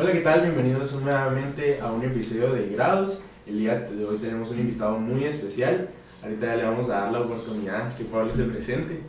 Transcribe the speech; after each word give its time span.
Hola, 0.00 0.12
¿qué 0.12 0.20
tal? 0.20 0.42
Bienvenidos 0.42 0.92
nuevamente 0.92 1.80
a 1.80 1.90
un 1.90 2.04
episodio 2.04 2.52
de 2.52 2.68
Grados. 2.68 3.24
El 3.48 3.58
día 3.58 3.80
de 3.80 4.04
hoy 4.04 4.18
tenemos 4.18 4.52
un 4.52 4.60
invitado 4.60 4.96
muy 4.96 5.24
especial. 5.24 5.88
Ahorita 6.22 6.46
ya 6.46 6.54
le 6.54 6.64
vamos 6.66 6.88
a 6.88 7.00
dar 7.00 7.12
la 7.12 7.20
oportunidad 7.22 7.96
que 7.96 8.04
Pablo 8.04 8.32
se 8.32 8.44
presente. 8.44 9.00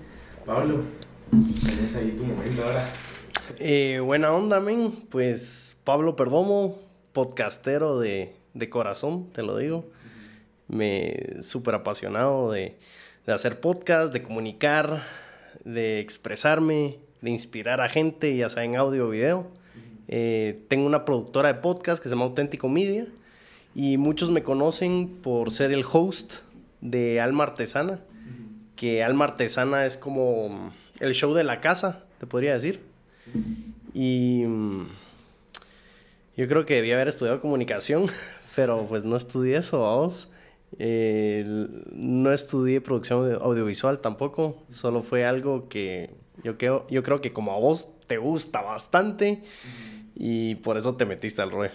Pablo, 0.47 0.81
tienes 1.63 1.95
ahí 1.95 2.15
tu 2.17 2.23
momento 2.23 2.63
ahora. 2.63 2.89
Eh, 3.59 3.99
buena 4.03 4.31
onda, 4.31 4.59
men. 4.59 4.91
Pues 5.11 5.77
Pablo 5.83 6.15
Perdomo, 6.15 6.79
podcastero 7.13 7.99
de, 7.99 8.33
de 8.55 8.69
corazón, 8.71 9.31
te 9.31 9.43
lo 9.43 9.57
digo. 9.57 9.91
Me 10.67 11.43
súper 11.43 11.75
apasionado 11.75 12.51
de, 12.51 12.79
de 13.27 13.31
hacer 13.31 13.59
podcast, 13.59 14.11
de 14.11 14.23
comunicar, 14.23 15.03
de 15.63 15.99
expresarme, 15.99 16.97
de 17.21 17.29
inspirar 17.29 17.79
a 17.79 17.89
gente, 17.89 18.35
ya 18.35 18.49
sea 18.49 18.63
en 18.63 18.75
audio 18.75 19.05
o 19.05 19.09
video. 19.11 19.59
Eh, 20.11 20.65
tengo 20.69 20.87
una 20.87 21.05
productora 21.05 21.53
de 21.53 21.59
podcast 21.59 22.01
que 22.01 22.09
se 22.09 22.15
llama 22.15 22.25
Auténtico 22.25 22.67
Media 22.67 23.05
y 23.75 23.97
muchos 23.97 24.31
me 24.31 24.41
conocen 24.41 25.07
por 25.07 25.51
ser 25.51 25.71
el 25.71 25.85
host 25.89 26.37
de 26.81 27.21
Alma 27.21 27.43
Artesana, 27.43 27.99
que 28.75 29.03
Alma 29.03 29.25
Artesana 29.25 29.85
es 29.85 29.97
como 29.97 30.73
el 30.99 31.13
show 31.13 31.35
de 31.35 31.43
la 31.43 31.61
casa, 31.61 32.05
te 32.19 32.25
podría 32.25 32.53
decir. 32.53 32.81
Y 33.93 34.45
mm, 34.47 34.87
yo 36.37 36.47
creo 36.47 36.65
que 36.65 36.73
debía 36.73 36.95
haber 36.95 37.09
estudiado 37.09 37.39
comunicación, 37.39 38.07
pero 38.55 38.87
pues 38.87 39.03
no 39.03 39.15
estudié 39.15 39.57
eso, 39.57 39.81
vamos. 39.81 40.27
Eh, 40.79 41.67
no 41.91 42.33
estudié 42.33 42.81
producción 42.81 43.37
audiovisual 43.43 43.99
tampoco, 43.99 44.57
solo 44.71 45.03
fue 45.03 45.25
algo 45.25 45.69
que 45.69 46.09
yo 46.43 46.57
creo, 46.57 46.87
yo 46.89 47.03
creo 47.03 47.21
que 47.21 47.31
como 47.31 47.53
a 47.53 47.59
vos 47.59 47.89
te 48.07 48.17
gusta 48.17 48.61
bastante 48.61 49.41
y 50.19 50.55
por 50.55 50.77
eso 50.77 50.95
te 50.95 51.05
metiste 51.05 51.41
al 51.41 51.49
rol. 51.49 51.71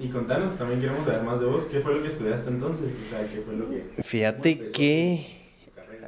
Y 0.00 0.08
contanos, 0.08 0.56
también 0.56 0.80
queremos 0.80 1.04
saber 1.04 1.22
más 1.22 1.38
de 1.38 1.46
vos. 1.46 1.66
¿Qué 1.66 1.80
fue 1.80 1.94
lo 1.94 2.02
que 2.02 2.08
estudiaste 2.08 2.48
entonces? 2.48 2.98
O 3.04 3.10
sea, 3.10 3.20
¿qué 3.28 3.42
fue 3.42 3.54
lo 3.54 3.68
que... 3.68 4.02
Fíjate 4.02 4.68
que... 4.68 5.26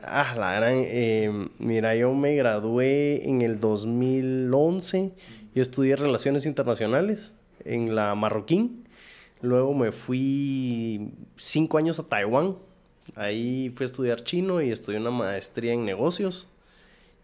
Ah, 0.02 0.34
la 0.36 0.54
gran... 0.54 0.74
Eh, 0.76 1.48
mira, 1.58 1.94
yo 1.94 2.14
me 2.14 2.34
gradué 2.34 3.28
en 3.28 3.42
el 3.42 3.60
2011. 3.60 5.12
Yo 5.54 5.62
estudié 5.62 5.94
Relaciones 5.96 6.46
Internacionales 6.46 7.34
en 7.64 7.94
la 7.94 8.14
Marroquín. 8.14 8.88
Luego 9.42 9.74
me 9.74 9.92
fui 9.92 11.12
cinco 11.36 11.76
años 11.76 11.98
a 11.98 12.04
Taiwán. 12.04 12.56
Ahí 13.14 13.70
fui 13.74 13.84
a 13.84 13.88
estudiar 13.88 14.22
chino 14.22 14.62
y 14.62 14.70
estudié 14.70 14.98
una 14.98 15.10
maestría 15.10 15.74
en 15.74 15.84
negocios. 15.84 16.48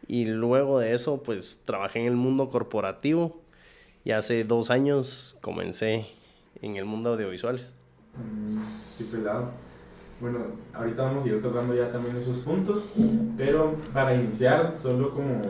Y 0.07 0.27
luego 0.27 0.81
de 0.81 0.93
eso, 0.93 1.23
pues 1.23 1.61
trabajé 1.65 2.01
en 2.01 2.07
el 2.07 2.17
mundo 2.17 2.51
corporativo. 2.51 3.41
Y 4.05 4.13
hace 4.13 4.45
dos 4.45 4.71
años 4.71 5.37
comencé 5.41 6.07
en 6.63 6.77
el 6.77 6.85
mundo 6.85 7.13
audiovisuales. 7.13 7.73
Mm, 8.17 9.05
pelado. 9.11 9.51
Bueno, 10.21 10.39
ahorita 10.75 11.05
vamos 11.05 11.25
a 11.25 11.29
ir 11.29 11.41
tocando 11.41 11.75
ya 11.75 11.91
también 11.91 12.17
esos 12.17 12.39
puntos, 12.39 12.87
pero 13.37 13.77
para 13.93 14.15
iniciar, 14.15 14.75
solo 14.77 15.15
como 15.15 15.43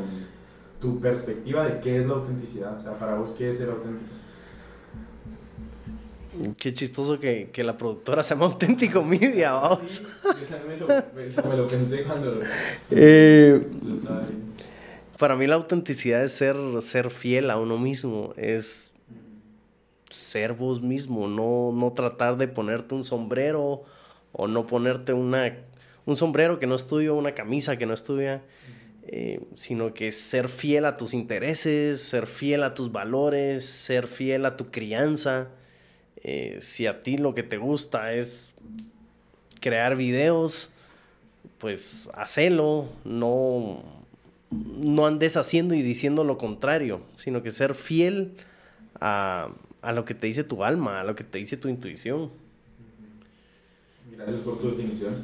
tu 0.79 1.01
perspectiva 1.01 1.67
de 1.67 1.81
qué 1.81 1.97
es 1.97 2.07
la 2.07 2.15
autenticidad, 2.15 2.77
o 2.77 2.81
sea, 2.81 2.93
para 2.99 3.15
vos, 3.15 3.33
¿qué 3.33 3.49
es 3.49 3.57
ser 3.57 3.71
auténtico? 3.71 4.13
Qué 6.57 6.73
chistoso 6.73 7.19
que, 7.19 7.51
que 7.53 7.65
la 7.65 7.77
productora 7.77 8.23
se 8.23 8.35
llama 8.35 8.47
Auténtico 8.47 9.03
Media, 9.03 9.53
vamos. 9.53 10.03
me, 10.69 11.57
lo, 11.57 11.67
pensé 11.67 12.05
cuando 12.05 12.35
lo, 12.35 12.41
eh, 12.91 13.67
Para 15.19 15.35
mí 15.35 15.49
la 15.49 15.57
autenticidad 15.57 16.23
es 16.23 16.33
ser, 16.33 16.57
ser 16.81 17.11
fiel 17.11 17.51
a 17.51 17.59
uno 17.59 17.77
mismo, 17.77 18.35
es 18.37 18.95
ser 20.11 20.53
vos 20.53 20.81
mismo, 20.81 21.27
no, 21.27 21.73
no 21.73 21.93
tratar 21.93 22.37
de 22.37 22.47
ponerte 22.47 22.95
un 22.95 23.03
sombrero 23.03 23.83
o 24.33 24.47
no 24.47 24.67
ponerte 24.67 25.13
una, 25.13 25.57
un 26.07 26.17
sombrero 26.17 26.61
que 26.61 26.69
no 26.69 26.77
es 26.77 26.91
una 26.93 27.35
camisa 27.35 27.77
que 27.77 27.87
no 27.87 27.95
es 27.95 28.05
tuya, 28.05 28.43
eh, 29.09 29.41
sino 29.57 29.93
que 29.93 30.13
ser 30.13 30.49
fiel 30.49 30.85
a 30.85 30.97
tus 30.97 31.15
intereses, 31.15 32.01
ser 32.01 32.29
fiel 32.29 32.63
a 32.63 32.75
tus 32.75 32.93
valores, 32.93 33.65
ser 33.65 34.07
fiel 34.07 34.47
a 34.47 34.57
tu 34.57 34.71
crianza. 34.71 35.49
Eh, 36.23 36.59
si 36.61 36.87
a 36.87 37.03
ti 37.03 37.17
lo 37.17 37.35
que 37.35 37.43
te 37.43 37.57
gusta 37.57 38.13
es 38.13 38.53
crear 39.61 39.97
videos, 39.97 40.71
pues 41.59 42.09
hacelo, 42.15 42.87
no, 43.05 43.83
no 44.51 45.07
andes 45.07 45.37
haciendo 45.37 45.75
y 45.75 45.83
diciendo 45.83 46.25
lo 46.25 46.39
contrario, 46.39 47.01
sino 47.17 47.43
que 47.43 47.51
ser 47.51 47.75
fiel 47.75 48.33
a, 49.01 49.51
a 49.83 49.93
lo 49.93 50.05
que 50.05 50.15
te 50.15 50.27
dice 50.27 50.45
tu 50.45 50.65
alma, 50.65 51.01
a 51.01 51.05
lo 51.05 51.15
que 51.15 51.25
te 51.25 51.39
dice 51.39 51.57
tu 51.57 51.69
intuición. 51.69 52.31
Gracias 54.11 54.41
por 54.41 54.59
tu 54.59 54.71
definición. 54.71 55.15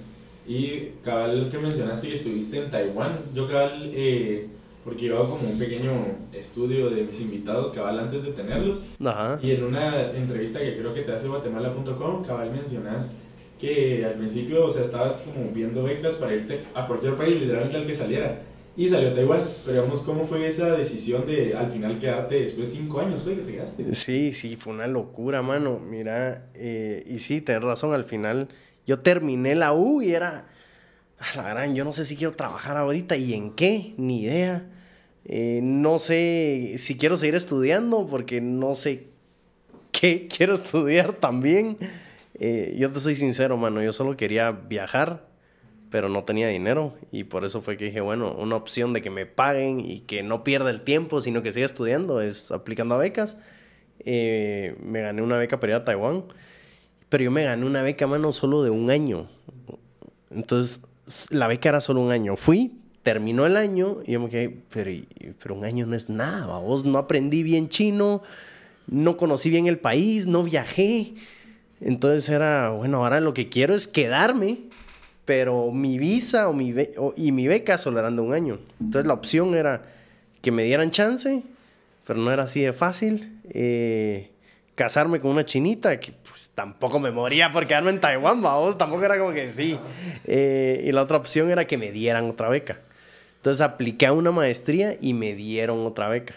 Y 0.46 0.90
cabal 1.02 1.48
que 1.50 1.58
mencionaste 1.58 2.08
que 2.08 2.14
estuviste 2.14 2.58
en 2.58 2.70
Taiwán, 2.70 3.18
yo 3.34 3.48
cabal 3.48 3.90
eh, 3.94 4.46
porque 4.84 5.10
hago 5.10 5.30
como 5.30 5.50
un 5.50 5.58
pequeño 5.58 5.90
estudio 6.32 6.90
de 6.90 7.04
mis 7.04 7.20
invitados 7.22 7.72
cabal 7.72 7.98
antes 7.98 8.22
de 8.22 8.32
tenerlos. 8.32 8.82
Ajá. 9.02 9.40
Y 9.42 9.52
en 9.52 9.64
una 9.64 10.12
entrevista 10.12 10.60
que 10.60 10.76
creo 10.76 10.92
que 10.92 11.02
te 11.02 11.12
hace 11.12 11.28
guatemala.com, 11.28 12.22
cabal 12.24 12.50
mencionas 12.50 13.14
que 13.58 14.04
al 14.04 14.14
principio, 14.14 14.66
o 14.66 14.70
sea, 14.70 14.84
estabas 14.84 15.22
como 15.22 15.50
viendo 15.50 15.82
becas 15.82 16.16
para 16.16 16.34
irte 16.34 16.64
a 16.74 16.86
cualquier 16.86 17.16
país, 17.16 17.40
literalmente 17.40 17.78
al 17.78 17.86
que 17.86 17.94
saliera. 17.94 18.42
Y 18.76 18.88
salió 18.88 19.12
Taiwán. 19.12 19.48
Pero 19.64 19.76
digamos, 19.76 20.00
¿cómo 20.00 20.26
fue 20.26 20.46
esa 20.48 20.76
decisión 20.76 21.26
de 21.26 21.54
al 21.54 21.70
final 21.70 21.98
quedarte 21.98 22.34
después 22.40 22.72
de 22.72 22.78
cinco 22.78 23.00
años, 23.00 23.22
fue 23.22 23.36
que 23.36 23.42
te 23.42 23.52
quedaste? 23.52 23.94
Sí, 23.94 24.32
sí, 24.32 24.56
fue 24.56 24.72
una 24.72 24.86
locura, 24.86 25.42
mano. 25.42 25.78
Mira, 25.78 26.50
eh, 26.54 27.04
y 27.06 27.18
sí, 27.20 27.40
tenés 27.40 27.62
razón, 27.62 27.94
al 27.94 28.04
final 28.04 28.48
yo 28.86 29.00
terminé 29.00 29.54
la 29.54 29.72
U 29.72 30.02
y 30.02 30.14
era 30.14 30.46
la 31.36 31.48
gran, 31.48 31.74
yo 31.74 31.84
no 31.84 31.92
sé 31.92 32.04
si 32.04 32.16
quiero 32.16 32.34
trabajar 32.34 32.76
ahorita 32.76 33.16
y 33.16 33.34
en 33.34 33.52
qué, 33.54 33.94
ni 33.96 34.22
idea. 34.22 34.68
Eh, 35.24 35.60
no 35.62 35.98
sé 35.98 36.74
si 36.78 36.98
quiero 36.98 37.16
seguir 37.16 37.34
estudiando 37.34 38.06
porque 38.06 38.40
no 38.40 38.74
sé 38.74 39.08
qué 39.92 40.28
quiero 40.36 40.54
estudiar 40.54 41.14
también. 41.14 41.76
Eh, 42.34 42.74
yo 42.78 42.90
te 42.90 43.00
soy 43.00 43.14
sincero, 43.14 43.56
mano, 43.56 43.82
yo 43.82 43.92
solo 43.92 44.16
quería 44.16 44.50
viajar, 44.52 45.26
pero 45.94 46.08
no 46.08 46.24
tenía 46.24 46.48
dinero 46.48 46.92
y 47.12 47.22
por 47.22 47.44
eso 47.44 47.62
fue 47.62 47.76
que 47.76 47.84
dije, 47.84 48.00
bueno, 48.00 48.32
una 48.32 48.56
opción 48.56 48.92
de 48.92 49.00
que 49.00 49.10
me 49.10 49.26
paguen 49.26 49.78
y 49.78 50.00
que 50.00 50.24
no 50.24 50.42
pierda 50.42 50.70
el 50.70 50.80
tiempo, 50.80 51.20
sino 51.20 51.40
que 51.40 51.52
siga 51.52 51.66
estudiando, 51.66 52.20
es 52.20 52.50
aplicando 52.50 52.96
a 52.96 52.98
becas. 52.98 53.36
Eh, 54.00 54.74
me 54.82 55.02
gané 55.02 55.22
una 55.22 55.36
beca 55.36 55.60
para 55.60 55.74
ir 55.74 55.76
a 55.76 55.84
Taiwán, 55.84 56.24
pero 57.08 57.22
yo 57.22 57.30
me 57.30 57.44
gané 57.44 57.64
una 57.64 57.84
beca, 57.84 58.08
mano, 58.08 58.32
solo 58.32 58.64
de 58.64 58.70
un 58.70 58.90
año. 58.90 59.28
Entonces, 60.32 60.80
la 61.30 61.46
beca 61.46 61.68
era 61.68 61.80
solo 61.80 62.00
un 62.00 62.10
año. 62.10 62.34
Fui, 62.34 62.72
terminó 63.04 63.46
el 63.46 63.56
año 63.56 63.98
y 64.04 64.14
yo 64.14 64.20
me 64.20 64.30
quedé, 64.30 64.62
pero, 64.70 64.90
pero 65.40 65.54
un 65.54 65.64
año 65.64 65.86
no 65.86 65.94
es 65.94 66.08
nada, 66.08 66.58
vos 66.58 66.84
no 66.84 66.98
aprendí 66.98 67.44
bien 67.44 67.68
chino, 67.68 68.20
no 68.88 69.16
conocí 69.16 69.48
bien 69.48 69.68
el 69.68 69.78
país, 69.78 70.26
no 70.26 70.42
viajé. 70.42 71.14
Entonces 71.80 72.28
era, 72.30 72.70
bueno, 72.70 73.04
ahora 73.04 73.20
lo 73.20 73.32
que 73.32 73.48
quiero 73.48 73.76
es 73.76 73.86
quedarme, 73.86 74.58
pero 75.24 75.70
mi 75.70 75.98
visa 75.98 76.48
o 76.48 76.52
mi 76.52 76.74
y 77.16 77.32
mi 77.32 77.46
beca 77.46 77.78
solo 77.78 77.98
eran 77.98 78.16
de 78.16 78.22
un 78.22 78.34
año. 78.34 78.58
Entonces 78.80 79.06
la 79.06 79.14
opción 79.14 79.54
era 79.54 79.82
que 80.42 80.50
me 80.50 80.64
dieran 80.64 80.90
chance, 80.90 81.42
pero 82.06 82.18
no 82.18 82.30
era 82.30 82.44
así 82.44 82.62
de 82.62 82.72
fácil. 82.72 83.40
Eh, 83.50 84.30
casarme 84.74 85.20
con 85.20 85.30
una 85.30 85.44
chinita, 85.44 85.98
que 86.00 86.12
pues 86.28 86.50
tampoco 86.54 86.98
me 86.98 87.10
moría 87.10 87.50
por 87.50 87.66
quedarme 87.66 87.90
en 87.90 88.00
Taiwán, 88.00 88.42
vamos, 88.42 88.76
tampoco 88.76 89.04
era 89.04 89.18
como 89.18 89.32
que 89.32 89.50
sí. 89.50 89.78
Eh, 90.24 90.82
y 90.84 90.92
la 90.92 91.02
otra 91.02 91.16
opción 91.16 91.50
era 91.50 91.66
que 91.66 91.78
me 91.78 91.92
dieran 91.92 92.28
otra 92.28 92.48
beca. 92.48 92.80
Entonces 93.36 93.60
apliqué 93.60 94.06
a 94.06 94.12
una 94.12 94.30
maestría 94.30 94.96
y 95.00 95.14
me 95.14 95.34
dieron 95.34 95.86
otra 95.86 96.08
beca. 96.08 96.34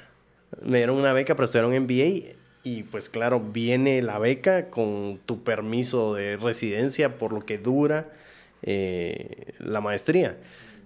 Me 0.62 0.78
dieron 0.78 0.98
una 0.98 1.14
beca, 1.14 1.36
pero 1.36 1.46
estudiaron 1.46 1.74
MBA 1.84 2.36
y 2.64 2.84
pues 2.84 3.10
claro, 3.10 3.40
viene 3.40 4.02
la 4.02 4.20
beca 4.20 4.70
con 4.70 5.20
tu 5.26 5.44
permiso 5.44 6.16
de 6.16 6.38
residencia 6.38 7.18
por 7.18 7.34
lo 7.34 7.42
que 7.46 7.58
dura 7.58 8.08
eh, 8.64 9.54
la 9.60 9.82
maestría. 9.82 10.38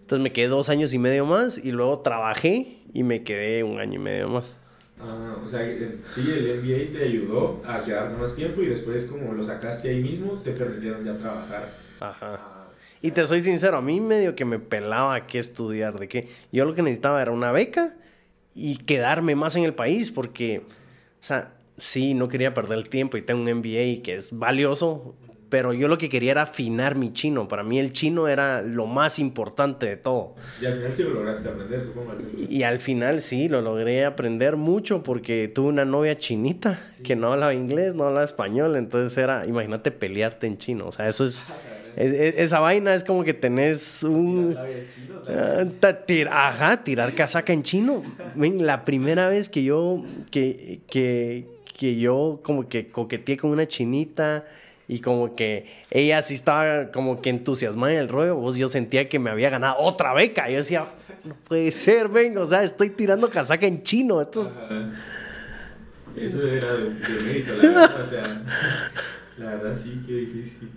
Entonces 0.02 0.24
me 0.24 0.34
quedé 0.34 0.48
dos 0.48 0.70
años 0.70 0.94
y 0.94 0.98
medio 0.98 1.26
más 1.26 1.58
y 1.58 1.72
luego 1.72 2.00
trabajé 2.00 2.80
y 2.94 3.04
me 3.04 3.24
quedé 3.24 3.64
un 3.64 3.80
año 3.80 3.96
y 3.96 4.04
medio 4.04 4.28
más. 4.28 4.54
Ah, 5.00 5.38
o 5.44 5.48
sea, 5.48 5.64
eh, 5.64 5.98
sí, 6.08 6.30
el 6.30 6.62
MBA 6.62 6.98
te 6.98 7.06
ayudó 7.06 7.62
a 7.66 7.84
quedarte 7.84 8.16
más 8.16 8.36
tiempo 8.36 8.62
y 8.62 8.68
después 8.68 9.06
como 9.06 9.34
lo 9.34 9.44
sacaste 9.44 9.90
ahí 9.90 10.02
mismo, 10.02 10.34
te 10.44 10.52
permitieron 10.52 11.04
ya 11.04 11.18
trabajar. 11.18 11.74
Ajá. 12.00 12.40
Y 13.02 13.12
te 13.12 13.26
soy 13.26 13.42
sincero, 13.42 13.78
a 13.78 13.82
mí 13.82 14.00
medio 14.00 14.36
que 14.36 14.46
me 14.46 14.60
pelaba 14.60 15.26
qué 15.26 15.40
estudiar, 15.40 15.98
de 15.98 16.08
qué. 16.08 16.28
Yo 16.52 16.66
lo 16.66 16.76
que 16.76 16.84
necesitaba 16.84 17.22
era 17.22 17.32
una 17.32 17.52
beca 17.52 17.96
y 18.54 18.78
quedarme 18.78 19.36
más 19.36 19.56
en 19.56 19.64
el 19.64 19.74
país 19.74 20.12
porque, 20.12 20.60
o 20.60 21.24
sea, 21.24 21.54
sí, 21.78 22.14
no 22.14 22.28
quería 22.28 22.54
perder 22.54 22.78
el 22.78 22.90
tiempo 22.90 23.18
y 23.18 23.24
tengo 23.24 23.42
un 23.42 23.52
MBA 23.52 24.04
que 24.04 24.16
es 24.18 24.38
valioso, 24.38 25.16
pero 25.52 25.74
yo 25.74 25.90
lo 25.90 25.98
que 25.98 26.08
quería 26.08 26.32
era 26.32 26.44
afinar 26.44 26.96
mi 26.96 27.12
chino. 27.12 27.50
Para 27.50 27.62
mí 27.62 27.78
el 27.78 27.92
chino 27.92 28.30
era 28.30 28.62
lo 28.62 28.88
más 28.88 29.20
importante 29.20 29.86
de 29.86 29.98
todo. 29.98 30.34
Y 30.62 30.66
al 30.66 30.78
final 30.78 30.94
sí 30.94 31.04
lo 31.04 31.10
lograste 31.10 31.50
aprender, 31.50 31.82
supongo. 31.82 32.14
Y, 32.38 32.56
y 32.56 32.64
al 32.64 32.80
final 32.80 33.22
sí, 33.22 33.50
lo 33.50 33.62
logré 33.62 34.06
aprender 34.06 34.56
mucho 34.56 35.04
porque 35.04 35.50
tuve 35.50 35.68
una 35.68 35.84
novia 35.84 36.18
chinita 36.18 36.80
que 37.04 37.18
no 37.18 37.34
hablaba 37.34 37.54
inglés, 37.54 37.96
no 37.96 38.06
hablaba 38.06 38.24
español. 38.24 38.78
Entonces 38.78 39.18
era, 39.18 39.46
imagínate 39.46 39.92
pelearte 39.92 40.48
en 40.48 40.58
chino. 40.58 40.88
O 40.88 40.94
sea, 40.94 41.10
eso 41.10 41.26
es... 41.26 41.44
esa 41.98 42.62
vaina 42.62 42.96
es 42.96 43.04
como 43.04 43.26
que 43.26 43.34
tenés 43.34 44.04
un... 44.04 44.56
Uh, 44.56 46.28
ajá, 46.30 46.82
tirar 46.86 47.14
casaca 47.14 47.52
en 47.52 47.64
chino. 47.64 48.04
la 48.38 48.86
primera 48.86 49.28
vez 49.28 49.50
que 49.50 49.66
yo, 49.66 50.02
que, 50.32 50.80
que, 50.88 51.46
que 51.78 52.00
yo 52.00 52.40
como 52.42 52.70
que 52.70 52.88
coqueteé 52.88 53.36
con 53.36 53.52
una 53.52 53.68
chinita 53.68 54.46
y 54.92 55.00
como 55.00 55.38
que 55.38 55.68
ella 55.90 56.22
sí 56.22 56.34
estaba 56.34 56.92
como 56.92 57.22
que 57.22 57.30
entusiasmada 57.30 57.94
en 57.94 58.00
el 58.00 58.10
rollo, 58.10 58.36
vos 58.36 58.58
yo 58.58 58.68
sentía 58.68 59.08
que 59.08 59.20
me 59.20 59.30
había 59.30 59.50
ganado 59.50 59.78
otra 59.80 60.14
beca. 60.14 60.50
Yo 60.50 60.58
decía, 60.58 60.86
no 61.24 61.34
puede 61.48 61.72
ser, 61.72 62.10
venga, 62.10 62.42
o 62.42 62.46
sea, 62.46 62.62
estoy 62.62 62.90
tirando 62.90 63.30
casaca 63.30 63.66
en 63.66 63.84
chino. 63.84 64.20
Esto 64.20 64.42
Eso 66.18 66.46
era 66.46 66.74
de, 66.74 66.90
mérito, 67.26 67.56
la 67.56 67.70
verdad, 67.70 68.02
o 68.02 68.06
sea, 68.06 68.44
la 69.38 69.46
verdad 69.52 69.78
sí, 69.82 70.04
qué 70.06 70.14
difícil. 70.14 70.70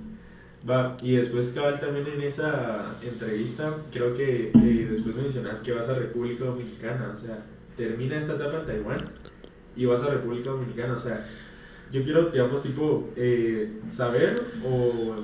Va, 0.71 0.97
y 1.03 1.17
después 1.17 1.49
cabal 1.49 1.81
también 1.81 2.07
en 2.07 2.21
esa 2.21 2.95
entrevista, 3.03 3.75
creo 3.93 4.15
que 4.15 4.53
eh, 4.55 4.87
después 4.89 5.17
mencionas 5.17 5.61
que 5.61 5.73
vas 5.73 5.89
a 5.89 5.95
República 5.95 6.45
Dominicana, 6.45 7.11
o 7.13 7.17
sea, 7.17 7.45
termina 7.77 8.17
esta 8.17 8.35
etapa 8.35 8.61
en 8.61 8.67
Taiwán 8.67 9.11
y 9.75 9.87
vas 9.87 10.05
a 10.05 10.11
República 10.11 10.51
Dominicana, 10.51 10.95
o 10.95 10.99
sea, 11.01 11.27
yo 11.94 12.02
quiero, 12.02 12.29
digamos, 12.31 12.61
tipo, 12.61 13.08
eh, 13.14 13.79
saber 13.88 14.43
o 14.67 15.14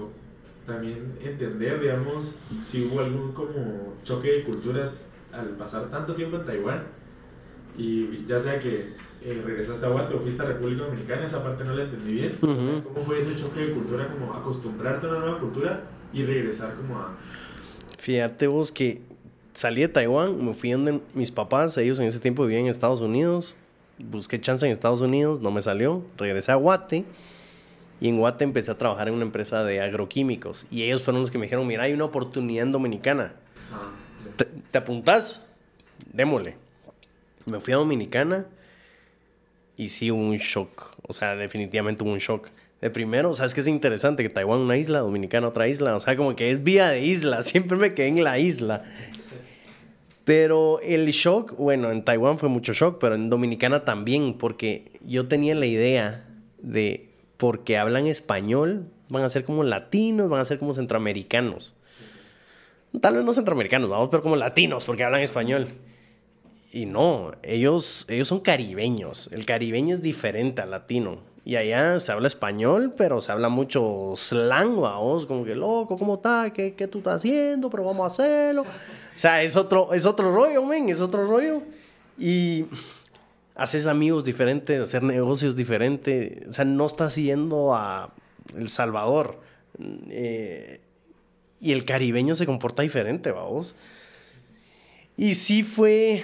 también 0.65 1.15
entender, 1.21 1.81
digamos, 1.81 2.37
si 2.65 2.85
hubo 2.85 3.01
algún 3.01 3.33
como 3.33 3.95
choque 4.05 4.31
de 4.31 4.45
culturas 4.45 5.05
al 5.33 5.49
pasar 5.57 5.91
tanto 5.91 6.15
tiempo 6.15 6.37
en 6.37 6.45
Taiwán 6.45 6.83
y 7.77 8.25
ya 8.25 8.39
sea 8.39 8.61
que 8.61 8.93
eh, 9.23 9.43
regresaste 9.45 9.85
a 9.85 9.89
Guate 9.89 10.15
o 10.15 10.21
fuiste 10.21 10.43
a 10.43 10.47
República 10.47 10.85
Dominicana, 10.85 11.27
esa 11.27 11.43
parte 11.43 11.65
no 11.65 11.75
la 11.75 11.83
entendí 11.83 12.15
bien. 12.15 12.37
¿Cómo 12.41 13.05
fue 13.05 13.19
ese 13.19 13.35
choque 13.35 13.67
de 13.67 13.73
cultura, 13.73 14.09
como 14.09 14.33
acostumbrarte 14.33 15.09
a 15.09 15.11
una 15.11 15.19
nueva 15.19 15.41
cultura 15.41 15.83
y 16.13 16.23
regresar 16.23 16.77
como 16.77 17.01
a... 17.01 17.17
Fíjate 17.99 18.47
vos 18.47 18.71
que 18.71 19.03
salí 19.55 19.81
de 19.81 19.89
Taiwán, 19.89 20.45
me 20.45 20.55
fui 20.55 20.71
donde 20.71 21.01
mis 21.15 21.33
papás, 21.33 21.77
ellos 21.79 21.99
en 21.99 22.07
ese 22.07 22.21
tiempo 22.21 22.45
vivían 22.45 22.67
en 22.67 22.71
Estados 22.71 23.01
Unidos, 23.01 23.57
busqué 24.05 24.41
chance 24.41 24.67
en 24.67 24.73
Estados 24.73 25.01
Unidos, 25.01 25.41
no 25.41 25.51
me 25.51 25.63
salió, 25.63 26.05
regresé 26.17 26.53
a 26.53 26.57
Guate 26.57 27.05
y 28.01 28.09
en 28.09 28.19
Guate 28.19 28.45
empecé 28.45 28.71
a 28.71 28.79
trabajar 28.79 29.09
en 29.09 29.15
una 29.15 29.25
empresa 29.25 29.65
de 29.65 29.81
agroquímicos 29.81 30.67
y 30.71 30.83
ellos 30.85 31.03
fueron 31.03 31.23
los 31.23 31.31
que 31.31 31.39
me 31.39 31.47
dijeron, 31.47 31.67
mira, 31.67 31.85
hay 31.85 31.93
una 31.93 32.05
oportunidad 32.05 32.67
en 32.67 32.73
Dominicana, 32.73 33.35
ah, 33.73 33.91
¿Te, 34.37 34.45
¿te 34.45 34.79
apuntás? 34.79 35.45
Démosle. 36.13 36.57
Me 37.47 37.61
fui 37.61 37.73
a 37.73 37.77
Dominicana 37.77 38.47
y 39.77 39.89
sí 39.89 40.11
hubo 40.11 40.21
un 40.21 40.37
shock, 40.37 40.95
o 41.07 41.13
sea, 41.13 41.37
definitivamente 41.37 42.05
hubo 42.05 42.13
un 42.13 42.19
shock. 42.19 42.49
De 42.81 42.89
primero, 42.89 43.35
¿sabes 43.35 43.53
qué 43.53 43.61
es 43.61 43.67
interesante? 43.67 44.23
Que 44.23 44.31
Taiwán 44.31 44.61
una 44.61 44.77
isla, 44.79 45.01
Dominicana 45.01 45.49
otra 45.49 45.69
isla, 45.69 45.97
o 45.97 46.01
sea, 46.01 46.17
como 46.17 46.35
que 46.35 46.51
es 46.51 46.63
vía 46.63 46.89
de 46.89 47.03
isla, 47.03 47.43
siempre 47.43 47.77
me 47.77 47.95
quedé 47.95 48.09
en 48.09 48.25
la 48.25 48.39
isla. 48.39 48.85
Pero 50.31 50.79
el 50.79 51.09
shock, 51.11 51.57
bueno, 51.57 51.91
en 51.91 52.05
Taiwán 52.05 52.39
fue 52.39 52.49
mucho 52.49 52.73
shock, 52.73 52.99
pero 53.01 53.17
en 53.17 53.31
Dominicana 53.31 53.85
también, 53.85 54.35
porque 54.35 54.93
yo 55.05 55.27
tenía 55.27 55.57
la 55.57 55.67
idea 55.67 56.25
de, 56.63 57.11
porque 57.37 57.77
hablan 57.77 58.07
español, 58.07 58.87
van 59.09 59.25
a 59.25 59.29
ser 59.29 59.43
como 59.43 59.65
latinos, 59.65 60.29
van 60.29 60.41
a 60.41 60.45
ser 60.45 60.61
como 60.61 60.73
centroamericanos. 60.73 61.75
Tal 63.01 63.17
vez 63.17 63.25
no 63.25 63.33
centroamericanos, 63.33 63.91
vamos, 63.91 64.07
pero 64.09 64.23
como 64.23 64.37
latinos, 64.37 64.85
porque 64.85 65.03
hablan 65.03 65.23
español. 65.23 65.67
Y 66.71 66.87
no, 66.87 67.33
ellos, 67.43 68.07
ellos 68.09 68.29
son 68.29 68.39
caribeños. 68.39 69.29
El 69.33 69.45
caribeño 69.45 69.97
es 69.97 70.01
diferente 70.01 70.63
al 70.63 70.71
latino. 70.71 71.19
Y 71.45 71.57
allá 71.57 71.99
se 72.01 72.13
habla 72.13 72.29
español, 72.29 72.95
pero 72.97 73.21
se 73.21 73.33
habla 73.33 73.49
mucho 73.49 74.13
slang, 74.17 74.77
vos, 74.77 75.25
como 75.25 75.45
que 75.45 75.55
loco, 75.55 75.97
¿cómo 75.97 76.17
estás? 76.17 76.53
¿Qué, 76.53 76.75
¿Qué, 76.75 76.87
tú 76.87 76.99
estás 76.99 77.17
haciendo? 77.17 77.71
Pero 77.71 77.85
vamos 77.85 78.05
a 78.05 78.07
hacerlo. 78.07 78.63
O 78.63 79.19
sea, 79.19 79.43
es 79.43 79.57
otro, 79.57 79.93
es 79.95 80.05
otro 80.05 80.35
rollo, 80.35 80.63
men, 80.65 80.89
es 80.91 81.01
otro 81.01 81.27
rollo. 81.27 81.63
Y 82.19 82.67
haces 83.55 83.87
amigos 83.87 84.25
diferentes, 84.25 84.81
hacer 84.81 85.03
negocios 85.03 85.57
diferentes. 85.57 86.47
O 86.49 86.53
sea, 86.53 86.67
no 86.67 86.85
estás 86.85 87.17
yendo 87.17 87.75
a 87.75 88.13
El 88.57 88.69
Salvador. 88.69 89.41
Eh, 90.11 90.81
y 91.61 91.73
el 91.73 91.85
caribeño 91.85 92.35
se 92.35 92.47
comporta 92.47 92.83
diferente, 92.83 93.31
vamos. 93.31 93.75
Y 95.17 95.35
sí 95.35 95.63
fue, 95.63 96.23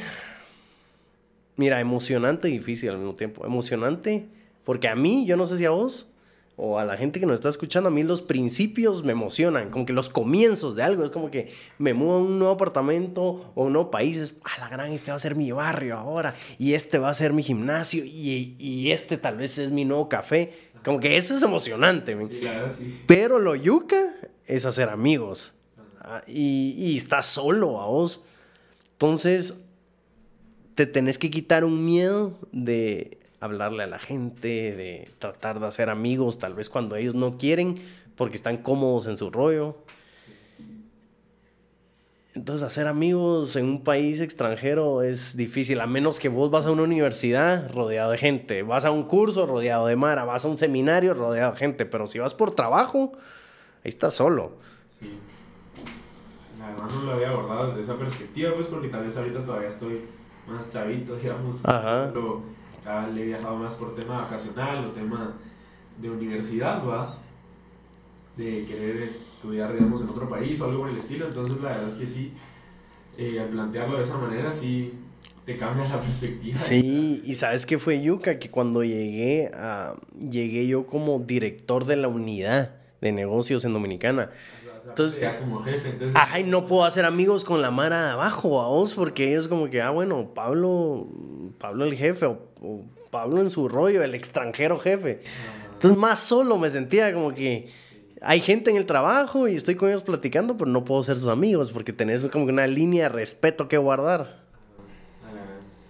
mira, 1.56 1.80
emocionante 1.80 2.48
y 2.48 2.52
difícil 2.52 2.90
al 2.90 2.98
mismo 2.98 3.14
tiempo. 3.14 3.44
Emocionante 3.44 4.26
porque 4.66 4.88
a 4.88 4.96
mí, 4.96 5.24
yo 5.24 5.36
no 5.36 5.46
sé 5.46 5.56
si 5.56 5.64
a 5.64 5.70
vos 5.70 6.08
o 6.56 6.78
a 6.78 6.84
la 6.84 6.96
gente 6.96 7.20
que 7.20 7.26
nos 7.26 7.36
está 7.36 7.48
escuchando, 7.48 7.88
a 7.88 7.92
mí 7.92 8.02
los 8.02 8.20
principios 8.20 9.04
me 9.04 9.12
emocionan, 9.12 9.70
como 9.70 9.86
que 9.86 9.92
los 9.92 10.08
comienzos 10.08 10.74
de 10.74 10.82
algo, 10.82 11.04
es 11.04 11.10
como 11.10 11.30
que 11.30 11.52
me 11.78 11.94
mudo 11.94 12.16
a 12.16 12.18
un 12.22 12.38
nuevo 12.38 12.54
apartamento 12.54 13.52
o 13.54 13.64
un 13.64 13.74
nuevo 13.74 13.90
país, 13.90 14.16
es, 14.16 14.34
ah, 14.42 14.58
la 14.58 14.68
gran, 14.68 14.90
este 14.90 15.10
va 15.10 15.16
a 15.16 15.20
ser 15.20 15.36
mi 15.36 15.52
barrio 15.52 15.96
ahora, 15.96 16.34
y 16.58 16.72
este 16.72 16.98
va 16.98 17.10
a 17.10 17.14
ser 17.14 17.32
mi 17.32 17.42
gimnasio, 17.42 18.04
y, 18.04 18.56
y 18.58 18.90
este 18.90 19.18
tal 19.18 19.36
vez 19.36 19.58
es 19.58 19.70
mi 19.70 19.84
nuevo 19.84 20.08
café, 20.08 20.52
como 20.82 20.98
que 20.98 21.16
eso 21.16 21.34
es 21.34 21.42
emocionante. 21.42 22.16
Sí, 22.28 22.38
claro, 22.40 22.72
sí. 22.72 23.02
Pero 23.06 23.38
lo 23.38 23.54
yuca 23.54 24.14
es 24.46 24.64
hacer 24.64 24.88
amigos, 24.88 25.52
ah, 26.00 26.22
y, 26.26 26.74
y 26.76 26.96
estás 26.96 27.26
solo 27.26 27.80
a 27.82 27.86
vos. 27.86 28.22
Entonces, 28.92 29.60
te 30.74 30.86
tenés 30.86 31.18
que 31.18 31.30
quitar 31.30 31.64
un 31.64 31.84
miedo 31.84 32.38
de 32.50 33.18
hablarle 33.46 33.82
a 33.82 33.86
la 33.86 33.98
gente, 33.98 34.76
de 34.76 35.10
tratar 35.18 35.58
de 35.58 35.66
hacer 35.66 35.90
amigos, 35.90 36.38
tal 36.38 36.54
vez 36.54 36.70
cuando 36.70 36.96
ellos 36.96 37.14
no 37.14 37.38
quieren, 37.38 37.74
porque 38.16 38.36
están 38.36 38.58
cómodos 38.58 39.06
en 39.06 39.16
su 39.16 39.30
rollo. 39.30 39.76
Entonces 42.34 42.66
hacer 42.66 42.86
amigos 42.86 43.56
en 43.56 43.64
un 43.64 43.82
país 43.82 44.20
extranjero 44.20 45.02
es 45.02 45.38
difícil, 45.38 45.80
a 45.80 45.86
menos 45.86 46.20
que 46.20 46.28
vos 46.28 46.50
vas 46.50 46.66
a 46.66 46.70
una 46.70 46.82
universidad 46.82 47.72
rodeado 47.72 48.10
de 48.10 48.18
gente, 48.18 48.62
vas 48.62 48.84
a 48.84 48.90
un 48.90 49.04
curso 49.04 49.46
rodeado 49.46 49.86
de 49.86 49.96
Mara, 49.96 50.24
vas 50.24 50.44
a 50.44 50.48
un 50.48 50.58
seminario 50.58 51.14
rodeado 51.14 51.52
de 51.52 51.58
gente, 51.58 51.86
pero 51.86 52.06
si 52.06 52.18
vas 52.18 52.34
por 52.34 52.50
trabajo, 52.54 53.12
ahí 53.82 53.88
estás 53.88 54.12
solo. 54.12 54.52
Sí. 55.00 55.18
Además 56.62 56.94
no 56.94 57.02
lo 57.04 57.12
había 57.12 57.30
abordado 57.30 57.68
desde 57.68 57.80
esa 57.80 57.96
perspectiva, 57.96 58.52
pues 58.52 58.66
porque 58.66 58.88
tal 58.88 59.04
vez 59.04 59.16
ahorita 59.16 59.42
todavía 59.42 59.68
estoy 59.68 60.02
más 60.46 60.68
chavito, 60.68 61.16
digamos. 61.22 61.64
Ajá 61.64 62.12
le 63.14 63.22
he 63.22 63.26
viajado 63.26 63.56
más 63.56 63.74
por 63.74 63.94
tema 63.94 64.22
vacacional 64.22 64.84
o 64.84 64.90
tema 64.90 65.34
de 66.00 66.10
universidad, 66.10 66.86
¿va? 66.86 67.16
De 68.36 68.64
querer 68.64 69.02
estudiar, 69.02 69.72
digamos, 69.72 70.02
en 70.02 70.08
otro 70.08 70.28
país 70.28 70.60
o 70.60 70.66
algo 70.66 70.80
por 70.80 70.90
el 70.90 70.96
estilo. 70.96 71.26
Entonces, 71.26 71.60
la 71.60 71.70
verdad 71.70 71.88
es 71.88 71.94
que 71.94 72.06
sí, 72.06 72.32
eh, 73.16 73.40
al 73.40 73.48
plantearlo 73.48 73.96
de 73.96 74.02
esa 74.02 74.18
manera, 74.18 74.52
sí 74.52 74.92
te 75.44 75.56
cambia 75.56 75.88
la 75.88 76.00
perspectiva. 76.02 76.58
Sí, 76.58 77.22
y 77.24 77.34
sabes 77.34 77.66
qué 77.66 77.78
fue 77.78 78.02
Yuka, 78.02 78.38
que 78.38 78.50
cuando 78.50 78.84
llegué 78.84 79.50
a, 79.54 79.94
llegué 80.18 80.66
yo 80.66 80.86
como 80.86 81.18
director 81.20 81.86
de 81.86 81.96
la 81.96 82.08
unidad 82.08 82.76
de 83.00 83.12
negocios 83.12 83.64
en 83.64 83.72
Dominicana. 83.72 84.30
Entonces, 84.88 85.36
como 85.36 85.60
jefe, 85.62 85.90
entonces... 85.90 86.16
Ajá, 86.16 86.38
y 86.40 86.44
no 86.44 86.66
puedo 86.66 86.84
hacer 86.84 87.04
amigos 87.04 87.44
con 87.44 87.60
la 87.60 87.70
mara 87.70 88.04
de 88.04 88.10
abajo, 88.12 88.62
a 88.62 88.68
vos, 88.68 88.94
porque 88.94 89.30
ellos 89.30 89.48
como 89.48 89.68
que, 89.68 89.82
ah, 89.82 89.90
bueno, 89.90 90.32
Pablo, 90.32 91.08
Pablo 91.58 91.84
el 91.84 91.96
jefe, 91.96 92.26
o, 92.26 92.38
Pablo 93.10 93.40
en 93.40 93.50
su 93.50 93.68
rollo, 93.68 94.02
el 94.02 94.14
extranjero 94.14 94.78
jefe. 94.78 95.22
Entonces 95.72 95.98
más 95.98 96.20
solo 96.20 96.58
me 96.58 96.70
sentía 96.70 97.12
como 97.12 97.34
que 97.34 97.70
hay 98.22 98.40
gente 98.40 98.70
en 98.70 98.76
el 98.76 98.86
trabajo 98.86 99.46
y 99.46 99.56
estoy 99.56 99.74
con 99.74 99.88
ellos 99.88 100.02
platicando, 100.02 100.56
pero 100.56 100.70
no 100.70 100.84
puedo 100.84 101.02
ser 101.02 101.16
sus 101.16 101.28
amigos 101.28 101.70
porque 101.72 101.92
tenés 101.92 102.24
como 102.26 102.46
una 102.46 102.66
línea 102.66 103.04
de 103.04 103.08
respeto 103.10 103.68
que 103.68 103.76
guardar. 103.76 104.44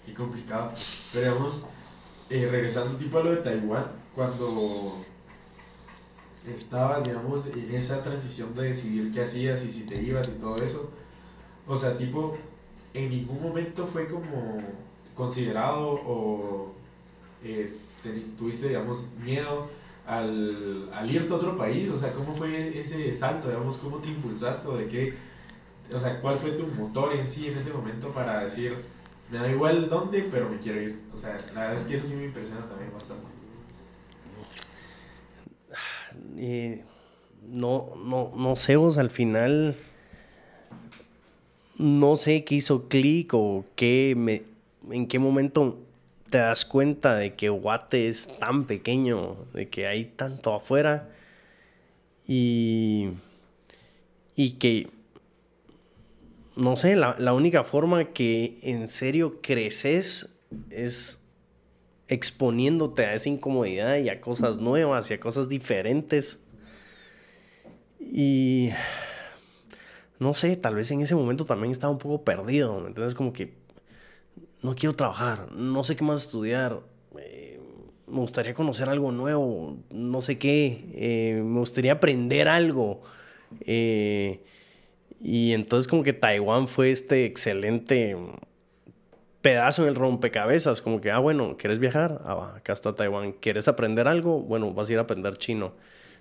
Qué 0.04 0.12
complicado. 0.14 0.72
Pero 1.12 1.34
vamos, 1.34 1.64
eh, 2.28 2.48
regresando 2.50 2.96
tipo 2.96 3.18
a 3.18 3.24
lo 3.24 3.30
de 3.30 3.36
Taiwán, 3.38 3.86
cuando 4.14 5.04
estabas, 6.52 7.04
digamos, 7.04 7.46
en 7.46 7.74
esa 7.74 8.02
transición 8.02 8.54
de 8.54 8.64
decidir 8.64 9.12
qué 9.12 9.22
hacías 9.22 9.64
y 9.64 9.70
si 9.70 9.86
te 9.86 10.00
ibas 10.02 10.28
y 10.28 10.40
todo 10.40 10.62
eso, 10.62 10.90
o 11.66 11.76
sea, 11.76 11.96
tipo, 11.96 12.36
en 12.94 13.10
ningún 13.10 13.42
momento 13.42 13.86
fue 13.86 14.06
como 14.08 14.60
considerado 15.16 15.88
o 16.06 16.74
eh, 17.42 17.72
tuviste, 18.38 18.68
digamos, 18.68 19.02
miedo 19.24 19.68
al, 20.06 21.10
irte 21.10 21.32
a 21.32 21.36
otro 21.36 21.56
país, 21.56 21.90
o 21.90 21.96
sea, 21.96 22.12
¿cómo 22.12 22.32
fue 22.32 22.78
ese 22.78 23.12
salto, 23.12 23.48
digamos, 23.48 23.76
cómo 23.78 23.98
te 23.98 24.08
impulsaste 24.08 24.68
o 24.68 24.76
de 24.76 24.86
qué, 24.86 25.14
o 25.92 25.98
sea, 25.98 26.20
cuál 26.20 26.36
fue 26.36 26.52
tu 26.52 26.66
motor 26.68 27.14
en 27.14 27.28
sí 27.28 27.48
en 27.48 27.56
ese 27.56 27.72
momento 27.72 28.10
para 28.10 28.44
decir, 28.44 28.76
me 29.30 29.38
da 29.38 29.50
igual 29.50 29.88
dónde, 29.88 30.28
pero 30.30 30.48
me 30.48 30.58
quiero 30.58 30.80
ir, 30.80 31.00
o 31.12 31.18
sea, 31.18 31.36
la 31.54 31.62
verdad 31.62 31.76
es 31.78 31.84
que 31.84 31.94
eso 31.96 32.06
sí 32.06 32.14
me 32.14 32.26
impresiona 32.26 32.66
también 32.68 32.92
bastante. 32.92 33.26
No, 37.42 37.92
no, 37.96 38.32
no 38.36 38.56
sé, 38.56 38.76
vos 38.76 38.98
al 38.98 39.10
final 39.10 39.76
no 41.78 42.16
sé 42.16 42.44
qué 42.44 42.56
hizo 42.56 42.88
clic 42.88 43.34
o 43.34 43.64
qué 43.76 44.14
me, 44.16 44.42
en 44.90 45.06
qué 45.06 45.18
momento 45.18 45.78
te 46.30 46.38
das 46.38 46.64
cuenta 46.64 47.16
de 47.16 47.34
que 47.34 47.48
Guate 47.48 48.08
es 48.08 48.28
tan 48.38 48.66
pequeño, 48.66 49.36
de 49.54 49.68
que 49.68 49.86
hay 49.86 50.04
tanto 50.04 50.54
afuera 50.54 51.08
y, 52.26 53.10
y 54.34 54.52
que, 54.52 54.90
no 56.56 56.76
sé, 56.76 56.96
la, 56.96 57.16
la 57.18 57.32
única 57.32 57.64
forma 57.64 58.04
que 58.04 58.58
en 58.62 58.88
serio 58.88 59.40
creces 59.40 60.30
es 60.70 61.18
exponiéndote 62.08 63.04
a 63.04 63.14
esa 63.14 63.28
incomodidad 63.28 63.96
y 63.98 64.08
a 64.08 64.20
cosas 64.20 64.58
nuevas 64.58 65.10
y 65.10 65.14
a 65.14 65.20
cosas 65.20 65.48
diferentes. 65.48 66.38
Y 68.00 68.70
no 70.18 70.34
sé, 70.34 70.56
tal 70.56 70.74
vez 70.74 70.90
en 70.90 71.00
ese 71.00 71.14
momento 71.14 71.44
también 71.44 71.72
estaba 71.72 71.92
un 71.92 71.98
poco 71.98 72.22
perdido, 72.22 72.80
¿me 72.80 72.88
entiendes? 72.88 73.14
Como 73.14 73.32
que 73.32 73.65
no 74.66 74.74
quiero 74.74 74.96
trabajar, 74.96 75.52
no 75.52 75.84
sé 75.84 75.94
qué 75.94 76.02
más 76.02 76.22
estudiar, 76.22 76.80
eh, 77.20 77.60
me 78.08 78.18
gustaría 78.18 78.52
conocer 78.52 78.88
algo 78.88 79.12
nuevo, 79.12 79.78
no 79.90 80.20
sé 80.22 80.38
qué, 80.38 80.90
eh, 80.92 81.40
me 81.40 81.60
gustaría 81.60 81.92
aprender 81.92 82.48
algo. 82.48 83.00
Eh, 83.60 84.40
y 85.20 85.52
entonces 85.52 85.86
como 85.86 86.02
que 86.02 86.12
Taiwán 86.12 86.66
fue 86.66 86.90
este 86.90 87.26
excelente 87.26 88.16
pedazo 89.40 89.84
en 89.84 89.90
el 89.90 89.94
rompecabezas, 89.94 90.82
como 90.82 91.00
que, 91.00 91.12
ah, 91.12 91.20
bueno, 91.20 91.56
¿quieres 91.56 91.78
viajar? 91.78 92.20
Ah, 92.24 92.34
va, 92.34 92.56
acá 92.56 92.72
está 92.72 92.92
Taiwán. 92.92 93.32
¿Quieres 93.34 93.68
aprender 93.68 94.08
algo? 94.08 94.40
Bueno, 94.40 94.74
vas 94.74 94.88
a 94.88 94.92
ir 94.94 94.98
a 94.98 95.02
aprender 95.02 95.38
chino. 95.38 95.74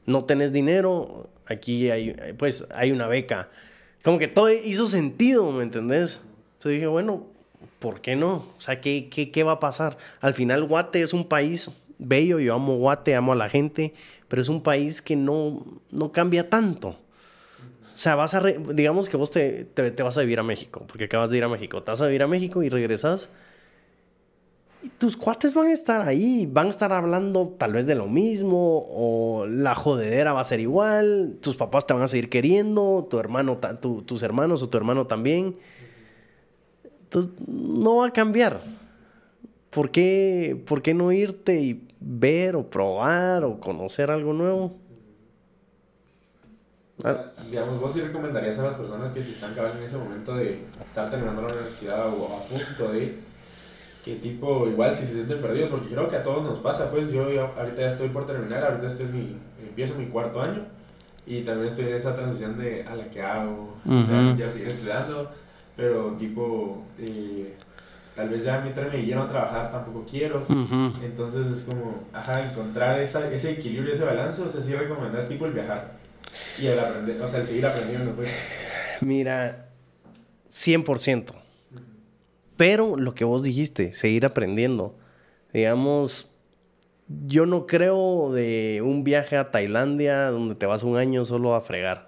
No 0.05 0.25
tenés 0.25 0.53
dinero, 0.53 1.31
aquí 1.47 1.89
hay, 1.89 2.13
pues, 2.37 2.63
hay 2.75 2.91
una 2.91 3.07
beca. 3.07 3.49
Como 4.03 4.19
que 4.19 4.27
todo 4.27 4.51
hizo 4.51 4.87
sentido, 4.87 5.51
¿me 5.51 5.63
entendés? 5.63 6.19
Entonces 6.53 6.73
dije, 6.73 6.85
bueno, 6.85 7.34
¿por 7.85 8.01
qué 8.01 8.15
no? 8.15 8.37
O 8.57 8.59
sea, 8.59 8.81
¿qué, 8.81 9.09
qué, 9.11 9.29
qué 9.29 9.43
va 9.43 9.51
a 9.51 9.59
pasar? 9.59 9.95
Al 10.19 10.33
final, 10.33 10.63
Guate 10.63 11.03
es 11.03 11.13
un 11.13 11.25
país 11.25 11.69
bello, 11.99 12.39
yo 12.39 12.55
amo 12.55 12.77
Guate, 12.77 13.13
amo 13.13 13.33
a 13.33 13.35
la 13.35 13.47
gente, 13.47 13.93
pero 14.27 14.41
es 14.41 14.49
un 14.49 14.63
país 14.63 15.03
que 15.03 15.15
no, 15.15 15.63
no 15.91 16.11
cambia 16.11 16.49
tanto. 16.49 16.87
O 16.89 17.97
sea, 17.99 18.15
vas 18.15 18.33
a, 18.33 18.41
digamos 18.41 19.07
que 19.07 19.17
vos 19.17 19.29
te, 19.29 19.65
te, 19.65 20.01
vas 20.01 20.17
a 20.17 20.21
vivir 20.21 20.39
a 20.39 20.43
México, 20.43 20.83
porque 20.87 21.03
acabas 21.03 21.29
de 21.29 21.37
ir 21.37 21.43
a 21.43 21.47
México. 21.47 21.83
Te 21.83 21.91
vas 21.91 22.01
a 22.01 22.07
vivir 22.07 22.23
a 22.23 22.27
México 22.27 22.63
y 22.63 22.69
regresas. 22.69 23.29
Y 24.81 24.89
tus 24.89 25.15
cuates 25.15 25.53
van 25.53 25.67
a 25.67 25.73
estar 25.73 26.01
ahí, 26.01 26.49
van 26.51 26.65
a 26.65 26.69
estar 26.71 26.91
hablando 26.91 27.53
tal 27.59 27.73
vez 27.73 27.85
de 27.85 27.93
lo 27.93 28.07
mismo, 28.07 28.87
o 28.89 29.45
la 29.45 29.75
jodedera 29.75 30.33
va 30.33 30.39
a 30.39 30.43
ser 30.43 30.59
igual, 30.59 31.37
tus 31.39 31.55
papás 31.55 31.85
te 31.85 31.93
van 31.93 32.01
a 32.01 32.07
seguir 32.07 32.31
queriendo, 32.31 33.07
tu 33.11 33.19
hermano, 33.19 33.59
tu, 33.79 34.01
tus 34.01 34.23
hermanos 34.23 34.63
o 34.63 34.69
tu 34.69 34.77
hermano 34.79 35.05
también. 35.05 35.55
Entonces, 37.05 37.31
no 37.47 37.97
va 37.97 38.07
a 38.07 38.11
cambiar. 38.11 38.59
¿Por 39.69 39.91
qué, 39.91 40.61
¿Por 40.67 40.81
qué 40.81 40.93
no 40.93 41.11
irte 41.11 41.59
y 41.59 41.87
ver 41.99 42.55
o 42.55 42.69
probar 42.69 43.43
o 43.43 43.59
conocer 43.59 44.11
algo 44.11 44.33
nuevo? 44.33 44.75
Ah. 47.03 47.31
Digamos, 47.49 47.79
vos 47.79 47.91
sí 47.91 48.01
recomendarías 48.01 48.57
a 48.59 48.63
las 48.63 48.75
personas 48.75 49.11
que 49.11 49.21
si 49.21 49.31
están 49.31 49.53
cabal 49.53 49.77
en 49.77 49.83
ese 49.83 49.97
momento 49.97 50.35
de 50.35 50.61
estar 50.85 51.09
terminando 51.09 51.41
la 51.41 51.53
universidad 51.53 52.07
o 52.07 52.37
a 52.37 52.43
punto 52.43 52.91
de 52.93 53.15
que 54.05 54.15
tipo, 54.15 54.67
igual 54.67 54.93
si 54.93 55.03
se 55.03 55.15
sienten 55.15 55.41
perdidos, 55.41 55.69
porque 55.69 55.89
creo 55.89 56.07
que 56.07 56.15
a 56.15 56.23
todos 56.23 56.43
nos 56.43 56.59
pasa, 56.59 56.91
pues 56.91 57.11
yo, 57.11 57.23
ahorita 57.57 57.81
ya 57.81 57.87
estoy 57.87 58.09
por 58.09 58.27
terminar, 58.27 58.63
ahorita 58.63 58.85
este 58.85 59.03
es 59.03 59.09
mi, 59.11 59.35
empiezo 59.59 59.95
mi 59.95 60.05
cuarto 60.05 60.41
año 60.41 60.61
y 61.25 61.41
también 61.41 61.69
estoy 61.69 61.87
en 61.87 61.95
esa 61.95 62.15
transición 62.15 62.55
de 62.55 62.83
a 62.83 62.95
la 62.95 63.09
que 63.09 63.21
hago, 63.21 63.75
o 63.83 64.03
sea, 64.03 64.33
quiero 64.35 64.51
seguir 64.51 64.67
estudiando, 64.67 65.31
pero 65.75 66.11
tipo, 66.13 66.85
eh, 66.99 67.55
tal 68.15 68.29
vez 68.29 68.43
ya 68.43 68.61
mientras 68.61 68.91
me 68.91 69.03
lleno 69.03 69.23
a 69.23 69.27
trabajar 69.27 69.71
tampoco 69.71 70.05
quiero, 70.09 70.45
entonces 71.03 71.47
es 71.47 71.63
como, 71.63 72.05
ajá, 72.13 72.49
encontrar 72.49 72.99
esa, 73.01 73.31
ese 73.31 73.51
equilibrio, 73.51 73.93
ese 73.93 74.05
balance, 74.05 74.41
o 74.41 74.49
sea, 74.49 74.61
sí 74.61 74.73
recomendás 74.73 75.27
tipo 75.27 75.45
el 75.45 75.53
viajar. 75.53 75.97
Y 76.61 76.67
el 76.67 76.79
aprender, 76.79 77.21
o 77.21 77.27
sea, 77.27 77.41
el 77.41 77.47
seguir 77.47 77.65
aprendiendo, 77.65 78.11
pues. 78.13 78.29
Mira, 79.01 79.69
100%. 80.53 81.33
Pero 82.57 82.95
lo 82.97 83.13
que 83.13 83.25
vos 83.25 83.43
dijiste, 83.43 83.93
seguir 83.93 84.25
aprendiendo. 84.25 84.95
Digamos, 85.53 86.29
yo 87.07 87.45
no 87.45 87.67
creo 87.67 88.31
de 88.33 88.81
un 88.83 89.03
viaje 89.03 89.37
a 89.37 89.51
Tailandia 89.51 90.29
donde 90.31 90.55
te 90.55 90.65
vas 90.65 90.83
un 90.83 90.97
año 90.97 91.25
solo 91.25 91.55
a 91.55 91.61
fregar. 91.61 92.04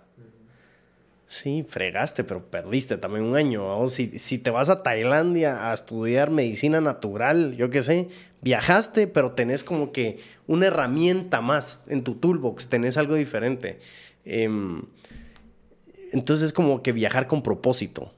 Sí, 1.27 1.65
fregaste, 1.67 2.23
pero 2.23 2.49
perdiste 2.49 2.97
también 2.97 3.25
un 3.25 3.35
año. 3.35 3.89
Si, 3.89 4.17
si 4.17 4.37
te 4.37 4.49
vas 4.49 4.69
a 4.69 4.81
Tailandia 4.81 5.69
a 5.69 5.73
estudiar 5.73 6.31
medicina 6.31 6.79
natural, 6.79 7.55
yo 7.57 7.69
qué 7.69 7.83
sé, 7.83 8.07
viajaste, 8.41 9.07
pero 9.07 9.33
tenés 9.33 9.65
como 9.65 9.91
que 9.91 10.19
una 10.47 10.67
herramienta 10.67 11.41
más 11.41 11.81
en 11.87 12.03
tu 12.03 12.15
toolbox, 12.15 12.67
tenés 12.67 12.95
algo 12.97 13.15
diferente. 13.15 13.79
Em, 14.23 14.83
entonces 16.13 16.47
es 16.47 16.53
como 16.53 16.81
que 16.81 16.93
viajar 16.93 17.27
con 17.27 17.43
propósito. 17.43 18.13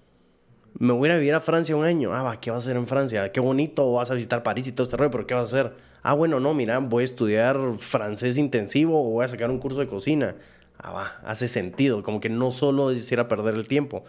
Me 0.77 0.93
voy 0.93 1.09
a 1.09 1.15
vivir 1.15 1.33
a 1.33 1.39
Francia 1.39 1.75
un 1.75 1.85
año. 1.85 2.13
Ah, 2.13 2.37
¿qué 2.39 2.51
vas 2.51 2.63
a 2.63 2.65
hacer 2.69 2.77
en 2.77 2.85
Francia? 2.85 3.31
Qué 3.31 3.39
bonito, 3.39 3.91
vas 3.91 4.11
a 4.11 4.13
visitar 4.13 4.43
París 4.43 4.67
y 4.67 4.71
todo 4.71 4.83
este 4.83 4.97
rollo, 4.97 5.09
pero 5.09 5.25
¿qué 5.25 5.33
vas 5.33 5.51
a 5.51 5.57
hacer? 5.57 5.73
Ah, 6.03 6.13
bueno, 6.13 6.39
no, 6.39 6.53
mira, 6.53 6.77
voy 6.77 7.01
a 7.01 7.05
estudiar 7.05 7.57
francés 7.79 8.37
intensivo 8.37 9.01
o 9.01 9.09
voy 9.09 9.25
a 9.25 9.27
sacar 9.27 9.49
un 9.49 9.57
curso 9.57 9.79
de 9.79 9.87
cocina. 9.87 10.35
Ah, 10.79 10.91
va, 10.91 11.19
hace 11.25 11.47
sentido, 11.47 12.01
como 12.03 12.19
que 12.19 12.29
no 12.29 12.51
solo 12.51 12.89
es 12.89 13.11
ir 13.11 13.19
a 13.19 13.27
perder 13.27 13.55
el 13.55 13.67
tiempo. 13.67 14.03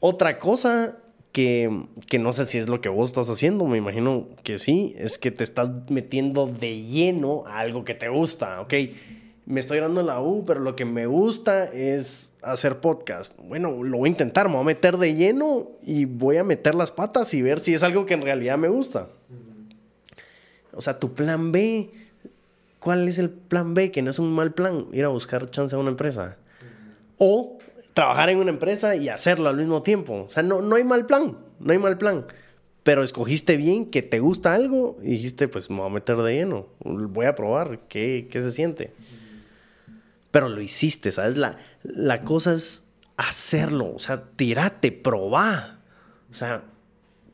Otra 0.00 0.38
cosa 0.38 0.96
que, 1.32 1.84
que, 2.08 2.18
no 2.18 2.32
sé 2.32 2.46
si 2.46 2.58
es 2.58 2.68
lo 2.68 2.80
que 2.80 2.88
vos 2.88 3.08
estás 3.08 3.28
haciendo, 3.28 3.66
me 3.66 3.76
imagino 3.76 4.28
que 4.44 4.58
sí, 4.58 4.94
es 4.96 5.18
que 5.18 5.30
te 5.30 5.44
estás 5.44 5.68
metiendo 5.90 6.46
de 6.46 6.80
lleno 6.82 7.44
a 7.46 7.58
algo 7.58 7.84
que 7.84 7.94
te 7.94 8.08
gusta, 8.08 8.60
¿ok? 8.60 8.74
me 9.48 9.60
estoy 9.60 9.80
dando 9.80 10.00
en 10.00 10.06
la 10.06 10.20
U, 10.20 10.44
pero 10.44 10.60
lo 10.60 10.76
que 10.76 10.84
me 10.84 11.06
gusta 11.06 11.64
es 11.72 12.30
hacer 12.42 12.80
podcast. 12.80 13.32
Bueno, 13.38 13.82
lo 13.82 13.96
voy 13.96 14.08
a 14.08 14.12
intentar, 14.12 14.46
me 14.46 14.54
voy 14.54 14.60
a 14.60 14.66
meter 14.66 14.98
de 14.98 15.14
lleno 15.14 15.70
y 15.82 16.04
voy 16.04 16.36
a 16.36 16.44
meter 16.44 16.74
las 16.74 16.92
patas 16.92 17.32
y 17.32 17.40
ver 17.40 17.58
si 17.58 17.72
es 17.72 17.82
algo 17.82 18.04
que 18.04 18.12
en 18.12 18.20
realidad 18.20 18.58
me 18.58 18.68
gusta. 18.68 19.08
O 20.74 20.82
sea, 20.82 20.98
tu 20.98 21.14
plan 21.14 21.50
B, 21.50 21.90
¿cuál 22.80 23.08
es 23.08 23.18
el 23.18 23.30
plan 23.30 23.74
B? 23.74 23.90
Que 23.90 24.02
no 24.02 24.10
es 24.10 24.18
un 24.18 24.34
mal 24.34 24.52
plan, 24.52 24.86
ir 24.92 25.04
a 25.04 25.08
buscar 25.08 25.50
chance 25.50 25.74
a 25.74 25.78
una 25.78 25.90
empresa. 25.90 26.36
O 27.18 27.58
trabajar 27.94 28.30
en 28.30 28.38
una 28.38 28.50
empresa 28.50 28.94
y 28.96 29.08
hacerlo 29.08 29.48
al 29.48 29.56
mismo 29.56 29.82
tiempo. 29.82 30.26
O 30.28 30.30
sea, 30.30 30.42
no, 30.42 30.62
no 30.62 30.76
hay 30.76 30.84
mal 30.84 31.06
plan, 31.06 31.36
no 31.58 31.72
hay 31.72 31.78
mal 31.78 31.98
plan. 31.98 32.26
Pero 32.82 33.02
escogiste 33.02 33.56
bien 33.56 33.86
que 33.90 34.02
te 34.02 34.20
gusta 34.20 34.54
algo 34.54 34.98
y 35.02 35.10
dijiste, 35.10 35.48
pues 35.48 35.68
me 35.68 35.76
voy 35.76 35.86
a 35.86 35.94
meter 35.94 36.16
de 36.16 36.32
lleno, 36.32 36.68
voy 36.80 37.26
a 37.26 37.34
probar 37.34 37.80
qué, 37.88 38.28
qué 38.30 38.40
se 38.40 38.50
siente 38.50 38.92
pero 40.30 40.48
lo 40.48 40.60
hiciste, 40.60 41.10
¿sabes? 41.12 41.36
La, 41.36 41.58
la 41.82 42.22
cosa 42.22 42.54
es 42.54 42.84
hacerlo, 43.16 43.94
o 43.94 43.98
sea, 43.98 44.24
tirate, 44.36 44.92
probá. 44.92 45.80
O 46.30 46.34
sea, 46.34 46.64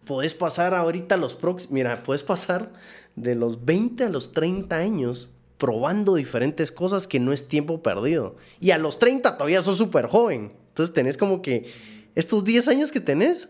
puedes 0.04 0.34
pasar 0.34 0.74
ahorita 0.74 1.16
los 1.16 1.34
próximos, 1.34 1.72
mira, 1.72 2.02
puedes 2.02 2.22
pasar 2.22 2.72
de 3.16 3.34
los 3.34 3.64
20 3.64 4.04
a 4.04 4.08
los 4.08 4.32
30 4.32 4.76
años 4.76 5.30
probando 5.64 6.14
diferentes 6.14 6.70
cosas 6.70 7.06
que 7.06 7.18
no 7.18 7.32
es 7.32 7.48
tiempo 7.48 7.82
perdido. 7.82 8.36
Y 8.60 8.72
a 8.72 8.76
los 8.76 8.98
30 8.98 9.38
todavía 9.38 9.62
sos 9.62 9.78
súper 9.78 10.08
joven. 10.08 10.52
Entonces 10.68 10.92
tenés 10.92 11.16
como 11.16 11.40
que 11.40 11.72
estos 12.14 12.44
10 12.44 12.68
años 12.68 12.92
que 12.92 13.00
tenés 13.00 13.48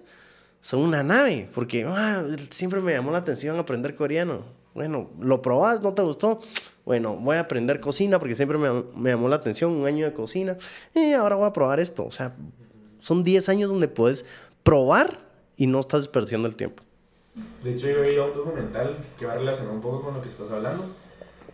son 0.60 0.78
una 0.78 1.02
nave, 1.02 1.50
porque 1.52 1.84
ah, 1.84 2.24
siempre 2.50 2.80
me 2.80 2.92
llamó 2.92 3.10
la 3.10 3.18
atención 3.18 3.58
aprender 3.58 3.96
coreano. 3.96 4.44
Bueno, 4.74 5.10
lo 5.18 5.42
probás, 5.42 5.82
no 5.82 5.92
te 5.92 6.02
gustó, 6.02 6.38
bueno, 6.84 7.16
voy 7.16 7.34
a 7.34 7.40
aprender 7.40 7.80
cocina 7.80 8.20
porque 8.20 8.36
siempre 8.36 8.58
me, 8.58 9.10
llamó 9.10 9.28
la 9.28 9.34
atención 9.34 9.72
un 9.72 9.84
año 9.84 10.06
de 10.06 10.12
cocina 10.12 10.56
y 10.94 11.14
ahora 11.14 11.34
voy 11.34 11.48
a 11.48 11.52
probar 11.52 11.80
esto. 11.80 12.04
O 12.04 12.12
sea, 12.12 12.36
son 13.00 13.24
10 13.24 13.48
años 13.48 13.70
donde 13.70 13.88
puedes 13.88 14.24
probar 14.62 15.18
y 15.56 15.66
no 15.66 15.80
estás 15.80 16.02
desperdiciando 16.02 16.46
el 16.46 16.54
tiempo. 16.54 16.84
De 17.64 17.72
hecho, 17.72 17.88
yo 17.88 18.02
vi 18.02 18.16
un 18.18 18.36
documental 18.36 18.96
que 19.18 19.26
va 19.26 19.34
relacionado 19.34 19.74
un 19.74 19.82
poco 19.82 20.02
con 20.02 20.14
lo 20.14 20.22
que 20.22 20.28
estás 20.28 20.48
hablando, 20.52 20.84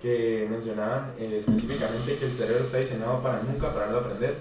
que 0.01 0.47
mencionaba 0.51 1.13
eh, 1.19 1.37
específicamente 1.39 2.17
que 2.17 2.27
el 2.27 2.33
cerebro 2.33 2.65
está 2.65 2.79
diseñado 2.79 3.23
para 3.23 3.43
nunca 3.43 3.73
parar 3.73 3.93
de 3.93 3.99
aprender 3.99 4.35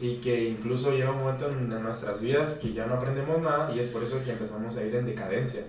y 0.00 0.16
que 0.16 0.48
incluso 0.48 0.90
llega 0.90 1.10
un 1.10 1.18
momento 1.18 1.48
en, 1.48 1.72
en 1.72 1.82
nuestras 1.82 2.20
vidas 2.20 2.58
que 2.60 2.72
ya 2.72 2.86
no 2.86 2.94
aprendemos 2.94 3.40
nada 3.40 3.72
y 3.74 3.78
es 3.78 3.88
por 3.88 4.02
eso 4.02 4.22
que 4.24 4.32
empezamos 4.32 4.76
a 4.76 4.82
ir 4.82 4.94
en 4.94 5.06
decadencia. 5.06 5.62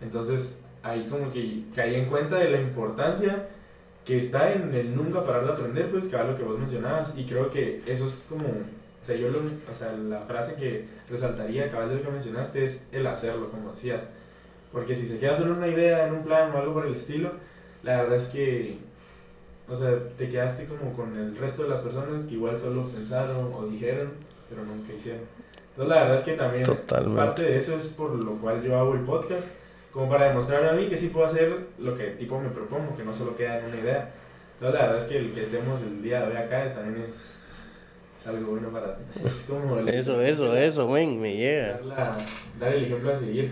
Entonces, 0.00 0.60
ahí 0.82 1.06
como 1.08 1.32
que 1.32 1.62
caí 1.74 1.94
en 1.94 2.06
cuenta 2.06 2.36
de 2.36 2.50
la 2.50 2.60
importancia 2.60 3.48
que 4.04 4.18
está 4.18 4.52
en 4.52 4.74
el 4.74 4.94
nunca 4.94 5.24
parar 5.24 5.44
de 5.44 5.52
aprender, 5.52 5.90
pues 5.90 6.08
que 6.08 6.16
era 6.16 6.24
lo 6.24 6.36
que 6.36 6.42
vos 6.42 6.58
mencionabas, 6.58 7.14
y 7.16 7.24
creo 7.24 7.50
que 7.50 7.82
eso 7.86 8.06
es 8.06 8.26
como, 8.28 8.46
o 8.46 9.04
sea, 9.04 9.16
yo 9.16 9.28
lo, 9.28 9.38
o 9.38 9.74
sea, 9.74 9.92
la 9.92 10.20
frase 10.22 10.54
que 10.54 10.86
resaltaría, 11.08 11.66
acabas 11.66 11.90
de 11.90 11.96
lo 11.96 12.02
que 12.02 12.10
mencionaste, 12.10 12.64
es 12.64 12.88
el 12.90 13.06
hacerlo, 13.06 13.50
como 13.50 13.70
decías, 13.70 14.08
porque 14.72 14.96
si 14.96 15.06
se 15.06 15.18
queda 15.18 15.34
solo 15.34 15.54
una 15.54 15.68
idea, 15.68 16.06
en 16.06 16.14
un 16.14 16.24
plan 16.24 16.50
o 16.50 16.58
algo 16.58 16.74
por 16.74 16.86
el 16.86 16.94
estilo, 16.94 17.32
la 17.82 18.02
verdad 18.02 18.16
es 18.16 18.26
que 18.26 18.78
o 19.68 19.74
sea, 19.74 19.96
te 20.18 20.28
quedaste 20.28 20.66
como 20.66 20.92
con 20.92 21.16
el 21.16 21.36
resto 21.36 21.62
de 21.62 21.68
las 21.68 21.80
personas 21.80 22.24
que 22.24 22.34
igual 22.34 22.56
solo 22.56 22.88
pensaron 22.88 23.50
o 23.54 23.66
dijeron, 23.66 24.12
pero 24.48 24.64
nunca 24.64 24.92
hicieron. 24.92 25.22
Entonces 25.70 25.88
la 25.88 26.02
verdad 26.02 26.16
es 26.16 26.22
que 26.24 26.32
también 26.34 26.64
parte 27.16 27.42
de 27.44 27.56
eso 27.56 27.76
es 27.76 27.86
por 27.88 28.10
lo 28.10 28.32
cual 28.32 28.62
yo 28.62 28.78
hago 28.78 28.94
el 28.94 29.00
podcast, 29.00 29.48
como 29.92 30.10
para 30.10 30.28
demostrarme 30.28 30.68
a 30.68 30.72
mí 30.72 30.88
que 30.88 30.98
sí 30.98 31.08
puedo 31.08 31.26
hacer 31.26 31.56
lo 31.78 31.94
que 31.94 32.08
tipo 32.08 32.38
me 32.38 32.50
propongo, 32.50 32.96
que 32.96 33.04
no 33.04 33.14
solo 33.14 33.36
queda 33.36 33.60
en 33.60 33.66
una 33.66 33.76
idea. 33.78 34.12
Entonces 34.54 34.78
la 34.78 34.86
verdad 34.86 34.98
es 34.98 35.04
que 35.06 35.18
el 35.18 35.32
que 35.32 35.42
estemos 35.42 35.80
el 35.80 36.02
día 36.02 36.20
de 36.20 36.32
hoy 36.32 36.36
acá 36.36 36.74
también 36.74 37.04
es, 37.06 37.32
es 38.20 38.26
algo 38.26 38.50
bueno 38.50 38.68
para 38.68 38.96
ti. 38.96 39.04
Es 39.24 39.46
como 39.48 39.78
eso, 39.78 40.20
eso, 40.20 40.54
eso, 40.54 40.90
ven, 40.90 41.20
me 41.20 41.36
llega. 41.36 41.78
Dar, 41.78 42.18
dar 42.60 42.74
el 42.74 42.84
ejemplo 42.84 43.12
a 43.12 43.16
seguir 43.16 43.50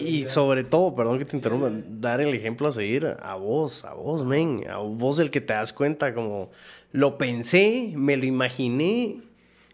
y, 0.00 0.24
sobre 0.26 0.64
todo, 0.64 0.94
perdón 0.94 1.18
que 1.18 1.24
te 1.24 1.36
interrumpa, 1.36 1.70
dar 1.88 2.20
el 2.20 2.34
ejemplo 2.34 2.68
a 2.68 2.72
seguir 2.72 3.16
a 3.20 3.34
vos, 3.34 3.84
a 3.84 3.94
vos, 3.94 4.24
men, 4.24 4.64
a 4.68 4.78
vos 4.78 5.18
el 5.18 5.30
que 5.30 5.40
te 5.40 5.52
das 5.52 5.72
cuenta, 5.72 6.14
como 6.14 6.50
lo 6.92 7.18
pensé, 7.18 7.92
me 7.96 8.16
lo 8.16 8.24
imaginé, 8.24 9.20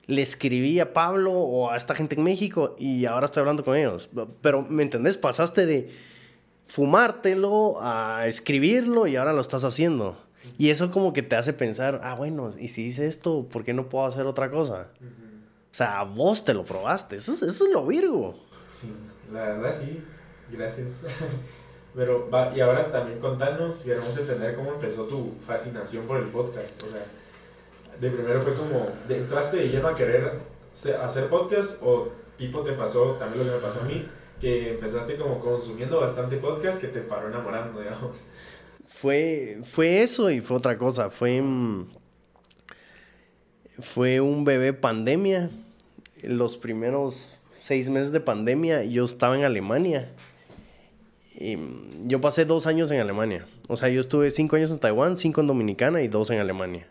le 0.07 0.23
escribí 0.23 0.81
a 0.81 0.93
Pablo 0.93 1.33
o 1.33 1.71
a 1.71 1.76
esta 1.76 1.95
gente 1.95 2.17
en 2.17 2.25
México 2.25 2.75
y 2.79 3.07
ahora 3.07 3.26
estoy 3.26 3.41
hablando 3.41 3.65
con 3.65 3.76
ellos. 3.76 4.09
Pero, 4.41 4.62
¿me 4.62 4.83
entendés? 4.83 5.17
Pasaste 5.17 5.67
de 5.67 5.91
fumártelo 6.67 7.79
a 7.81 8.26
escribirlo 8.26 9.07
y 9.07 9.17
ahora 9.17 9.33
lo 9.33 9.41
estás 9.41 9.65
haciendo. 9.65 10.17
Y 10.59 10.71
eso 10.71 10.91
como 10.91 11.12
que 11.12 11.23
te 11.23 11.37
hace 11.37 11.53
pensar, 11.53 12.00
ah, 12.03 12.15
bueno, 12.15 12.53
y 12.59 12.69
si 12.69 12.87
hice 12.87 13.07
esto, 13.07 13.47
¿por 13.50 13.65
qué 13.65 13.73
no 13.73 13.88
puedo 13.88 14.07
hacer 14.07 14.26
otra 14.26 14.50
cosa? 14.50 14.88
O 15.00 15.75
sea, 15.76 16.00
a 16.00 16.05
vos 16.05 16.45
te 16.45 16.55
lo 16.55 16.65
probaste, 16.65 17.17
eso, 17.17 17.33
eso 17.35 17.47
es 17.47 17.71
lo 17.73 17.87
virgo. 17.87 18.38
Sí. 18.71 18.88
La 19.33 19.49
verdad 19.49 19.76
sí, 19.78 20.02
gracias. 20.50 20.92
Pero, 21.95 22.28
va, 22.30 22.52
y 22.54 22.61
ahora 22.61 22.90
también 22.90 23.18
contanos, 23.18 23.83
queremos 23.83 24.16
entender 24.18 24.54
cómo 24.54 24.73
empezó 24.73 25.04
tu 25.04 25.33
fascinación 25.47 26.06
por 26.06 26.18
el 26.18 26.26
podcast. 26.26 26.83
O 26.83 26.88
sea, 26.88 27.04
de 27.99 28.11
primero 28.11 28.40
fue 28.42 28.54
como, 28.54 28.87
¿entraste 29.09 29.56
de 29.56 29.68
lleno 29.71 29.88
a 29.88 29.95
querer 29.95 30.40
hacer 31.02 31.28
podcast 31.28 31.83
o 31.83 32.09
tipo 32.37 32.61
te 32.61 32.73
pasó 32.73 33.12
también 33.12 33.47
lo 33.47 33.50
que 33.50 33.56
me 33.56 33.62
pasó 33.66 33.80
a 33.80 33.85
mí? 33.85 34.06
Que 34.38 34.75
empezaste 34.75 35.16
como 35.16 35.40
consumiendo 35.40 35.99
bastante 35.99 36.37
podcast 36.37 36.83
que 36.83 36.88
te 36.88 37.00
paró 37.00 37.28
enamorando, 37.28 37.80
digamos. 37.80 38.25
Fue, 38.87 39.61
fue 39.64 40.02
eso 40.02 40.30
y 40.30 40.42
fue 40.42 40.59
otra 40.59 40.76
cosa. 40.76 41.09
Fue, 41.09 41.42
fue 43.80 44.21
un 44.21 44.45
bebé 44.45 44.75
pandemia. 44.75 45.50
Los 46.23 46.59
primeros 46.59 47.38
seis 47.67 47.91
meses 47.91 48.13
de 48.13 48.21
pandemia, 48.21 48.85
yo 48.85 49.05
estaba 49.05 49.37
en 49.37 49.45
Alemania. 49.45 50.09
Y 51.35 51.59
yo 52.05 52.21
pasé 52.21 52.45
dos 52.45 52.67
años 52.69 52.93
en 52.93 53.01
Alemania. 53.01 53.45
O 53.67 53.77
sea, 53.77 53.89
yo 53.89 54.01
estuve 54.01 54.31
cinco 54.31 54.55
años 54.55 54.71
en 54.71 54.79
Taiwán, 54.79 55.19
cinco 55.19 55.41
en 55.41 55.49
Dominicana 55.49 56.01
y 56.01 56.09
dos 56.09 56.31
en 56.31 56.39
Alemania. 56.39 56.87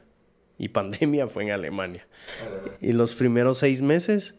Y 0.57 0.67
pandemia 0.67 1.27
fue 1.27 1.43
en 1.43 1.51
Alemania. 1.51 2.05
Y 2.81 2.91
los 2.91 3.15
primeros 3.15 3.59
seis 3.59 3.81
meses, 3.81 4.35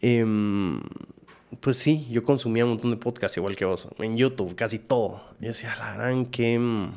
em, 0.00 0.80
pues 1.60 1.76
sí, 1.76 2.08
yo 2.10 2.22
consumía 2.22 2.64
un 2.64 2.70
montón 2.70 2.90
de 2.90 2.96
podcasts 2.96 3.36
igual 3.36 3.54
que 3.54 3.66
vos. 3.66 3.88
En 3.98 4.16
YouTube, 4.16 4.54
casi 4.54 4.78
todo. 4.78 5.22
Yo 5.40 5.48
decía, 5.48 5.76
la 5.78 5.92
gran, 5.92 6.24
que... 6.24 6.54
Em, 6.54 6.92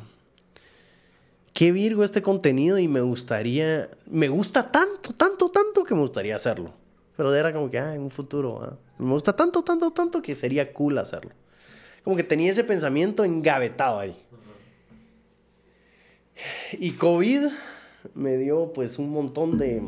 qué 1.52 1.72
virgo 1.72 2.02
este 2.02 2.22
contenido 2.22 2.78
y 2.78 2.88
me 2.88 3.02
gustaría, 3.02 3.90
me 4.06 4.28
gusta 4.28 4.72
tanto, 4.72 5.12
tanto, 5.12 5.50
tanto 5.50 5.84
que 5.84 5.94
me 5.94 6.00
gustaría 6.00 6.34
hacerlo. 6.34 6.79
Pero 7.20 7.34
era 7.34 7.52
como 7.52 7.70
que, 7.70 7.78
ah, 7.78 7.94
en 7.94 8.00
un 8.00 8.08
futuro, 8.08 8.62
ah, 8.62 8.78
me 8.96 9.10
gusta 9.10 9.36
tanto, 9.36 9.62
tanto, 9.62 9.90
tanto 9.90 10.22
que 10.22 10.34
sería 10.34 10.72
cool 10.72 10.96
hacerlo. 10.96 11.32
Como 12.02 12.16
que 12.16 12.24
tenía 12.24 12.50
ese 12.50 12.64
pensamiento 12.64 13.24
engavetado 13.24 13.98
ahí. 13.98 14.16
Y 16.72 16.92
COVID 16.92 17.48
me 18.14 18.38
dio 18.38 18.72
pues 18.72 18.98
un 18.98 19.10
montón 19.10 19.58
de, 19.58 19.82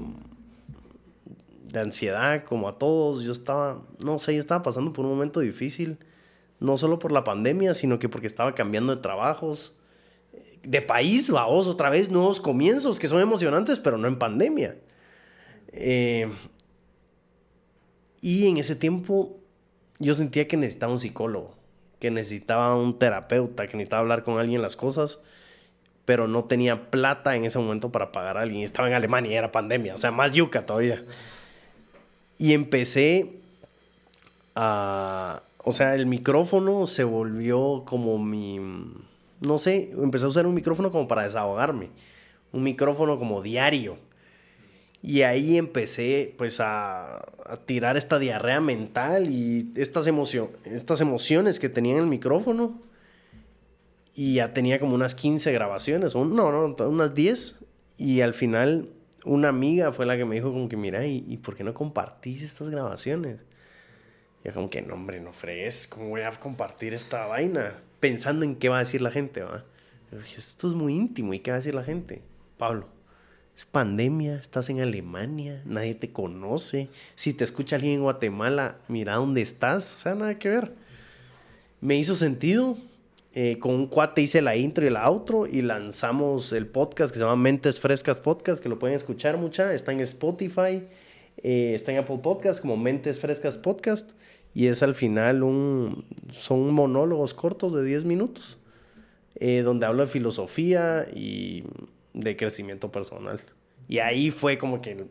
de 1.65 1.81
ansiedad, 1.81 2.45
como 2.45 2.69
a 2.69 2.77
todos. 2.77 3.25
Yo 3.25 3.33
estaba, 3.33 3.81
no 3.99 4.19
sé, 4.19 4.35
yo 4.35 4.41
estaba 4.41 4.63
pasando 4.63 4.93
por 4.93 5.07
un 5.07 5.13
momento 5.13 5.41
difícil, 5.41 5.97
no 6.61 6.77
solo 6.77 6.99
por 6.99 7.13
la 7.13 7.25
pandemia, 7.25 7.73
sino 7.73 7.99
que 7.99 8.11
porque 8.11 8.27
estaba 8.27 8.55
cambiando 8.55 8.95
de 8.95 9.01
trabajos, 9.01 9.73
de 10.63 10.83
país, 10.83 11.31
vamos, 11.31 11.67
otra 11.67 11.89
vez, 11.89 12.11
nuevos 12.11 12.43
comienzos 12.43 12.99
que 12.99 13.09
son 13.09 13.23
emocionantes, 13.23 13.81
pero 13.81 13.97
no 13.97 14.07
en 14.07 14.19
pandemia. 14.19 14.77
Eh, 15.73 16.31
y 18.23 18.47
en 18.47 18.57
ese 18.57 18.77
tiempo 18.77 19.37
yo 19.99 20.15
sentía 20.15 20.49
que 20.49 20.57
necesitaba 20.57 20.93
un 20.93 21.01
psicólogo, 21.01 21.55
que 21.99 22.11
necesitaba 22.11 22.77
un 22.77 22.99
terapeuta, 22.99 23.67
que 23.67 23.77
necesitaba 23.77 24.01
hablar 24.01 24.23
con 24.23 24.39
alguien 24.39 24.63
las 24.63 24.77
cosas, 24.77 25.19
pero 26.05 26.29
no 26.29 26.45
tenía 26.45 26.91
plata 26.91 27.35
en 27.35 27.45
ese 27.45 27.59
momento 27.59 27.91
para 27.91 28.13
pagar 28.13 28.39
a 28.39 28.43
alguien. 28.43 28.63
Estaba 28.63 28.89
en 28.89 28.95
Alemania, 28.95 29.39
era 29.39 29.53
pandemia, 29.53 29.97
o 29.97 29.99
sea, 29.99 30.13
más 30.13 30.33
yuca 30.33 30.65
todavía. 30.65 31.05
Y 32.39 32.55
empecé 32.55 33.33
a... 34.55 35.43
O 35.65 35.73
sea, 35.73 35.95
el 35.95 36.07
micrófono 36.07 36.87
se 36.87 37.05
volvió 37.05 37.83
como 37.85 38.19
mi... 38.19 38.59
No 39.41 39.59
sé, 39.59 39.93
empecé 39.97 40.25
a 40.25 40.29
usar 40.29 40.47
un 40.47 40.55
micrófono 40.55 40.93
como 40.93 41.09
para 41.09 41.25
desahogarme. 41.25 41.91
Un 42.53 42.63
micrófono 42.63 43.19
como 43.19 43.43
diario 43.43 43.97
y 45.03 45.23
ahí 45.23 45.59
empecé 45.59 46.33
pues 46.39 46.61
a, 46.61 47.27
tirar 47.67 47.97
esta 47.97 48.21
diarrea 48.21 48.61
mental 48.61 49.31
y 49.31 49.73
estas, 49.75 50.07
estas 50.65 51.01
emociones 51.01 51.59
que 51.59 51.69
tenía 51.69 51.95
en 51.95 51.99
el 51.99 52.07
micrófono. 52.07 52.81
Y 54.15 54.35
ya 54.35 54.53
tenía 54.53 54.79
como 54.79 54.95
unas 54.95 55.15
15 55.15 55.53
grabaciones, 55.53 56.15
no, 56.15 56.25
no, 56.25 56.77
unas 56.87 57.15
10. 57.15 57.57
Y 57.99 58.21
al 58.21 58.35
final 58.35 58.91
una 59.25 59.49
amiga 59.49 59.93
fue 59.93 60.07
la 60.07 60.17
que 60.17 60.25
me 60.25 60.37
dijo 60.37 60.53
como 60.53 60.69
que, 60.69 60.77
mira, 60.77 61.05
¿y, 61.05 61.25
y 61.27 61.39
por 61.39 61.57
qué 61.57 61.65
no 61.65 61.75
compartís 61.75 62.43
estas 62.43 62.71
grabaciones? 62.71 63.41
Y 64.45 64.49
yo 64.49 64.55
como 64.55 64.71
que, 64.71 64.83
no, 64.83 64.95
hombre, 64.95 65.21
no 65.21 65.33
fregues, 65.33 65.89
¿cómo 65.89 66.11
voy 66.11 66.21
a 66.21 66.31
compartir 66.31 66.95
esta 66.95 67.27
vaina? 67.27 67.81
Pensando 68.01 68.45
en 68.45 68.55
qué 68.57 68.69
va 68.69 68.77
a 68.77 68.81
decir 68.81 69.03
la 69.03 69.11
gente, 69.11 69.43
¿va? 69.43 69.65
dije, 70.11 70.39
esto 70.39 70.69
es 70.69 70.75
muy 70.75 70.95
íntimo, 70.95 71.33
¿y 71.33 71.41
qué 71.41 71.51
va 71.51 71.57
a 71.57 71.61
decir 71.61 71.75
la 71.75 71.85
gente? 71.85 72.23
Pablo, 72.59 72.87
es 73.57 73.67
pandemia, 73.67 74.37
estás 74.37 74.71
en 74.71 74.81
Alemania, 74.81 75.63
nadie 75.65 75.95
te 75.95 76.11
conoce. 76.11 76.89
Si 77.15 77.33
te 77.33 77.45
escucha 77.45 77.77
alguien 77.77 77.95
en 77.95 78.03
Guatemala, 78.03 78.79
mira 78.89 79.17
dónde 79.17 79.43
estás, 79.43 79.93
o 79.93 80.01
sea, 80.03 80.15
nada 80.15 80.39
que 80.39 80.49
ver. 80.49 80.73
Me 81.81 81.97
hizo 81.97 82.17
sentido. 82.17 82.77
Eh, 83.35 83.59
con 83.59 83.75
un 83.75 83.87
cuate 83.87 84.21
hice 84.21 84.43
la 84.43 84.57
intro 84.57 84.87
y 84.87 84.91
la 84.91 85.05
outro 85.05 85.47
y 85.47 85.63
lanzamos 85.63 86.53
el 86.53 86.67
podcast 86.67 87.11
que 87.11 87.19
se 87.19 87.25
llama 87.25 87.37
Mentes 87.37 87.81
Frescas 87.81 88.21
Podcast, 88.21 88.63
que 88.63 88.69
lo 88.69 88.79
pueden 88.79 88.95
escuchar 88.95 89.39
mucha. 89.39 89.73
Está 89.73 89.93
en 89.93 90.01
Spotify, 90.01 90.85
eh, 91.39 91.73
está 91.75 91.93
en 91.93 91.99
Apple 91.99 92.19
Podcast 92.23 92.61
como 92.61 92.77
Mentes 92.77 93.19
Frescas 93.19 93.57
Podcast. 93.57 94.11
Y 94.55 94.67
es 94.67 94.83
al 94.83 94.95
final 94.95 95.43
un. 95.43 96.05
Son 96.31 96.75
monólogos 96.75 97.33
cortos 97.33 97.75
de 97.75 97.83
10 97.83 98.05
minutos. 98.05 98.59
Eh, 99.37 99.63
donde 99.63 99.87
hablo 99.87 100.05
de 100.05 100.11
filosofía 100.11 101.09
y 101.13 101.65
de 102.15 102.37
crecimiento 102.37 102.91
personal. 102.91 103.41
Y 103.89 103.99
ahí 103.99 104.31
fue 104.31 104.59
como 104.59 104.81
que, 104.81 105.05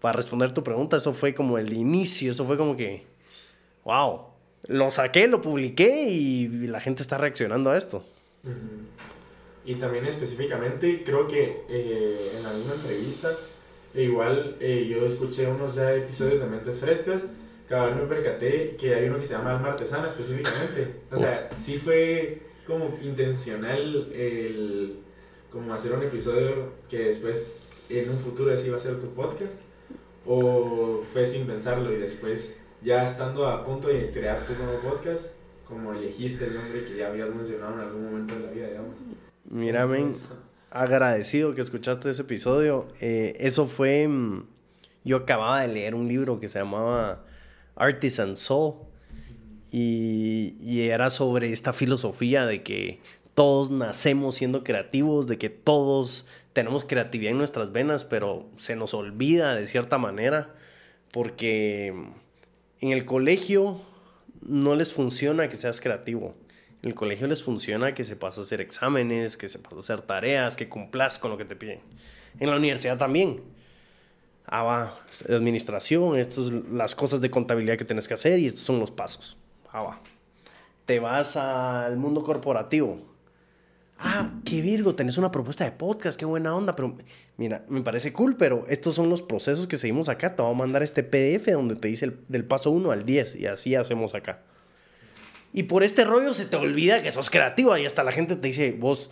para 0.00 0.16
responder 0.16 0.52
tu 0.52 0.62
pregunta, 0.64 0.96
eso 0.96 1.14
fue 1.14 1.34
como 1.34 1.58
el 1.58 1.72
inicio, 1.72 2.30
eso 2.30 2.44
fue 2.44 2.56
como 2.56 2.76
que, 2.76 3.04
wow, 3.84 4.22
lo 4.66 4.90
saqué, 4.90 5.28
lo 5.28 5.40
publiqué 5.40 6.08
y 6.08 6.66
la 6.66 6.80
gente 6.80 7.02
está 7.02 7.18
reaccionando 7.18 7.70
a 7.70 7.78
esto. 7.78 8.04
Y 9.64 9.74
también 9.74 10.06
específicamente, 10.06 11.02
creo 11.04 11.28
que 11.28 11.62
eh, 11.68 12.32
en 12.38 12.46
alguna 12.46 12.74
entrevista, 12.74 13.30
e 13.94 14.04
igual 14.04 14.56
eh, 14.60 14.86
yo 14.88 15.04
escuché 15.04 15.46
unos 15.46 15.74
ya 15.74 15.92
episodios 15.94 16.40
de 16.40 16.46
Mentes 16.46 16.80
Frescas, 16.80 17.26
cada 17.68 17.86
vez 17.86 17.96
me 17.96 18.02
percaté 18.02 18.76
que 18.76 18.94
hay 18.94 19.08
uno 19.08 19.18
que 19.18 19.26
se 19.26 19.34
llama 19.34 19.54
Alma 19.54 19.68
Artesana 19.68 20.08
específicamente. 20.08 21.00
O 21.10 21.18
sea, 21.18 21.50
sí 21.54 21.78
fue 21.78 22.40
como 22.66 22.96
intencional 23.02 24.10
el 24.14 25.00
como 25.50 25.74
hacer 25.74 25.92
un 25.92 26.02
episodio 26.02 26.72
que 26.90 26.98
después 26.98 27.60
en 27.88 28.10
un 28.10 28.18
futuro 28.18 28.52
así 28.52 28.68
va 28.68 28.76
a 28.76 28.80
ser 28.80 29.00
tu 29.00 29.08
podcast? 29.14 29.60
¿O 30.26 31.02
fue 31.12 31.24
sin 31.24 31.46
pensarlo 31.46 31.92
y 31.92 31.96
después 31.96 32.58
ya 32.82 33.02
estando 33.02 33.46
a 33.46 33.64
punto 33.64 33.88
de 33.88 34.10
crear 34.10 34.46
tu 34.46 34.54
nuevo 34.54 34.80
podcast, 34.80 35.34
como 35.66 35.92
elegiste 35.92 36.46
el 36.46 36.54
nombre 36.54 36.84
que 36.84 36.96
ya 36.96 37.08
habías 37.08 37.34
mencionado 37.34 37.74
en 37.74 37.80
algún 37.80 38.04
momento 38.04 38.34
de 38.34 38.40
la 38.40 38.50
vida, 38.50 38.68
digamos? 38.68 38.94
Mira, 39.50 39.86
men, 39.86 40.14
agradecido 40.70 41.54
que 41.54 41.62
escuchaste 41.62 42.10
ese 42.10 42.22
episodio. 42.22 42.86
Eh, 43.00 43.36
eso 43.40 43.66
fue, 43.66 44.06
mm, 44.06 44.44
yo 45.04 45.16
acababa 45.16 45.62
de 45.62 45.68
leer 45.68 45.94
un 45.94 46.08
libro 46.08 46.40
que 46.40 46.48
se 46.48 46.58
llamaba 46.58 47.24
Artisan 47.76 48.36
Soul. 48.36 48.74
Y, 49.70 50.56
y, 50.60 50.88
era 50.88 51.10
sobre 51.10 51.52
esta 51.52 51.74
filosofía 51.74 52.46
de 52.46 52.62
que 52.62 53.00
todos 53.38 53.70
nacemos 53.70 54.34
siendo 54.34 54.64
creativos, 54.64 55.28
de 55.28 55.38
que 55.38 55.48
todos 55.48 56.26
tenemos 56.54 56.82
creatividad 56.82 57.30
en 57.30 57.38
nuestras 57.38 57.70
venas, 57.70 58.04
pero 58.04 58.48
se 58.56 58.74
nos 58.74 58.94
olvida 58.94 59.54
de 59.54 59.68
cierta 59.68 59.96
manera, 59.96 60.56
porque 61.12 61.94
en 62.80 62.90
el 62.90 63.04
colegio 63.04 63.80
no 64.42 64.74
les 64.74 64.92
funciona 64.92 65.48
que 65.48 65.56
seas 65.56 65.80
creativo. 65.80 66.34
En 66.82 66.88
el 66.88 66.96
colegio 66.96 67.28
les 67.28 67.44
funciona 67.44 67.94
que 67.94 68.02
se 68.02 68.16
pasa 68.16 68.40
a 68.40 68.42
hacer 68.42 68.60
exámenes, 68.60 69.36
que 69.36 69.48
se 69.48 69.60
pasa 69.60 69.76
a 69.76 69.78
hacer 69.78 70.00
tareas, 70.00 70.56
que 70.56 70.68
cumplas 70.68 71.20
con 71.20 71.30
lo 71.30 71.38
que 71.38 71.44
te 71.44 71.54
piden. 71.54 71.78
En 72.40 72.50
la 72.50 72.56
universidad 72.56 72.98
también. 72.98 73.40
Ah, 74.46 74.64
va, 74.64 74.98
administración, 75.28 76.18
estas 76.18 76.46
son 76.46 76.76
las 76.76 76.96
cosas 76.96 77.20
de 77.20 77.30
contabilidad 77.30 77.78
que 77.78 77.84
tienes 77.84 78.08
que 78.08 78.14
hacer 78.14 78.40
y 78.40 78.48
estos 78.48 78.62
son 78.62 78.80
los 78.80 78.90
pasos. 78.90 79.36
Ah, 79.70 79.82
va. 79.82 80.00
Te 80.86 80.98
vas 80.98 81.36
al 81.36 81.96
mundo 81.98 82.24
corporativo. 82.24 83.16
Ah, 83.98 84.32
qué 84.44 84.62
virgo, 84.62 84.94
tenés 84.94 85.18
una 85.18 85.32
propuesta 85.32 85.64
de 85.64 85.72
podcast, 85.72 86.16
qué 86.16 86.24
buena 86.24 86.54
onda, 86.54 86.76
pero 86.76 86.96
mira, 87.36 87.64
me 87.68 87.80
parece 87.80 88.12
cool, 88.12 88.36
pero 88.36 88.64
estos 88.68 88.94
son 88.94 89.10
los 89.10 89.22
procesos 89.22 89.66
que 89.66 89.76
seguimos 89.76 90.08
acá. 90.08 90.36
Te 90.36 90.42
voy 90.42 90.52
a 90.52 90.54
mandar 90.54 90.84
este 90.84 91.02
PDF 91.02 91.50
donde 91.50 91.74
te 91.74 91.88
dice 91.88 92.12
del 92.28 92.44
paso 92.44 92.70
1 92.70 92.92
al 92.92 93.04
10 93.04 93.36
y 93.36 93.46
así 93.46 93.74
hacemos 93.74 94.14
acá. 94.14 94.42
Y 95.52 95.64
por 95.64 95.82
este 95.82 96.04
rollo 96.04 96.32
se 96.32 96.44
te 96.44 96.56
olvida 96.56 97.02
que 97.02 97.10
sos 97.10 97.28
creativo 97.28 97.76
y 97.76 97.86
hasta 97.86 98.04
la 98.04 98.12
gente 98.12 98.36
te 98.36 98.46
dice, 98.46 98.76
vos, 98.78 99.10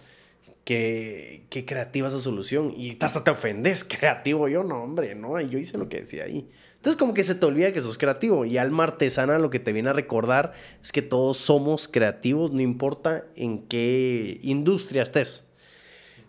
qué, 0.64 1.46
qué 1.50 1.64
creativa 1.64 2.06
esa 2.06 2.20
solución. 2.20 2.72
Y 2.76 2.96
hasta 3.00 3.24
te 3.24 3.30
ofendes, 3.30 3.84
creativo. 3.88 4.46
Yo 4.48 4.62
no, 4.62 4.84
hombre, 4.84 5.14
no, 5.14 5.40
yo 5.40 5.58
hice 5.58 5.78
lo 5.78 5.88
que 5.88 6.00
decía 6.00 6.24
ahí. 6.24 6.48
Entonces 6.86 7.00
como 7.00 7.14
que 7.14 7.24
se 7.24 7.34
te 7.34 7.44
olvida 7.44 7.72
que 7.72 7.82
sos 7.82 7.98
creativo. 7.98 8.44
Y 8.44 8.58
alma 8.58 8.84
artesana 8.84 9.40
lo 9.40 9.50
que 9.50 9.58
te 9.58 9.72
viene 9.72 9.88
a 9.88 9.92
recordar 9.92 10.52
es 10.80 10.92
que 10.92 11.02
todos 11.02 11.36
somos 11.36 11.88
creativos, 11.88 12.52
no 12.52 12.60
importa 12.60 13.24
en 13.34 13.66
qué 13.66 14.38
industria 14.44 15.02
estés. 15.02 15.42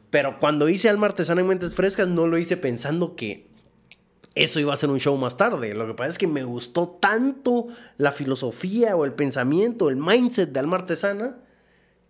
Pero 0.09 0.39
cuando 0.39 0.67
hice 0.67 0.89
alma 0.89 1.05
artesana 1.05 1.41
en 1.41 1.47
Mentes 1.47 1.75
Frescas 1.75 2.07
no 2.07 2.25
lo 2.25 2.39
hice 2.39 2.57
pensando 2.57 3.15
que 3.15 3.45
eso 4.33 4.59
iba 4.59 4.73
a 4.73 4.77
ser 4.77 4.89
un 4.89 4.99
show 4.99 5.15
más 5.15 5.37
tarde. 5.37 5.75
Lo 5.75 5.85
que 5.85 5.93
pasa 5.93 6.09
es 6.09 6.17
que 6.17 6.25
me 6.25 6.43
gustó 6.43 6.87
tanto 6.87 7.67
la 7.99 8.11
filosofía 8.11 8.95
o 8.95 9.05
el 9.05 9.13
pensamiento, 9.13 9.89
el 9.89 9.97
mindset 9.97 10.53
de 10.53 10.59
Alma 10.59 10.77
Artesana, 10.77 11.37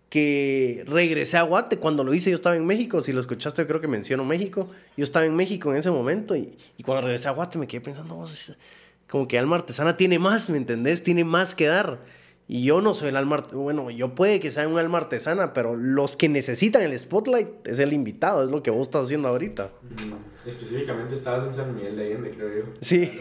que 0.08 0.84
regresé 0.86 1.36
a 1.36 1.42
Guate. 1.42 1.78
Cuando 1.78 2.04
lo 2.04 2.14
hice 2.14 2.30
yo 2.30 2.36
estaba 2.36 2.56
en 2.56 2.66
México. 2.66 3.02
Si 3.02 3.12
lo 3.12 3.20
escuchaste, 3.20 3.66
creo 3.66 3.80
que 3.80 3.88
menciono 3.88 4.24
México. 4.24 4.70
Yo 4.96 5.04
estaba 5.04 5.26
en 5.26 5.34
México 5.34 5.70
en 5.70 5.78
ese 5.78 5.90
momento 5.90 6.36
y, 6.36 6.56
y 6.76 6.82
cuando 6.82 7.02
regresé 7.06 7.28
a 7.28 7.32
Guate 7.32 7.58
me 7.58 7.66
quedé 7.66 7.80
pensando, 7.80 8.24
como 9.08 9.26
que 9.26 9.38
Alma 9.38 9.56
Artesana 9.56 9.96
tiene 9.96 10.18
más, 10.18 10.50
¿me 10.50 10.58
entendés? 10.58 11.02
Tiene 11.02 11.24
más 11.24 11.54
que 11.54 11.66
dar. 11.66 12.00
Y 12.50 12.64
yo 12.64 12.80
no 12.80 12.94
soy 12.94 13.10
el 13.10 13.16
alma, 13.16 13.42
bueno, 13.52 13.90
yo 13.90 14.14
puede 14.14 14.40
que 14.40 14.50
sea 14.50 14.66
un 14.66 14.78
alma 14.78 14.96
artesana, 14.96 15.52
pero 15.52 15.76
los 15.76 16.16
que 16.16 16.30
necesitan 16.30 16.80
el 16.80 16.98
spotlight 16.98 17.66
es 17.66 17.78
el 17.78 17.92
invitado, 17.92 18.42
es 18.42 18.48
lo 18.48 18.62
que 18.62 18.70
vos 18.70 18.88
estás 18.88 19.04
haciendo 19.04 19.28
ahorita. 19.28 19.70
Específicamente 20.46 21.14
estabas 21.14 21.44
en 21.44 21.52
San 21.52 21.74
Miguel 21.74 21.94
de 21.96 22.06
Allende, 22.06 22.30
creo 22.30 22.48
yo. 22.48 22.72
Sí. 22.80 23.12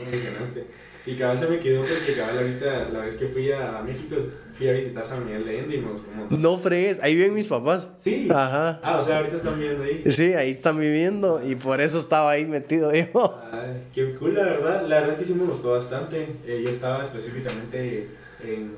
Y 1.08 1.16
cabal 1.16 1.40
se 1.40 1.48
me 1.48 1.60
quedó 1.60 1.86
porque 1.86 2.16
cabal 2.16 2.38
ahorita, 2.38 2.90
la 2.92 3.00
vez 3.00 3.16
que 3.16 3.28
fui 3.28 3.50
a 3.50 3.82
México, 3.82 4.18
fui 4.54 4.68
a 4.68 4.74
visitar 4.74 5.08
San 5.08 5.26
Miguel 5.26 5.46
de 5.46 5.52
Allende 5.52 5.76
y 5.78 5.80
me 5.80 5.92
gustó 5.92 6.12
mucho. 6.12 6.38
No 6.38 6.58
fregues, 6.58 7.00
ahí 7.02 7.16
viven 7.16 7.34
mis 7.34 7.48
papás. 7.48 7.88
Sí. 8.00 8.28
Ajá. 8.30 8.82
Ah, 8.84 8.98
o 8.98 9.02
sea, 9.02 9.18
ahorita 9.20 9.38
están 9.38 9.58
viviendo 9.58 9.84
ahí. 9.84 10.04
Sí, 10.12 10.34
ahí 10.34 10.52
están 10.52 10.78
viviendo 10.78 11.42
y 11.42 11.56
por 11.56 11.80
eso 11.80 11.98
estaba 11.98 12.32
ahí 12.32 12.46
metido 12.46 12.94
yo. 12.94 13.42
Ay, 13.54 13.84
qué 13.94 14.16
cool, 14.16 14.36
la 14.36 14.44
verdad. 14.44 14.86
La 14.86 14.98
verdad 14.98 15.12
es 15.12 15.18
que 15.20 15.26
sí 15.26 15.34
me 15.34 15.46
gustó 15.46 15.72
bastante. 15.72 16.36
Eh, 16.46 16.62
yo 16.62 16.70
estaba 16.70 17.02
específicamente 17.02 18.10
en 18.44 18.76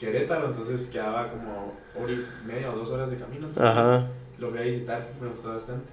Querétaro, 0.00 0.46
entonces 0.46 0.88
quedaba 0.88 1.30
como 1.30 1.74
hora 1.94 2.12
y 2.12 2.24
media 2.46 2.72
o 2.72 2.76
dos 2.76 2.90
horas 2.90 3.10
de 3.10 3.18
camino. 3.18 3.48
Ajá. 3.54 4.06
Lo 4.38 4.50
voy 4.50 4.60
a 4.60 4.62
visitar, 4.62 5.06
me 5.20 5.28
gustó 5.28 5.50
bastante. 5.52 5.90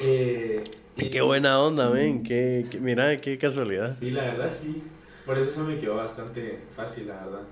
Eh, 0.00 0.62
qué 1.12 1.20
buena 1.20 1.60
onda, 1.60 1.88
ven. 1.88 2.22
Qué, 2.22 2.66
mira, 2.80 3.20
qué 3.20 3.38
casualidad. 3.38 3.96
Sí, 3.98 4.10
la 4.10 4.22
verdad, 4.24 4.52
sí. 4.52 4.82
Por 5.24 5.38
eso 5.38 5.50
eso 5.50 5.64
me 5.64 5.78
quedó 5.78 5.96
bastante 5.96 6.58
fácil, 6.74 7.08
la 7.08 7.16
verdad. 7.16 7.42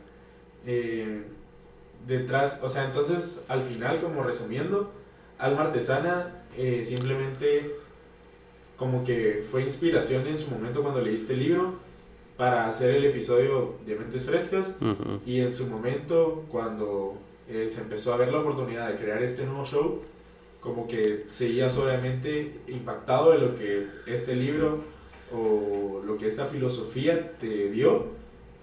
Eh, 0.66 1.22
detrás, 2.06 2.60
o 2.62 2.68
sea, 2.68 2.84
entonces 2.84 3.42
al 3.48 3.62
final, 3.62 4.00
como 4.00 4.22
resumiendo, 4.22 4.92
Alma 5.38 5.62
Artesana 5.62 6.32
eh, 6.56 6.84
simplemente 6.84 7.70
como 8.76 9.04
que 9.04 9.44
fue 9.50 9.62
inspiración 9.62 10.26
en 10.26 10.38
su 10.38 10.50
momento 10.50 10.82
cuando 10.82 11.00
leíste 11.00 11.34
el 11.34 11.40
libro 11.40 11.74
para 12.36 12.68
hacer 12.68 12.94
el 12.94 13.04
episodio 13.04 13.76
de 13.86 13.94
Mentes 13.96 14.24
Frescas 14.24 14.76
y 15.24 15.40
en 15.40 15.52
su 15.52 15.66
momento 15.66 16.44
cuando 16.50 17.16
eh, 17.48 17.68
se 17.68 17.82
empezó 17.82 18.12
a 18.12 18.16
ver 18.16 18.32
la 18.32 18.40
oportunidad 18.40 18.88
de 18.88 18.96
crear 18.96 19.22
este 19.22 19.44
nuevo 19.44 19.64
show, 19.64 20.02
como 20.64 20.88
que 20.88 21.26
seguías 21.28 21.76
obviamente 21.76 22.60
impactado 22.66 23.32
de 23.32 23.38
lo 23.38 23.54
que 23.54 23.86
este 24.06 24.34
libro 24.34 24.82
o 25.30 26.02
lo 26.04 26.18
que 26.18 26.26
esta 26.26 26.46
filosofía 26.46 27.32
te 27.38 27.70
dio 27.70 28.06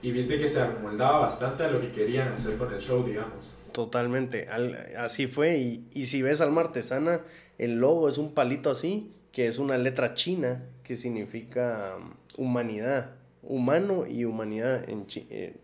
y 0.01 0.11
viste 0.11 0.39
que 0.39 0.49
se 0.49 0.61
amoldaba 0.61 1.19
bastante 1.19 1.63
a 1.63 1.69
lo 1.69 1.79
que 1.79 1.91
querían 1.91 2.33
hacer 2.33 2.57
con 2.57 2.73
el 2.73 2.81
show, 2.81 3.05
digamos. 3.05 3.53
Totalmente, 3.71 4.49
así 4.97 5.27
fue. 5.27 5.57
Y, 5.59 5.85
y 5.93 6.07
si 6.07 6.21
ves 6.23 6.41
Alma 6.41 6.61
Artesana, 6.61 7.21
el 7.57 7.75
logo 7.75 8.09
es 8.09 8.17
un 8.17 8.33
palito 8.33 8.71
así, 8.71 9.11
que 9.31 9.47
es 9.47 9.59
una 9.59 9.77
letra 9.77 10.15
china 10.15 10.63
que 10.83 10.95
significa 10.95 11.95
um, 11.97 12.13
humanidad 12.35 13.11
humano 13.43 14.05
y 14.07 14.25
humanidad 14.25 14.89
en 14.89 15.05
eh, 15.29 15.55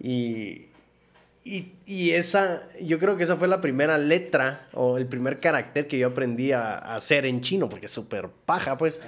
y, 0.00 0.66
y, 1.44 1.72
y, 1.86 2.12
esa, 2.12 2.68
yo 2.80 3.00
creo 3.00 3.16
que 3.16 3.24
esa 3.24 3.36
fue 3.36 3.48
la 3.48 3.60
primera 3.60 3.98
letra 3.98 4.68
o 4.72 4.96
el 4.96 5.06
primer 5.06 5.40
carácter 5.40 5.88
que 5.88 5.98
yo 5.98 6.08
aprendí 6.08 6.52
a, 6.52 6.74
hacer 6.76 7.26
en 7.26 7.40
chino, 7.40 7.68
porque 7.68 7.86
es 7.86 7.92
súper 7.92 8.28
paja, 8.46 8.76
pues. 8.76 9.00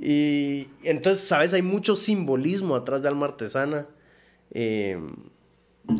Y 0.00 0.66
entonces, 0.82 1.26
¿sabes? 1.26 1.54
Hay 1.54 1.62
mucho 1.62 1.94
simbolismo 1.94 2.74
atrás 2.74 3.02
de 3.02 3.08
alma 3.08 3.26
artesana. 3.26 3.86
Eh, 4.50 4.98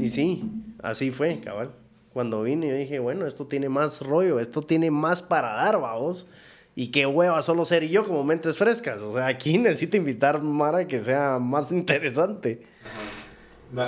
y 0.01 0.11
sí, 0.11 0.43
así 0.83 1.13
fue, 1.13 1.39
cabal. 1.39 1.71
Cuando 2.13 2.43
vine, 2.43 2.69
yo 2.69 2.75
dije, 2.75 2.99
bueno, 2.99 3.27
esto 3.27 3.47
tiene 3.47 3.69
más 3.69 4.01
rollo, 4.01 4.41
esto 4.41 4.63
tiene 4.63 4.91
más 4.91 5.23
para 5.23 5.53
dar, 5.53 5.81
vamos. 5.81 6.27
Y 6.75 6.89
qué 6.89 7.07
hueva 7.07 7.41
solo 7.43 7.65
ser 7.65 7.87
yo 7.87 8.05
como 8.05 8.25
mentes 8.25 8.59
frescas. 8.59 9.01
O 9.03 9.15
sea, 9.15 9.27
aquí 9.29 9.57
necesito 9.59 9.97
invitar 9.97 10.43
Mara 10.43 10.89
que 10.89 10.99
sea 10.99 11.39
más 11.39 11.71
interesante. 11.71 12.63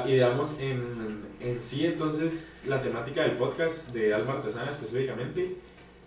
Y 0.06 0.12
digamos, 0.12 0.56
en, 0.60 1.22
en, 1.40 1.60
sí, 1.62 1.86
entonces, 1.86 2.48
la 2.66 2.82
temática 2.82 3.22
del 3.22 3.36
podcast 3.36 3.88
de 3.92 4.12
Alma 4.12 4.34
Artesana 4.34 4.72
específicamente 4.72 5.56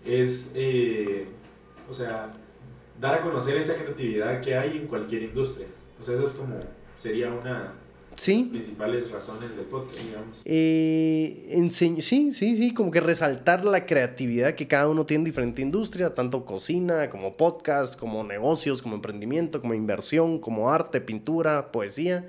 es, 0.06 0.52
eh, 0.56 1.26
o 1.90 1.94
sea, 1.94 2.34
dar 3.00 3.16
a 3.16 3.22
conocer 3.22 3.58
esa 3.58 3.76
creatividad 3.76 4.42
que 4.42 4.56
hay 4.56 4.78
en 4.78 4.88
cualquier 4.88 5.24
industria. 5.24 5.68
O 6.00 6.04
sea, 6.04 6.16
eso 6.16 6.26
es 6.26 6.34
como, 6.34 6.60
sería 6.98 7.30
una, 7.30 7.74
Sí. 8.16 8.50
Principales 8.52 9.10
razones 9.10 9.56
del 9.56 9.66
podcast, 9.66 10.00
digamos. 10.00 10.42
Eh, 10.46 11.70
sí, 11.72 12.02
sí, 12.02 12.34
sí, 12.34 12.74
como 12.74 12.92
que 12.92 13.00
resaltar 13.00 13.66
la 13.66 13.86
creatividad 13.86 14.54
que 14.54 14.68
cada 14.68 14.90
uno 14.90 15.06
tiene 15.06 15.22
en 15.22 15.26
diferente 15.26 15.62
industria, 15.62 16.14
tanto 16.14 16.46
cocina 16.46 17.10
como 17.10 17.38
podcast, 17.38 17.98
como 17.98 18.24
negocios, 18.24 18.82
como 18.82 18.96
emprendimiento, 18.96 19.62
como 19.62 19.74
inversión, 19.74 20.40
como 20.40 20.70
arte, 20.70 21.02
pintura, 21.02 21.72
poesía. 21.72 22.28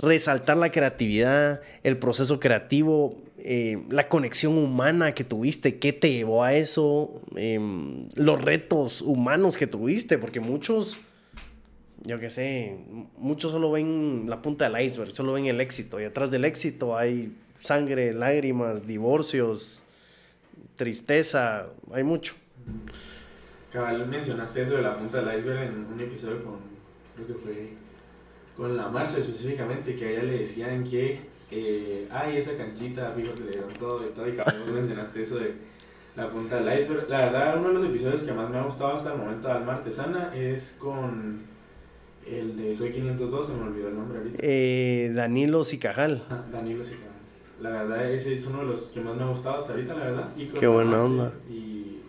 Resaltar 0.00 0.56
la 0.56 0.70
creatividad, 0.70 1.60
el 1.82 1.98
proceso 1.98 2.38
creativo, 2.38 3.16
eh, 3.38 3.82
la 3.90 4.08
conexión 4.08 4.56
humana 4.56 5.12
que 5.12 5.24
tuviste, 5.24 5.78
qué 5.78 5.92
te 5.92 6.12
llevó 6.12 6.44
a 6.44 6.54
eso, 6.54 7.20
em, 7.36 8.08
los 8.14 8.40
retos 8.40 9.02
humanos 9.02 9.56
que 9.56 9.66
tuviste, 9.66 10.18
porque 10.18 10.40
muchos 10.40 10.98
yo 12.04 12.20
qué 12.20 12.30
sé, 12.30 12.78
muchos 13.16 13.52
solo 13.52 13.72
ven 13.72 14.26
la 14.28 14.40
punta 14.40 14.68
del 14.68 14.80
iceberg, 14.80 15.10
solo 15.10 15.32
ven 15.32 15.46
el 15.46 15.60
éxito. 15.60 16.00
Y 16.00 16.04
atrás 16.04 16.30
del 16.30 16.44
éxito 16.44 16.96
hay 16.96 17.32
sangre, 17.58 18.12
lágrimas, 18.12 18.86
divorcios, 18.86 19.82
tristeza, 20.76 21.66
hay 21.92 22.04
mucho. 22.04 22.34
Mencionaste 24.08 24.62
eso 24.62 24.76
de 24.76 24.82
la 24.82 24.94
punta 24.94 25.20
del 25.20 25.38
iceberg 25.38 25.68
en 25.68 25.86
un 25.92 26.00
episodio 26.00 26.42
con, 26.44 26.56
creo 27.14 27.26
que 27.26 27.34
fue 27.34 27.72
con 28.58 28.76
la 28.76 28.88
Marcia 28.88 29.20
específicamente, 29.20 29.94
que 29.94 30.04
a 30.04 30.10
ella 30.10 30.22
le 30.24 30.38
decían 30.40 30.82
que, 30.82 31.20
eh, 31.52 32.08
ay, 32.10 32.36
esa 32.36 32.56
canchita, 32.56 33.12
fíjate, 33.12 33.44
le 33.44 33.50
dieron 33.52 33.72
todo 33.78 34.04
y 34.04 34.10
todo, 34.10 34.28
y 34.28 34.32
cabal, 34.32 34.56
mencionaste 34.74 35.22
eso 35.22 35.38
de 35.38 35.54
la 36.16 36.28
punta 36.28 36.60
del 36.60 36.80
iceberg. 36.80 37.08
La 37.08 37.26
verdad, 37.26 37.56
uno 37.56 37.68
de 37.68 37.74
los 37.74 37.84
episodios 37.84 38.24
que 38.24 38.32
más 38.32 38.50
me 38.50 38.58
ha 38.58 38.64
gustado 38.64 38.94
hasta 38.94 39.12
el 39.12 39.18
momento 39.18 39.46
de 39.46 39.54
Alma 39.54 39.74
Artesana 39.74 40.32
es 40.34 40.76
con 40.80 41.42
el 42.26 42.56
de 42.56 42.74
Soy 42.74 42.90
502, 42.90 43.46
se 43.46 43.54
me 43.54 43.62
olvidó 43.62 43.88
el 43.88 43.94
nombre 43.94 44.18
ahorita. 44.18 44.38
Eh, 44.40 45.12
Danilo 45.14 45.62
Sicajal. 45.62 46.24
Danilo 46.50 46.82
Sicajal. 46.82 47.12
La 47.60 47.70
verdad, 47.70 48.10
ese 48.12 48.34
es 48.34 48.44
uno 48.46 48.58
de 48.58 48.66
los 48.66 48.82
que 48.86 49.00
más 49.00 49.14
me 49.14 49.22
ha 49.22 49.28
gustado 49.28 49.58
hasta 49.58 49.72
ahorita, 49.72 49.94
la 49.94 50.04
verdad. 50.04 50.28
Qué 50.58 50.66
buena 50.66 51.04
onda. 51.04 51.32
Y 51.48 52.00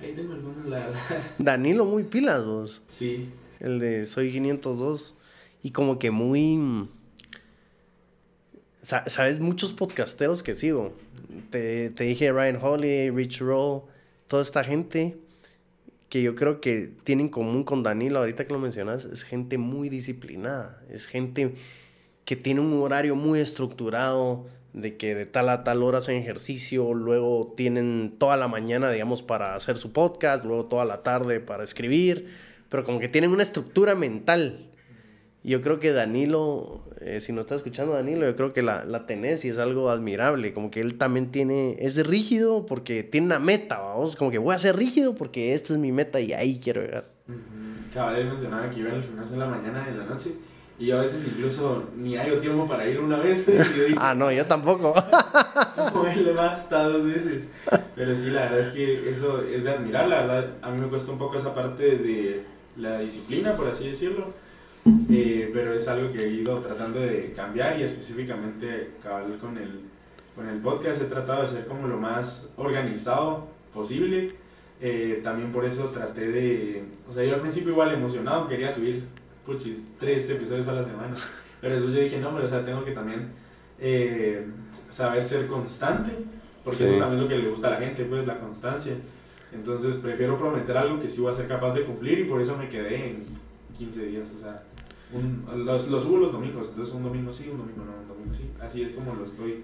ahí 0.00 0.14
tengo 0.16 0.32
algunos, 0.32 0.64
la 0.64 0.78
verdad. 0.78 1.00
Danilo 1.38 1.84
muy 1.84 2.04
pilas, 2.04 2.46
vos. 2.46 2.82
Sí. 2.86 3.28
El 3.60 3.78
de 3.78 4.06
Soy 4.06 4.32
502. 4.32 5.15
Y 5.66 5.72
como 5.72 5.98
que 5.98 6.12
muy... 6.12 6.88
Sabes, 8.82 9.40
muchos 9.40 9.72
podcasteros 9.72 10.44
que 10.44 10.54
sigo. 10.54 10.92
Te, 11.50 11.90
te 11.90 12.04
dije 12.04 12.30
Ryan 12.30 12.60
Holly, 12.62 13.10
Rich 13.10 13.40
Roll, 13.40 13.82
toda 14.28 14.44
esta 14.44 14.62
gente 14.62 15.16
que 16.08 16.22
yo 16.22 16.36
creo 16.36 16.60
que 16.60 16.92
tiene 17.02 17.24
en 17.24 17.30
común 17.30 17.64
con 17.64 17.82
Danilo, 17.82 18.20
ahorita 18.20 18.44
que 18.44 18.52
lo 18.52 18.60
mencionas, 18.60 19.06
es 19.06 19.24
gente 19.24 19.58
muy 19.58 19.88
disciplinada, 19.88 20.84
es 20.88 21.08
gente 21.08 21.56
que 22.24 22.36
tiene 22.36 22.60
un 22.60 22.72
horario 22.80 23.16
muy 23.16 23.40
estructurado 23.40 24.46
de 24.72 24.96
que 24.96 25.16
de 25.16 25.26
tal 25.26 25.48
a 25.48 25.64
tal 25.64 25.82
hora 25.82 25.98
hacen 25.98 26.14
ejercicio, 26.14 26.94
luego 26.94 27.54
tienen 27.56 28.14
toda 28.20 28.36
la 28.36 28.46
mañana, 28.46 28.88
digamos, 28.92 29.20
para 29.24 29.56
hacer 29.56 29.78
su 29.78 29.92
podcast, 29.92 30.44
luego 30.44 30.66
toda 30.66 30.84
la 30.84 31.02
tarde 31.02 31.40
para 31.40 31.64
escribir, 31.64 32.28
pero 32.68 32.84
como 32.84 33.00
que 33.00 33.08
tienen 33.08 33.32
una 33.32 33.42
estructura 33.42 33.96
mental. 33.96 34.70
Yo 35.46 35.62
creo 35.62 35.78
que 35.78 35.92
Danilo, 35.92 36.82
eh, 37.00 37.20
si 37.20 37.32
no 37.32 37.42
está 37.42 37.54
escuchando 37.54 37.92
Danilo, 37.92 38.26
yo 38.26 38.34
creo 38.34 38.52
que 38.52 38.62
la, 38.62 38.84
la 38.84 39.06
tenés 39.06 39.44
y 39.44 39.48
es 39.48 39.58
algo 39.58 39.90
admirable, 39.90 40.52
como 40.52 40.72
que 40.72 40.80
él 40.80 40.98
también 40.98 41.30
tiene, 41.30 41.76
es 41.78 42.04
rígido 42.04 42.66
porque 42.66 43.04
tiene 43.04 43.28
una 43.28 43.38
meta, 43.38 43.78
vamos, 43.78 44.16
como 44.16 44.32
que 44.32 44.38
voy 44.38 44.56
a 44.56 44.58
ser 44.58 44.76
rígido 44.76 45.14
porque 45.14 45.54
esta 45.54 45.72
es 45.72 45.78
mi 45.78 45.92
meta 45.92 46.18
y 46.18 46.32
ahí 46.32 46.58
quiero 46.58 46.82
llegar. 46.82 47.04
Cabal, 47.94 48.16
él 48.16 48.26
mencionaba 48.26 48.68
que 48.68 48.80
iba 48.80 48.90
al 48.90 49.02
gimnasio 49.02 49.34
en 49.34 49.40
la 49.40 49.46
mañana 49.46 49.84
y 49.86 49.92
en 49.92 49.98
la 49.98 50.04
noche 50.06 50.32
y 50.78 50.90
a 50.90 50.96
veces 50.96 51.26
incluso 51.28 51.84
ni 51.96 52.16
hay 52.16 52.36
tiempo 52.40 52.66
para 52.66 52.86
ir 52.86 53.00
una 53.00 53.18
vez. 53.18 53.46
ah, 53.98 54.14
no, 54.14 54.30
yo 54.32 54.46
tampoco. 54.46 54.94
no, 55.94 56.06
él 56.08 56.34
basta 56.36 56.88
dos 56.88 57.06
veces. 57.06 57.50
Pero 57.94 58.14
sí, 58.14 58.30
la 58.30 58.42
verdad 58.42 58.60
es 58.60 58.68
que 58.70 59.10
eso 59.10 59.42
es 59.42 59.64
de 59.64 59.70
admirar. 59.70 60.08
La 60.08 60.22
verdad, 60.22 60.54
a 60.60 60.70
mí 60.70 60.76
me 60.80 60.88
cuesta 60.88 61.12
un 61.12 61.18
poco 61.18 61.38
esa 61.38 61.54
parte 61.54 61.96
de 61.96 62.44
la 62.76 62.98
disciplina, 62.98 63.56
por 63.56 63.68
así 63.68 63.88
decirlo. 63.88 64.34
Eh, 65.10 65.50
pero 65.52 65.72
es 65.74 65.88
algo 65.88 66.12
que 66.12 66.24
he 66.24 66.28
ido 66.28 66.60
tratando 66.60 67.00
de 67.00 67.32
cambiar 67.34 67.78
y 67.78 67.82
específicamente 67.82 68.90
con 69.40 69.58
el, 69.58 69.80
con 70.34 70.48
el 70.48 70.58
podcast 70.60 71.02
he 71.02 71.06
tratado 71.06 71.42
de 71.42 71.48
ser 71.48 71.66
como 71.66 71.88
lo 71.88 71.96
más 71.96 72.50
organizado 72.56 73.48
posible. 73.74 74.32
Eh, 74.80 75.20
también 75.24 75.52
por 75.52 75.64
eso 75.64 75.86
traté 75.86 76.30
de, 76.30 76.84
o 77.08 77.12
sea, 77.12 77.24
yo 77.24 77.34
al 77.34 77.40
principio 77.40 77.70
igual 77.70 77.92
emocionado 77.92 78.46
quería 78.46 78.70
subir 78.70 79.04
puchis, 79.46 79.86
tres 79.98 80.28
episodios 80.30 80.68
a 80.68 80.72
la 80.72 80.82
semana. 80.82 81.16
Pero 81.60 81.74
después 81.74 81.94
yo 81.94 82.02
dije, 82.02 82.18
no, 82.18 82.32
pero 82.34 82.44
o 82.44 82.48
sea, 82.48 82.64
tengo 82.64 82.84
que 82.84 82.92
también 82.92 83.30
eh, 83.80 84.46
saber 84.90 85.24
ser 85.24 85.46
constante, 85.46 86.12
porque 86.62 86.84
eso 86.84 86.98
también 86.98 87.22
es 87.22 87.22
lo 87.22 87.28
que 87.28 87.42
le 87.42 87.48
gusta 87.48 87.68
a 87.68 87.70
la 87.70 87.78
gente, 87.78 88.04
pues 88.04 88.26
la 88.26 88.38
constancia. 88.38 88.94
Entonces 89.52 89.96
prefiero 89.96 90.36
prometer 90.36 90.76
algo 90.76 91.00
que 91.00 91.08
sí 91.08 91.20
voy 91.20 91.30
a 91.30 91.34
ser 91.34 91.48
capaz 91.48 91.72
de 91.72 91.84
cumplir 91.84 92.18
y 92.18 92.24
por 92.24 92.40
eso 92.40 92.56
me 92.56 92.68
quedé 92.68 93.08
en 93.08 93.26
15 93.78 94.06
días. 94.06 94.32
O 94.34 94.38
sea, 94.38 94.62
un, 95.12 95.44
los, 95.64 95.88
los 95.88 96.02
subo 96.02 96.18
los 96.18 96.32
domingos, 96.32 96.68
entonces 96.68 96.94
un 96.94 97.04
domingo 97.04 97.32
sí, 97.32 97.48
un 97.48 97.58
domingo 97.58 97.84
no, 97.84 97.92
un 98.02 98.08
domingo 98.08 98.34
sí. 98.34 98.50
Así 98.60 98.82
es 98.82 98.92
como 98.92 99.14
lo 99.14 99.24
estoy 99.24 99.62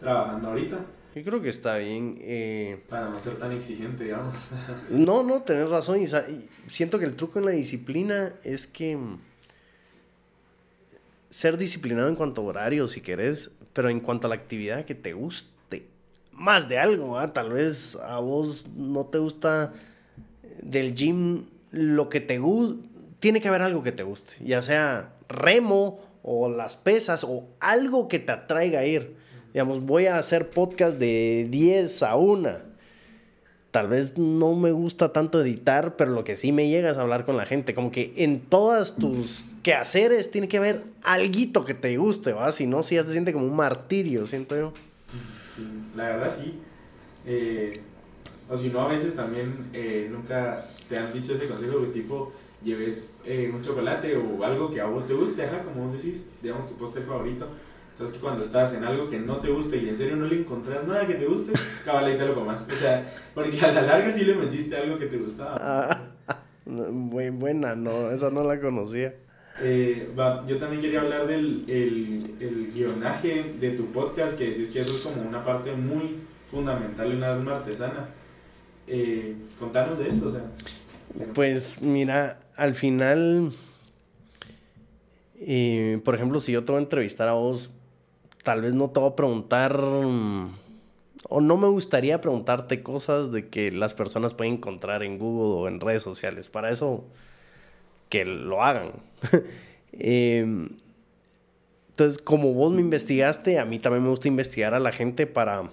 trabajando 0.00 0.48
ahorita. 0.48 0.78
Yo 1.14 1.24
creo 1.24 1.40
que 1.40 1.48
está 1.48 1.78
bien. 1.78 2.18
Eh... 2.20 2.84
Para 2.90 3.08
no 3.08 3.18
ser 3.18 3.36
tan 3.36 3.50
exigente, 3.52 4.04
digamos. 4.04 4.34
no, 4.90 5.22
no, 5.22 5.42
tenés 5.42 5.70
razón. 5.70 6.02
Y, 6.02 6.06
siento 6.66 6.98
que 6.98 7.06
el 7.06 7.16
truco 7.16 7.38
en 7.38 7.46
la 7.46 7.52
disciplina 7.52 8.34
es 8.44 8.66
que 8.66 8.98
mm, 8.98 9.18
ser 11.30 11.56
disciplinado 11.56 12.08
en 12.08 12.16
cuanto 12.16 12.42
a 12.42 12.44
horario, 12.44 12.86
si 12.86 13.00
querés, 13.00 13.50
pero 13.72 13.88
en 13.88 14.00
cuanto 14.00 14.26
a 14.26 14.30
la 14.30 14.36
actividad 14.36 14.84
que 14.84 14.94
te 14.94 15.14
guste. 15.14 15.86
Más 16.32 16.68
de 16.68 16.78
algo, 16.78 17.16
tal 17.30 17.50
vez 17.50 17.96
a 17.96 18.18
vos 18.18 18.66
no 18.76 19.06
te 19.06 19.16
gusta 19.16 19.72
del 20.62 20.94
gym 20.94 21.46
lo 21.70 22.10
que 22.10 22.20
te 22.20 22.38
gusta. 22.38 22.86
Tiene 23.20 23.40
que 23.40 23.48
haber 23.48 23.62
algo 23.62 23.82
que 23.82 23.92
te 23.92 24.02
guste, 24.02 24.34
ya 24.44 24.62
sea 24.62 25.14
remo 25.28 26.00
o 26.22 26.48
las 26.48 26.76
pesas 26.76 27.24
o 27.24 27.44
algo 27.60 28.08
que 28.08 28.18
te 28.18 28.32
atraiga 28.32 28.80
a 28.80 28.84
ir 28.84 29.16
digamos, 29.56 29.86
voy 29.86 30.04
a 30.04 30.18
hacer 30.18 30.50
podcast 30.50 30.98
de 30.98 31.46
10 31.48 32.02
a 32.02 32.16
1. 32.16 32.58
Tal 33.70 33.88
vez 33.88 34.18
no 34.18 34.54
me 34.54 34.70
gusta 34.70 35.14
tanto 35.14 35.40
editar, 35.40 35.96
pero 35.96 36.10
lo 36.10 36.24
que 36.24 36.36
sí 36.36 36.52
me 36.52 36.68
llega 36.68 36.90
es 36.90 36.98
hablar 36.98 37.24
con 37.24 37.38
la 37.38 37.46
gente. 37.46 37.72
Como 37.72 37.90
que 37.90 38.12
en 38.18 38.40
todas 38.40 38.96
tus 38.96 39.46
quehaceres 39.62 40.30
tiene 40.30 40.46
que 40.46 40.58
haber 40.58 40.82
algo 41.04 41.64
que 41.64 41.72
te 41.72 41.96
guste, 41.96 42.34
¿va? 42.34 42.52
Si 42.52 42.66
no, 42.66 42.82
si 42.82 42.96
ya 42.96 43.04
se 43.04 43.12
siente 43.12 43.32
como 43.32 43.46
un 43.46 43.56
martirio, 43.56 44.26
siento 44.26 44.56
yo. 44.56 44.74
Sí, 45.48 45.66
la 45.96 46.04
verdad 46.04 46.36
sí. 46.38 46.58
Eh, 47.24 47.80
o 48.50 48.58
si 48.58 48.68
no, 48.68 48.82
a 48.82 48.88
veces 48.88 49.16
también 49.16 49.70
eh, 49.72 50.06
nunca 50.12 50.68
te 50.86 50.98
han 50.98 51.14
dicho 51.14 51.32
ese 51.32 51.48
consejo 51.48 51.78
de 51.78 51.86
tipo, 51.94 52.30
lleves 52.66 53.08
eh, 53.24 53.50
un 53.54 53.62
chocolate 53.62 54.16
o 54.16 54.44
algo 54.44 54.70
que 54.70 54.80
a 54.80 54.86
vos 54.86 55.06
te 55.06 55.14
guste, 55.14 55.44
ajá, 55.44 55.62
como 55.62 55.84
vos 55.84 55.92
decís, 55.94 56.28
digamos 56.42 56.68
tu 56.68 56.74
postre 56.74 57.02
favorito 57.02 57.48
entonces 57.96 58.18
que 58.18 58.22
cuando 58.22 58.42
estás 58.42 58.74
en 58.74 58.84
algo 58.84 59.08
que 59.08 59.18
no 59.18 59.38
te 59.38 59.48
guste 59.48 59.78
y 59.78 59.88
en 59.88 59.96
serio 59.96 60.16
no 60.16 60.26
le 60.26 60.40
encontrás 60.40 60.86
nada 60.86 61.06
que 61.06 61.14
te 61.14 61.24
guste, 61.24 61.52
cabal 61.84 62.04
ahí 62.04 62.18
te 62.18 62.26
lo 62.26 62.34
comas. 62.34 62.68
O 62.70 62.74
sea, 62.74 63.10
porque 63.34 63.58
a 63.58 63.72
la 63.72 63.80
larga 63.80 64.10
sí 64.10 64.22
le 64.22 64.34
metiste 64.34 64.76
algo 64.76 64.98
que 64.98 65.06
te 65.06 65.16
gustaba. 65.16 65.56
Ah, 65.58 65.98
muy 66.66 67.30
buena, 67.30 67.74
no, 67.74 68.10
esa 68.10 68.28
no 68.28 68.44
la 68.44 68.60
conocía. 68.60 69.14
Eh, 69.62 70.10
yo 70.46 70.58
también 70.58 70.82
quería 70.82 71.00
hablar 71.00 71.26
del 71.26 71.64
el, 71.68 72.34
el, 72.38 72.70
guionaje 72.70 73.54
de 73.58 73.70
tu 73.70 73.86
podcast, 73.86 74.36
que 74.36 74.48
decís 74.48 74.70
que 74.70 74.82
eso 74.82 74.94
es 74.94 75.00
como 75.00 75.26
una 75.26 75.42
parte 75.42 75.72
muy 75.72 76.18
fundamental 76.50 77.10
en 77.10 77.16
una 77.16 77.32
alma 77.32 77.56
artesana. 77.56 78.10
Eh, 78.86 79.36
contanos 79.58 79.98
de 79.98 80.08
esto, 80.10 80.26
o 80.26 80.30
sea. 80.32 80.42
Pues 81.32 81.80
mira, 81.80 82.40
al 82.56 82.74
final, 82.74 83.52
eh, 85.40 86.00
por 86.04 86.14
ejemplo, 86.14 86.40
si 86.40 86.52
yo 86.52 86.64
te 86.64 86.72
voy 86.72 86.80
a 86.80 86.82
entrevistar 86.82 87.28
a 87.28 87.34
vos, 87.34 87.70
tal 88.42 88.62
vez 88.62 88.74
no 88.74 88.90
te 88.90 89.00
voy 89.00 89.10
a 89.10 89.16
preguntar 89.16 89.78
mm, 89.78 90.54
o 91.28 91.40
no 91.40 91.56
me 91.56 91.68
gustaría 91.68 92.20
preguntarte 92.20 92.82
cosas 92.82 93.32
de 93.32 93.48
que 93.48 93.70
las 93.70 93.94
personas 93.94 94.34
pueden 94.34 94.54
encontrar 94.54 95.02
en 95.02 95.18
Google 95.18 95.62
o 95.62 95.68
en 95.68 95.80
redes 95.80 96.02
sociales. 96.02 96.48
Para 96.48 96.70
eso, 96.70 97.04
que 98.08 98.24
lo 98.24 98.62
hagan. 98.62 98.92
Em, 99.98 100.68
entonces, 101.88 102.18
como 102.18 102.52
vos 102.52 102.70
me 102.70 102.82
investigaste, 102.82 103.58
a 103.58 103.64
mí 103.64 103.78
también 103.78 104.02
me 104.02 104.10
gusta 104.10 104.28
investigar 104.28 104.74
a 104.74 104.78
la 104.78 104.92
gente 104.92 105.26
para, 105.26 105.62
eh, 105.62 105.66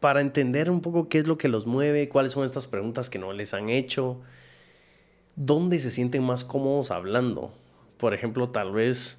para 0.00 0.20
entender 0.20 0.70
un 0.70 0.80
poco 0.80 1.08
qué 1.08 1.18
es 1.18 1.26
lo 1.26 1.38
que 1.38 1.48
los 1.48 1.66
mueve, 1.66 2.08
cuáles 2.08 2.32
son 2.32 2.44
estas 2.44 2.66
preguntas 2.66 3.10
que 3.10 3.18
no 3.18 3.32
les 3.32 3.54
han 3.54 3.70
hecho, 3.70 4.20
dónde 5.36 5.78
se 5.78 5.90
sienten 5.90 6.22
más 6.24 6.44
cómodos 6.44 6.90
hablando. 6.90 7.52
Por 7.98 8.14
ejemplo, 8.14 8.50
tal 8.50 8.72
vez 8.72 9.18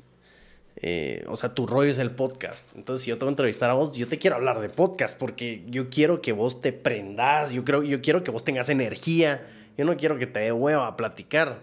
eh, 0.80 1.24
o 1.28 1.38
sea, 1.38 1.56
tu 1.56 1.66
rollo 1.66 1.90
es 1.90 1.98
el 1.98 2.12
podcast. 2.12 2.66
Entonces, 2.76 3.04
si 3.04 3.10
yo 3.10 3.18
te 3.18 3.26
voy 3.26 3.30
a 3.30 3.34
entrevistar 3.34 3.70
a 3.70 3.74
vos, 3.74 3.98
yo 3.98 4.08
te 4.08 4.20
quiero 4.20 4.36
hablar 4.36 4.60
de 4.60 4.70
podcast 4.70 5.18
porque 5.18 5.64
yo 5.68 5.90
quiero 5.90 6.22
que 6.22 6.34
vos 6.34 6.62
te 6.62 6.72
prendas, 6.72 7.52
yo, 7.52 7.66
creo, 7.66 7.84
yo 7.84 8.02
quiero 8.02 8.24
que 8.24 8.32
vos 8.32 8.44
tengas 8.44 8.70
energía, 8.70 9.46
yo 9.78 9.86
no 9.86 9.98
quiero 9.98 10.18
que 10.18 10.28
te 10.28 10.40
dé 10.40 10.52
hueva 10.52 10.88
a 10.88 10.96
platicar. 10.96 11.62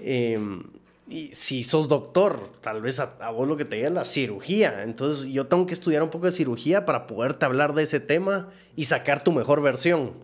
Em, 0.00 0.62
y 1.08 1.30
si 1.34 1.62
sos 1.62 1.88
doctor, 1.88 2.50
tal 2.60 2.82
vez 2.82 2.98
a, 2.98 3.30
vos 3.30 3.46
lo 3.46 3.56
que 3.56 3.64
te 3.64 3.76
diga 3.76 3.88
es 3.88 3.94
la 3.94 4.04
cirugía. 4.04 4.82
Entonces, 4.82 5.26
yo 5.26 5.46
tengo 5.46 5.66
que 5.66 5.74
estudiar 5.74 6.02
un 6.02 6.10
poco 6.10 6.26
de 6.26 6.32
cirugía 6.32 6.84
para 6.84 7.06
poderte 7.06 7.44
hablar 7.44 7.74
de 7.74 7.84
ese 7.84 8.00
tema 8.00 8.48
y 8.74 8.86
sacar 8.86 9.22
tu 9.22 9.32
mejor 9.32 9.62
versión. 9.62 10.14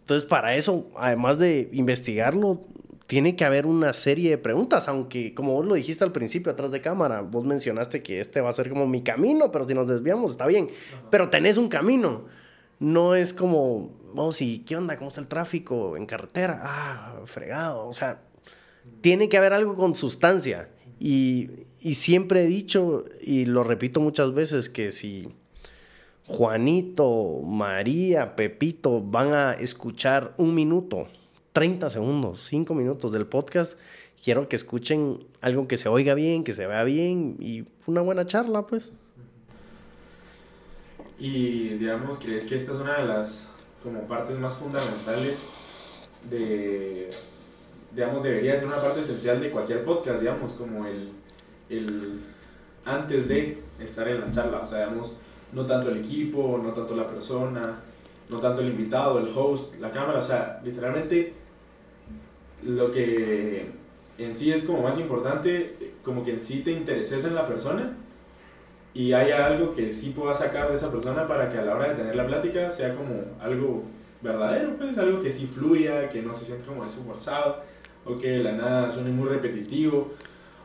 Entonces, 0.00 0.26
para 0.26 0.56
eso, 0.56 0.88
además 0.96 1.38
de 1.38 1.68
investigarlo, 1.72 2.62
tiene 3.06 3.36
que 3.36 3.44
haber 3.44 3.66
una 3.66 3.92
serie 3.92 4.30
de 4.30 4.38
preguntas, 4.38 4.88
aunque 4.88 5.34
como 5.34 5.52
vos 5.52 5.66
lo 5.66 5.74
dijiste 5.74 6.02
al 6.02 6.12
principio, 6.12 6.50
atrás 6.50 6.70
de 6.70 6.80
cámara, 6.80 7.20
vos 7.20 7.44
mencionaste 7.44 8.02
que 8.02 8.20
este 8.20 8.40
va 8.40 8.50
a 8.50 8.54
ser 8.54 8.68
como 8.68 8.86
mi 8.86 9.02
camino, 9.02 9.52
pero 9.52 9.66
si 9.66 9.74
nos 9.74 9.86
desviamos 9.86 10.32
está 10.32 10.46
bien, 10.46 10.66
pero 11.10 11.28
tenés 11.28 11.56
un 11.56 11.68
camino, 11.68 12.24
no 12.80 13.14
es 13.14 13.32
como, 13.32 13.90
vamos, 14.14 14.40
¿y 14.42 14.60
qué 14.60 14.76
onda? 14.76 14.96
¿Cómo 14.96 15.08
está 15.08 15.20
el 15.20 15.28
tráfico 15.28 15.96
en 15.96 16.06
carretera? 16.06 16.60
Ah, 16.62 17.20
fregado, 17.26 17.86
o 17.86 17.92
sea, 17.92 18.20
tiene 19.00 19.28
que 19.28 19.38
haber 19.38 19.52
algo 19.52 19.76
con 19.76 19.94
sustancia 19.94 20.68
y, 20.98 21.50
y 21.80 21.94
siempre 21.94 22.42
he 22.42 22.46
dicho, 22.46 23.04
y 23.20 23.44
lo 23.46 23.62
repito 23.62 24.00
muchas 24.00 24.34
veces, 24.34 24.68
que 24.68 24.90
si... 24.90 25.28
Juanito, 26.28 27.40
María, 27.44 28.34
Pepito 28.34 29.00
van 29.00 29.32
a 29.32 29.52
escuchar 29.52 30.34
un 30.38 30.56
minuto 30.56 31.06
30 31.52 31.88
segundos, 31.88 32.42
5 32.48 32.74
minutos 32.74 33.12
del 33.12 33.26
podcast. 33.26 33.78
Quiero 34.22 34.48
que 34.48 34.56
escuchen 34.56 35.24
algo 35.40 35.68
que 35.68 35.78
se 35.78 35.88
oiga 35.88 36.14
bien, 36.14 36.42
que 36.42 36.52
se 36.52 36.66
vea 36.66 36.82
bien 36.82 37.36
y 37.38 37.64
una 37.86 38.00
buena 38.00 38.26
charla, 38.26 38.66
pues. 38.66 38.90
Y 41.18 41.68
digamos, 41.78 42.18
¿crees 42.18 42.44
que 42.46 42.56
esta 42.56 42.72
es 42.72 42.78
una 42.78 42.98
de 42.98 43.06
las 43.06 43.48
como 43.82 44.00
partes 44.02 44.36
más 44.38 44.54
fundamentales 44.54 45.38
de, 46.28 47.10
digamos, 47.96 48.22
debería 48.22 48.54
ser 48.58 48.68
una 48.68 48.76
parte 48.76 49.00
esencial 49.00 49.40
de 49.40 49.50
cualquier 49.50 49.82
podcast, 49.82 50.20
digamos, 50.20 50.52
como 50.52 50.84
el, 50.86 51.12
el 51.70 52.20
antes 52.84 53.26
de 53.26 53.62
estar 53.80 54.06
en 54.06 54.20
la 54.20 54.30
charla, 54.30 54.60
o 54.60 54.66
sea, 54.66 54.80
digamos, 54.80 55.16
no 55.52 55.64
tanto 55.64 55.90
el 55.90 55.96
equipo, 55.96 56.60
no 56.62 56.74
tanto 56.74 56.94
la 56.94 57.08
persona, 57.08 57.80
no 58.28 58.38
tanto 58.38 58.60
el 58.60 58.68
invitado, 58.68 59.18
el 59.18 59.30
host, 59.34 59.76
la 59.80 59.90
cámara, 59.90 60.18
o 60.18 60.22
sea, 60.22 60.60
literalmente 60.62 61.32
lo 62.62 62.92
que 62.92 63.70
en 64.18 64.36
sí 64.36 64.52
es 64.52 64.66
como 64.66 64.82
más 64.82 64.98
importante, 64.98 65.94
como 66.02 66.22
que 66.22 66.32
en 66.32 66.40
sí 66.40 66.60
te 66.60 66.72
intereses 66.72 67.24
en 67.24 67.34
la 67.34 67.46
persona 67.46 67.96
y 68.92 69.14
haya 69.14 69.46
algo 69.46 69.74
que 69.74 69.90
sí 69.90 70.10
puedas 70.10 70.40
sacar 70.40 70.68
de 70.68 70.74
esa 70.74 70.90
persona 70.90 71.26
para 71.26 71.48
que 71.48 71.56
a 71.56 71.62
la 71.62 71.74
hora 71.74 71.88
de 71.88 71.94
tener 71.94 72.14
la 72.14 72.26
plática 72.26 72.70
sea 72.70 72.94
como 72.94 73.22
algo 73.40 73.84
verdadero, 74.20 74.76
pues 74.76 74.98
algo 74.98 75.22
que 75.22 75.30
sí 75.30 75.46
fluya, 75.46 76.10
que 76.10 76.20
no 76.20 76.34
se 76.34 76.44
sienta 76.44 76.66
como 76.66 76.84
eso 76.84 77.02
forzado 77.02 77.62
o 78.06 78.18
que 78.18 78.28
de 78.28 78.44
la 78.44 78.52
nada 78.52 78.90
suene 78.90 79.10
muy 79.10 79.28
repetitivo 79.28 80.12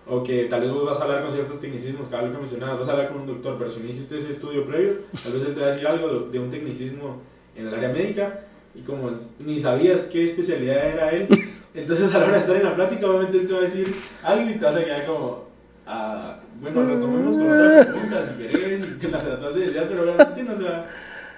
O 0.07 0.23
que 0.23 0.45
tal 0.45 0.61
vez 0.61 0.71
vos 0.71 0.85
vas 0.85 0.99
a 0.99 1.03
hablar 1.03 1.21
con 1.21 1.31
ciertos 1.31 1.59
tecnicismos, 1.61 2.07
cada 2.09 2.23
lo 2.23 2.31
que 2.31 2.39
mencionabas, 2.39 2.79
vas 2.79 2.89
a 2.89 2.91
hablar 2.93 3.09
con 3.09 3.21
un 3.21 3.27
doctor, 3.27 3.55
pero 3.57 3.69
si 3.69 3.81
no 3.81 3.87
hiciste 3.87 4.17
ese 4.17 4.31
estudio 4.31 4.65
previo, 4.65 5.01
tal 5.23 5.33
vez 5.33 5.45
él 5.45 5.53
te 5.53 5.59
va 5.59 5.67
a 5.67 5.69
decir 5.69 5.87
algo 5.87 6.27
de, 6.31 6.39
un 6.39 6.49
tecnicismo 6.49 7.21
en 7.55 7.67
el 7.67 7.73
área 7.73 7.89
médica 7.89 8.41
y 8.73 8.81
como 8.81 9.11
ni 9.39 9.59
sabías 9.59 10.07
qué 10.07 10.23
especialidad 10.23 10.85
era 10.85 11.11
él, 11.11 11.27
entonces 11.75 12.13
a 12.15 12.19
la 12.19 12.25
hora 12.25 12.33
de 12.33 12.39
estar 12.39 12.55
en 12.55 12.63
la 12.63 12.75
plática 12.75 13.07
obviamente 13.07 13.37
él 13.37 13.47
te 13.47 13.53
va 13.53 13.59
a 13.59 13.63
decir 13.63 13.95
algo 14.23 14.49
y 14.49 14.53
te 14.55 14.65
vas 14.65 14.75
a 14.75 14.83
quedar 14.83 15.05
como, 15.05 15.45
ah, 15.85 16.39
bueno, 16.59 16.85
retomemos 16.85 17.35
con 17.35 17.45
otra 17.45 17.85
pregunta 17.85 18.25
si 18.25 18.41
querés, 18.41 18.95
y 18.95 18.99
que 18.99 19.07
la 19.07 19.17
tratas 19.17 19.53
de 19.53 19.61
decir, 19.61 19.85
pero 19.87 20.03
obviamente 20.03 20.43
no 20.43 20.55
se, 20.55 20.65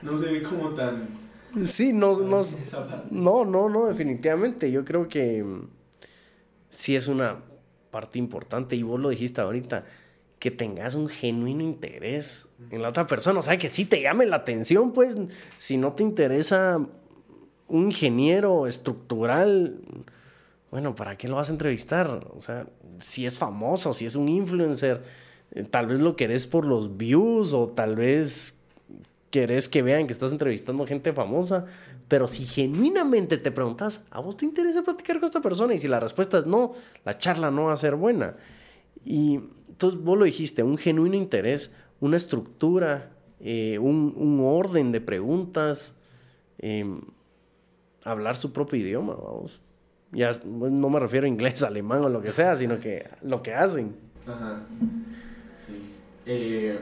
no 0.01 0.17
se 0.17 0.31
ve 0.31 0.41
como 0.41 0.69
tan... 0.69 1.07
Sí, 1.65 1.93
no, 1.93 2.17
no, 2.19 2.43
no, 3.11 3.45
no, 3.45 3.69
no, 3.69 3.85
definitivamente, 3.85 4.71
yo 4.71 4.83
creo 4.83 5.07
que 5.07 5.43
sí 6.75 6.95
es 6.95 7.07
una 7.07 7.38
parte 7.91 8.19
importante, 8.19 8.75
y 8.75 8.83
vos 8.83 8.99
lo 8.99 9.09
dijiste 9.09 9.41
ahorita, 9.41 9.86
que 10.39 10.51
tengas 10.51 10.95
un 10.95 11.07
genuino 11.07 11.63
interés 11.63 12.47
en 12.69 12.81
la 12.81 12.89
otra 12.89 13.07
persona, 13.07 13.39
o 13.39 13.43
sea, 13.43 13.57
que 13.57 13.69
sí 13.69 13.86
te 13.86 14.01
llame 14.01 14.25
la 14.25 14.38
atención, 14.38 14.91
pues, 14.91 15.15
si 15.57 15.77
no 15.77 15.93
te 15.93 16.03
interesa 16.03 16.86
un 17.67 17.86
ingeniero 17.86 18.67
estructural, 18.67 19.79
bueno, 20.69 20.95
¿para 20.95 21.17
qué 21.17 21.27
lo 21.27 21.36
vas 21.36 21.49
a 21.49 21.53
entrevistar? 21.53 22.27
O 22.36 22.41
sea, 22.41 22.67
si 22.99 23.25
es 23.25 23.38
famoso, 23.38 23.93
si 23.93 24.05
es 24.05 24.15
un 24.15 24.27
influencer, 24.27 25.03
eh, 25.51 25.63
tal 25.63 25.88
vez 25.88 25.99
lo 25.99 26.15
querés 26.15 26.47
por 26.47 26.65
los 26.65 26.97
views 26.97 27.53
o 27.53 27.67
tal 27.69 27.95
vez 27.95 28.55
querés 29.33 29.67
que 29.67 29.81
vean 29.81 30.05
que 30.05 30.13
estás 30.13 30.31
entrevistando 30.31 30.85
gente 30.85 31.11
famosa, 31.11 31.65
pero 32.07 32.27
si 32.27 32.45
genuinamente 32.45 33.39
te 33.39 33.49
preguntas, 33.49 33.99
¿a 34.11 34.19
vos 34.19 34.37
te 34.37 34.45
interesa 34.45 34.83
platicar 34.83 35.19
con 35.19 35.25
esta 35.25 35.41
persona? 35.41 35.73
Y 35.73 35.79
si 35.79 35.87
la 35.87 35.99
respuesta 35.99 36.37
es 36.37 36.45
no, 36.45 36.73
la 37.03 37.17
charla 37.17 37.49
no 37.49 37.63
va 37.63 37.73
a 37.73 37.77
ser 37.77 37.95
buena. 37.95 38.35
Y 39.03 39.39
entonces 39.67 39.99
vos 39.99 40.19
lo 40.19 40.25
dijiste, 40.25 40.61
un 40.61 40.77
genuino 40.77 41.15
interés, 41.15 41.71
una 41.99 42.15
estructura, 42.15 43.09
eh, 43.39 43.79
un, 43.79 44.39
orden 44.39 44.91
de 44.91 45.01
preguntas, 45.01 45.95
em, 46.59 47.01
hablar 48.03 48.35
su 48.35 48.53
propio 48.53 48.79
idioma, 48.79 49.15
vamos. 49.15 49.61
Ya 50.11 50.29
no 50.45 50.91
me 50.91 50.99
refiero 50.99 51.25
a 51.25 51.27
inglés, 51.27 51.63
alemán 51.63 52.03
o 52.03 52.09
lo 52.09 52.21
que 52.21 52.31
sea, 52.31 52.55
sino 52.55 52.79
que 52.79 53.09
lo 53.23 53.41
que 53.41 53.55
hacen. 53.55 53.95
Ajá. 54.27 54.61
Sí. 55.65 55.73
Eh, 56.27 56.79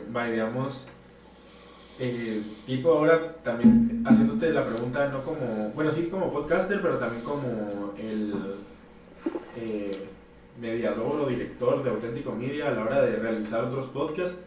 eh, 2.03 2.41
tipo 2.65 2.93
ahora 2.93 3.35
también 3.43 4.03
haciéndote 4.07 4.51
la 4.51 4.65
pregunta, 4.65 5.07
no 5.09 5.21
como, 5.21 5.69
bueno, 5.75 5.91
sí 5.91 6.07
como 6.07 6.33
podcaster, 6.33 6.81
pero 6.81 6.97
también 6.97 7.23
como 7.23 7.93
el 7.95 8.33
eh, 9.55 10.07
mediador 10.59 11.21
o 11.21 11.27
director 11.27 11.83
de 11.83 11.91
Auténtico 11.91 12.31
Media 12.31 12.69
a 12.69 12.71
la 12.71 12.81
hora 12.81 13.01
de 13.03 13.17
realizar 13.17 13.63
otros 13.65 13.85
podcasts, 13.85 14.41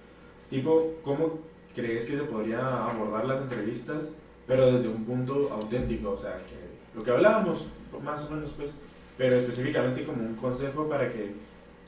tipo, 0.50 0.94
¿cómo 1.04 1.38
crees 1.76 2.06
que 2.06 2.16
se 2.16 2.24
podría 2.24 2.86
abordar 2.86 3.24
las 3.24 3.40
entrevistas, 3.40 4.16
pero 4.48 4.72
desde 4.72 4.88
un 4.88 5.04
punto 5.04 5.52
auténtico? 5.52 6.10
O 6.10 6.18
sea, 6.18 6.38
que 6.38 6.96
lo 6.98 7.04
que 7.04 7.12
hablábamos, 7.12 7.68
más 8.02 8.28
o 8.28 8.34
menos, 8.34 8.50
pues, 8.56 8.74
pero 9.16 9.36
específicamente 9.36 10.04
como 10.04 10.24
un 10.24 10.34
consejo 10.34 10.88
para 10.88 11.08
que 11.08 11.34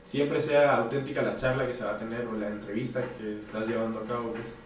siempre 0.03 0.41
sea 0.41 0.77
auténtica 0.77 1.21
la 1.21 1.35
charla 1.35 1.67
que 1.67 1.73
se 1.73 1.83
va 1.83 1.91
a 1.91 1.97
tener 1.97 2.25
o 2.25 2.37
la 2.37 2.47
entrevista 2.47 3.03
que 3.17 3.41
estás 3.41 3.67
llevando 3.67 3.99
a 3.99 4.05
cabo, 4.05 4.31
pues. 4.31 4.57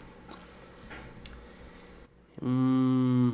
Mm, 2.41 3.32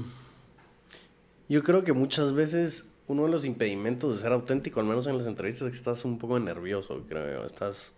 yo 1.50 1.63
creo 1.63 1.84
que 1.84 1.93
muchas 1.93 2.34
veces 2.34 2.86
uno 3.08 3.24
de 3.24 3.30
los 3.30 3.46
impedimentos 3.46 4.15
de 4.15 4.22
ser 4.22 4.34
auténtico, 4.34 4.80
al 4.80 4.86
menos 4.86 5.08
en 5.08 5.17
las 5.17 5.28
entrevistas, 5.28 5.67
es 5.67 5.72
que 5.72 5.78
estás 5.78 6.06
un 6.06 6.17
poco 6.17 6.39
nervioso, 6.39 7.04
creo. 7.08 7.46
Estás, 7.46 7.93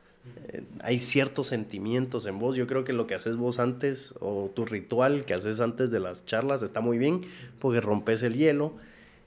eh, 0.48 0.64
hay 0.82 1.00
ciertos 1.00 1.48
sentimientos 1.48 2.28
en 2.28 2.38
vos. 2.38 2.56
Yo 2.56 2.68
creo 2.68 2.84
que 2.84 2.94
lo 2.94 3.08
que 3.08 3.16
haces 3.16 3.36
vos 3.36 3.60
antes, 3.60 4.14
o 4.20 4.52
tu 4.54 4.66
ritual 4.66 5.26
que 5.26 5.34
haces 5.34 5.60
antes 5.60 5.90
de 5.90 6.00
las 6.00 6.26
charlas, 6.26 6.62
está 6.62 6.80
muy 6.80 7.00
bien, 7.00 7.22
porque 7.58 7.82
rompes 7.82 8.22
el 8.22 8.36
hielo. 8.36 8.74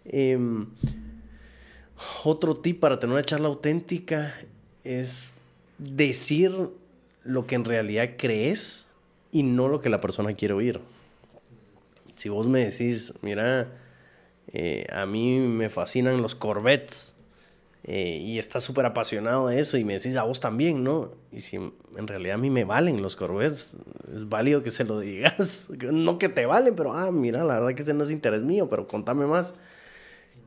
Em, 0.05 0.67
otro 2.25 2.57
tip 2.57 2.81
para 2.81 2.99
tener 2.99 3.15
una 3.15 3.25
charla 3.25 3.49
auténtica 3.49 4.35
es 4.85 5.33
decir 5.79 6.53
lo 7.25 7.47
que 7.47 7.55
en 7.55 7.65
realidad 7.65 8.11
crees 8.17 8.87
y 9.31 9.43
no 9.43 9.69
lo 9.69 9.81
que 9.81 9.89
la 9.89 10.01
persona 10.01 10.35
quiere 10.35 10.55
oír. 10.55 10.81
Si 12.23 12.29
vos 12.29 12.47
me 12.47 12.65
decís, 12.65 13.13
mira, 13.21 13.67
eh, 14.53 14.87
a 14.93 15.07
mí 15.07 15.41
me 15.41 15.69
fascinan 15.71 16.23
los 16.23 16.37
Corvettes 16.37 17.15
eh, 17.83 18.17
y 18.23 18.39
estás 18.39 18.63
súper 18.63 18.87
apasionado 18.87 19.49
de 19.49 19.59
eso 19.59 19.77
y 19.77 19.85
me 19.85 19.95
decís 19.95 20.15
a 20.15 20.23
vos 20.23 20.39
también, 20.39 20.85
¿no? 20.85 21.11
Y 21.33 21.41
si 21.41 21.57
en 21.57 22.07
realidad 22.07 22.37
a 22.37 22.39
mí 22.39 22.49
me 22.49 22.63
valen 22.63 23.03
los 23.03 23.17
Corvettes, 23.17 23.71
es 24.15 24.29
válido 24.29 24.63
que 24.63 24.71
se 24.71 24.85
lo 24.85 25.01
digas. 25.01 25.67
No 25.91 26.21
que 26.21 26.29
te 26.29 26.47
valen, 26.47 26.77
pero, 26.77 26.93
ah, 26.93 27.11
mira, 27.11 27.43
la 27.43 27.55
verdad 27.55 27.75
que 27.75 27.83
ese 27.83 27.93
no 27.93 28.05
es 28.05 28.13
interés 28.13 28.43
mío, 28.43 28.69
pero 28.71 28.87
contame 28.87 29.27
más 29.27 29.53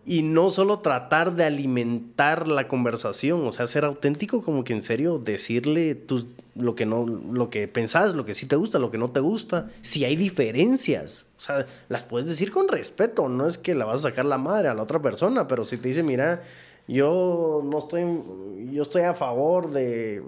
y 0.08 0.22
no 0.22 0.52
solo 0.52 0.80
tratar 0.80 1.36
de 1.36 1.46
alimentar 1.46 2.48
la 2.48 2.68
conversación, 2.68 3.46
o 3.48 3.52
sea, 3.52 3.66
ser 3.66 3.86
auténtico 3.86 4.44
como 4.44 4.64
que 4.64 4.74
en 4.74 4.84
serio 4.84 5.18
decirle 5.18 5.96
tus, 5.96 6.28
lo 6.56 6.76
que 6.76 6.86
no 6.86 7.06
lo 7.06 7.50
que 7.50 7.68
pensás, 7.68 8.14
lo 8.14 8.24
que 8.24 8.36
sí 8.36 8.46
te 8.46 8.56
gusta, 8.56 8.78
lo 8.78 8.92
que 8.92 9.00
no 9.00 9.10
te 9.10 9.20
gusta, 9.20 9.68
si 9.82 10.06
hay 10.06 10.16
diferencias, 10.16 11.26
o 11.38 11.42
sea, 11.42 11.66
las 11.90 12.04
puedes 12.04 12.30
decir 12.30 12.52
con 12.52 12.68
respeto, 12.68 13.30
no 13.30 13.48
es 13.48 13.58
que 13.58 13.74
la 13.74 13.86
vas 13.86 14.00
a 14.06 14.10
sacar 14.10 14.26
la 14.26 14.38
madre 14.38 14.68
a 14.68 14.76
la 14.76 14.84
otra 14.84 15.02
persona, 15.02 15.48
pero 15.48 15.64
si 15.66 15.78
te 15.78 15.88
dice, 15.88 16.04
"Mira, 16.04 16.44
yo 16.88 17.62
no 17.66 17.80
estoy 17.80 18.04
yo 18.72 18.84
estoy 18.84 19.02
a 19.04 19.16
favor 19.16 19.72
de 19.72 20.22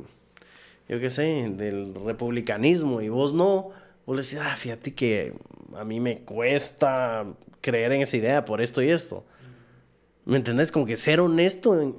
yo 0.90 1.00
qué 1.00 1.10
sé, 1.12 1.52
del 1.56 1.94
republicanismo 2.04 3.02
y 3.02 3.10
vos 3.10 3.32
no", 3.34 3.70
vos 4.08 4.16
le 4.16 4.24
decís, 4.24 4.40
"Ah, 4.42 4.56
fíjate 4.58 4.96
que 4.96 5.34
a 5.76 5.84
mí 5.84 6.00
me 6.00 6.20
cuesta 6.20 7.26
creer 7.62 7.92
en 7.92 8.02
esa 8.02 8.18
idea 8.18 8.44
por 8.44 8.60
esto 8.60 8.82
y 8.82 8.90
esto." 8.90 9.24
¿Me 10.28 10.36
entendés? 10.36 10.74
Como 10.74 10.86
que 10.86 10.98
ser 10.98 11.22
honesto 11.22 11.96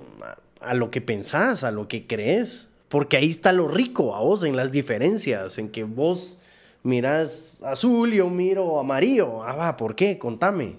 a, 0.60 0.74
lo 0.74 0.90
que 0.90 1.00
pensás, 1.00 1.64
a 1.64 1.70
lo 1.70 1.88
que 1.88 2.06
crees. 2.06 2.68
Porque 2.90 3.16
ahí 3.16 3.30
está 3.30 3.52
lo 3.52 3.68
rico 3.68 4.14
a 4.14 4.20
vos, 4.20 4.44
en 4.44 4.54
las 4.54 4.70
diferencias, 4.70 5.56
en 5.56 5.70
que 5.70 5.84
vos 5.84 6.36
mirás 6.82 7.54
azul 7.62 8.12
y 8.12 8.18
yo 8.18 8.28
miro 8.28 8.78
amarillo. 8.78 9.42
Ah, 9.44 9.56
va, 9.56 9.76
¿por 9.78 9.94
qué? 9.94 10.18
Contame. 10.18 10.76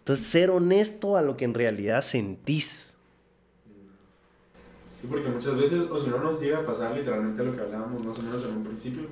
Entonces, 0.00 0.26
ser 0.26 0.50
honesto 0.50 1.16
a 1.16 1.22
lo 1.22 1.38
que 1.38 1.46
en 1.46 1.54
realidad 1.54 2.02
sentís. 2.02 2.94
Sí, 5.00 5.06
porque 5.08 5.30
muchas 5.30 5.56
veces, 5.56 5.84
o 5.90 5.98
si 5.98 6.10
no, 6.10 6.18
nos 6.18 6.38
llega 6.38 6.58
a 6.58 6.66
pasar 6.66 6.94
literalmente 6.94 7.42
lo 7.44 7.54
que 7.54 7.62
hablábamos 7.62 8.04
más 8.04 8.18
o 8.18 8.22
menos 8.22 8.44
en 8.44 8.50
un 8.50 8.64
principio, 8.64 9.08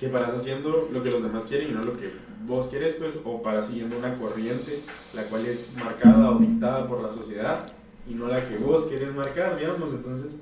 que 0.00 0.08
paras 0.08 0.34
haciendo 0.34 0.88
lo 0.90 1.02
que 1.02 1.10
los 1.10 1.22
demás 1.22 1.44
quieren 1.44 1.68
y 1.68 1.72
no 1.72 1.84
lo 1.84 1.92
que 1.92 2.10
vos 2.46 2.68
querés, 2.68 2.94
pues, 2.94 3.20
o 3.22 3.42
para 3.42 3.60
siguiendo 3.60 3.98
una 3.98 4.16
corriente, 4.18 4.80
la 5.14 5.24
cual 5.24 5.44
es 5.44 5.74
marcada 5.76 6.30
o 6.30 6.38
dictada 6.38 6.88
por 6.88 7.02
la 7.02 7.10
sociedad 7.10 7.70
y 8.08 8.14
no 8.14 8.26
la 8.26 8.48
que 8.48 8.56
vos 8.56 8.86
querés 8.86 9.14
marcar, 9.14 9.58
digamos, 9.58 9.92
entonces, 9.92 10.38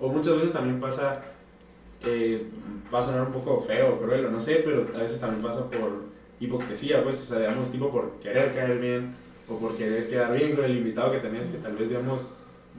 o 0.00 0.08
muchas 0.08 0.36
veces 0.36 0.52
también 0.52 0.80
pasa, 0.80 1.22
eh, 2.06 2.46
va 2.92 3.00
a 3.00 3.02
sonar 3.02 3.26
un 3.26 3.32
poco 3.32 3.60
feo 3.60 3.94
o 3.94 3.98
cruel 3.98 4.24
o 4.24 4.30
no 4.30 4.40
sé, 4.40 4.62
pero 4.64 4.88
a 4.94 5.02
veces 5.02 5.20
también 5.20 5.42
pasa 5.42 5.68
por 5.68 6.04
hipocresía, 6.40 7.04
pues, 7.04 7.22
o 7.22 7.26
sea, 7.26 7.40
digamos, 7.40 7.70
tipo 7.70 7.92
por 7.92 8.12
querer 8.20 8.54
caer 8.54 8.78
bien 8.78 9.14
o 9.48 9.58
por 9.58 9.76
querer 9.76 10.08
quedar 10.08 10.34
bien 10.34 10.56
con 10.56 10.64
el 10.64 10.78
invitado 10.78 11.12
que 11.12 11.18
tenés, 11.18 11.50
que 11.50 11.58
tal 11.58 11.76
vez, 11.76 11.90
digamos, 11.90 12.26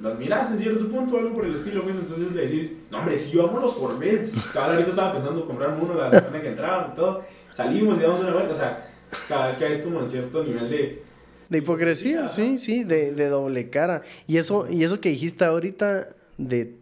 lo 0.02 0.10
admiras 0.10 0.50
en 0.50 0.58
cierto 0.58 0.90
punto, 0.90 1.20
algo 1.20 1.36
por 1.36 1.46
el 1.46 1.54
estilo, 1.54 1.84
pues 1.84 1.98
entonces 1.98 2.32
le 2.32 2.42
decís, 2.42 2.72
no 2.92 3.00
hombre, 3.00 3.20
si 3.20 3.32
yo 3.32 3.48
amo 3.48 3.60
los 3.60 3.74
Corvettes, 3.74 4.32
cada 4.54 4.74
ahorita 4.74 4.90
estaba 4.90 5.14
pensando 5.14 5.46
comprar 5.46 5.78
uno 5.80 5.94
la 5.94 6.10
semana 6.10 6.42
que 6.42 6.50
entraba 6.50 6.92
y 6.92 6.96
todo, 6.96 7.24
salimos 7.52 8.00
y 8.00 8.02
damos 8.02 8.20
una 8.22 8.34
vuelta, 8.34 8.54
o 8.54 8.56
sea, 8.56 8.92
cada 9.28 9.56
vez 9.56 9.82
como 9.82 10.02
en 10.02 10.10
cierto 10.10 10.44
nivel 10.44 10.70
de... 10.70 11.04
De 11.50 11.58
hipocresía, 11.58 12.28
sí, 12.28 12.58
sí, 12.60 12.84
de, 12.84 13.14
de, 13.14 13.28
doble 13.28 13.70
cara. 13.72 14.04
Y 14.28 14.38
eso, 14.38 14.68
y 14.70 14.84
eso 14.84 15.02
que 15.02 15.10
dijiste 15.10 15.46
ahorita 15.46 16.10
de, 16.38 16.76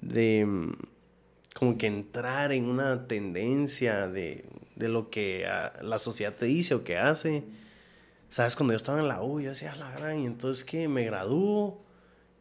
de 0.00 0.44
mm, 0.44 0.72
como 1.54 1.78
que 1.78 1.86
entrar 1.86 2.50
en 2.50 2.64
una 2.64 3.06
tendencia 3.06 4.08
de, 4.08 4.44
de 4.74 4.88
lo 4.88 5.08
que 5.08 5.46
la 5.82 5.98
sociedad 6.00 6.34
te 6.34 6.46
dice 6.46 6.74
o 6.74 6.82
que 6.82 6.96
hace. 6.96 7.44
¿Sabes? 8.28 8.56
Cuando 8.56 8.72
yo 8.72 8.76
estaba 8.76 9.00
en 9.00 9.08
la 9.08 9.22
U, 9.22 9.40
yo 9.40 9.50
decía, 9.50 9.74
la 9.76 9.90
gran, 9.90 10.20
y 10.20 10.26
entonces 10.26 10.64
que 10.64 10.88
me 10.88 11.04
gradúo 11.04 11.82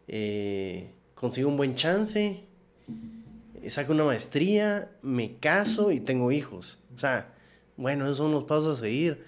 eh, 0.08 0.92
consigo 1.16 1.50
un 1.50 1.58
buen 1.58 1.76
chance, 1.76 2.44
saco 3.68 3.94
una 3.94 4.04
maestría, 4.04 4.90
me 5.02 5.36
caso 5.38 5.92
y 5.92 6.00
tengo 6.00 6.32
hijos. 6.32 6.78
O 6.96 7.00
sea, 7.00 7.34
bueno, 7.78 8.06
esos 8.06 8.18
son 8.18 8.32
los 8.32 8.44
pasos 8.44 8.78
a 8.78 8.82
seguir. 8.82 9.24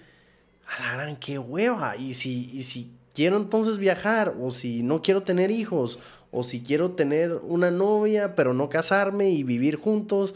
A 0.66 0.80
la 0.80 0.92
gran, 0.94 1.16
qué 1.16 1.38
hueva. 1.38 1.96
Y 1.96 2.14
si, 2.14 2.50
y 2.52 2.62
si 2.62 2.90
quiero 3.14 3.36
entonces 3.36 3.78
viajar, 3.78 4.34
o 4.40 4.50
si 4.50 4.82
no 4.82 5.02
quiero 5.02 5.22
tener 5.22 5.50
hijos, 5.50 5.98
o 6.30 6.42
si 6.42 6.62
quiero 6.62 6.92
tener 6.92 7.32
una 7.42 7.70
novia, 7.70 8.34
pero 8.34 8.54
no 8.54 8.68
casarme 8.68 9.30
y 9.30 9.42
vivir 9.42 9.76
juntos, 9.76 10.34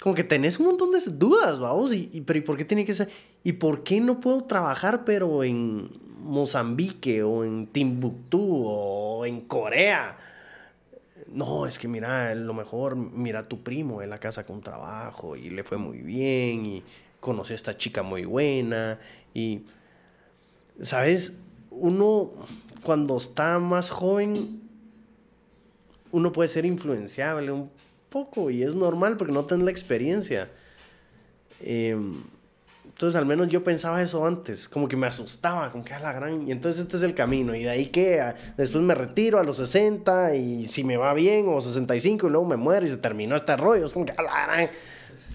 como 0.00 0.14
que 0.14 0.24
tenés 0.24 0.58
un 0.58 0.66
montón 0.66 0.92
de 0.92 1.00
dudas, 1.00 1.60
vamos. 1.60 1.92
Y, 1.92 2.10
y, 2.12 2.20
pero 2.22 2.38
¿y 2.38 2.42
por 2.42 2.56
qué 2.56 2.64
tiene 2.64 2.84
que 2.84 2.94
ser? 2.94 3.08
¿Y 3.42 3.52
por 3.52 3.84
qué 3.84 4.00
no 4.00 4.20
puedo 4.20 4.44
trabajar, 4.44 5.04
pero 5.04 5.44
en 5.44 5.88
Mozambique 6.24 7.22
o 7.22 7.44
en 7.44 7.66
Timbuktu 7.66 8.64
o 8.66 9.26
en 9.26 9.42
Corea. 9.42 10.16
No, 11.34 11.66
es 11.66 11.78
que 11.78 11.88
mira, 11.88 12.34
lo 12.34 12.54
mejor, 12.54 12.94
mira 12.94 13.40
a 13.40 13.48
tu 13.48 13.62
primo 13.62 14.02
en 14.02 14.10
la 14.10 14.18
casa 14.18 14.46
con 14.46 14.62
trabajo 14.62 15.34
y 15.36 15.50
le 15.50 15.64
fue 15.64 15.78
muy 15.78 15.98
bien 15.98 16.64
y 16.64 16.82
conoció 17.18 17.54
a 17.54 17.56
esta 17.56 17.76
chica 17.76 18.02
muy 18.02 18.24
buena 18.24 19.00
y, 19.34 19.62
¿sabes? 20.80 21.32
Uno 21.70 22.30
cuando 22.84 23.16
está 23.16 23.58
más 23.58 23.90
joven, 23.90 24.34
uno 26.12 26.32
puede 26.32 26.48
ser 26.48 26.64
influenciable 26.64 27.50
un 27.50 27.68
poco 28.10 28.50
y 28.50 28.62
es 28.62 28.74
normal 28.76 29.16
porque 29.16 29.32
no 29.32 29.44
tiene 29.44 29.64
la 29.64 29.72
experiencia. 29.72 30.48
Em, 31.60 32.22
entonces, 32.94 33.18
al 33.18 33.26
menos 33.26 33.48
yo 33.48 33.64
pensaba 33.64 34.00
eso 34.00 34.24
antes, 34.24 34.68
como 34.68 34.86
que 34.86 34.96
me 34.96 35.08
asustaba, 35.08 35.72
como 35.72 35.84
que 35.84 35.94
a 35.94 35.98
la 35.98 36.12
gran. 36.12 36.46
Y 36.46 36.52
entonces, 36.52 36.82
este 36.82 36.96
es 36.96 37.02
el 37.02 37.12
camino. 37.12 37.52
Y 37.52 37.64
de 37.64 37.70
ahí 37.70 37.86
que 37.86 38.22
después 38.56 38.84
me 38.84 38.94
retiro 38.94 39.40
a 39.40 39.42
los 39.42 39.56
60 39.56 40.36
y 40.36 40.68
si 40.68 40.84
me 40.84 40.96
va 40.96 41.12
bien, 41.12 41.46
o 41.48 41.60
65 41.60 42.28
y 42.28 42.30
luego 42.30 42.46
me 42.46 42.56
muero 42.56 42.86
y 42.86 42.90
se 42.90 42.96
terminó 42.96 43.34
este 43.34 43.56
rollo. 43.56 43.86
Es 43.86 43.92
como 43.92 44.06
que 44.06 44.12
a 44.12 44.22
la 44.22 44.46
gran. 44.46 44.70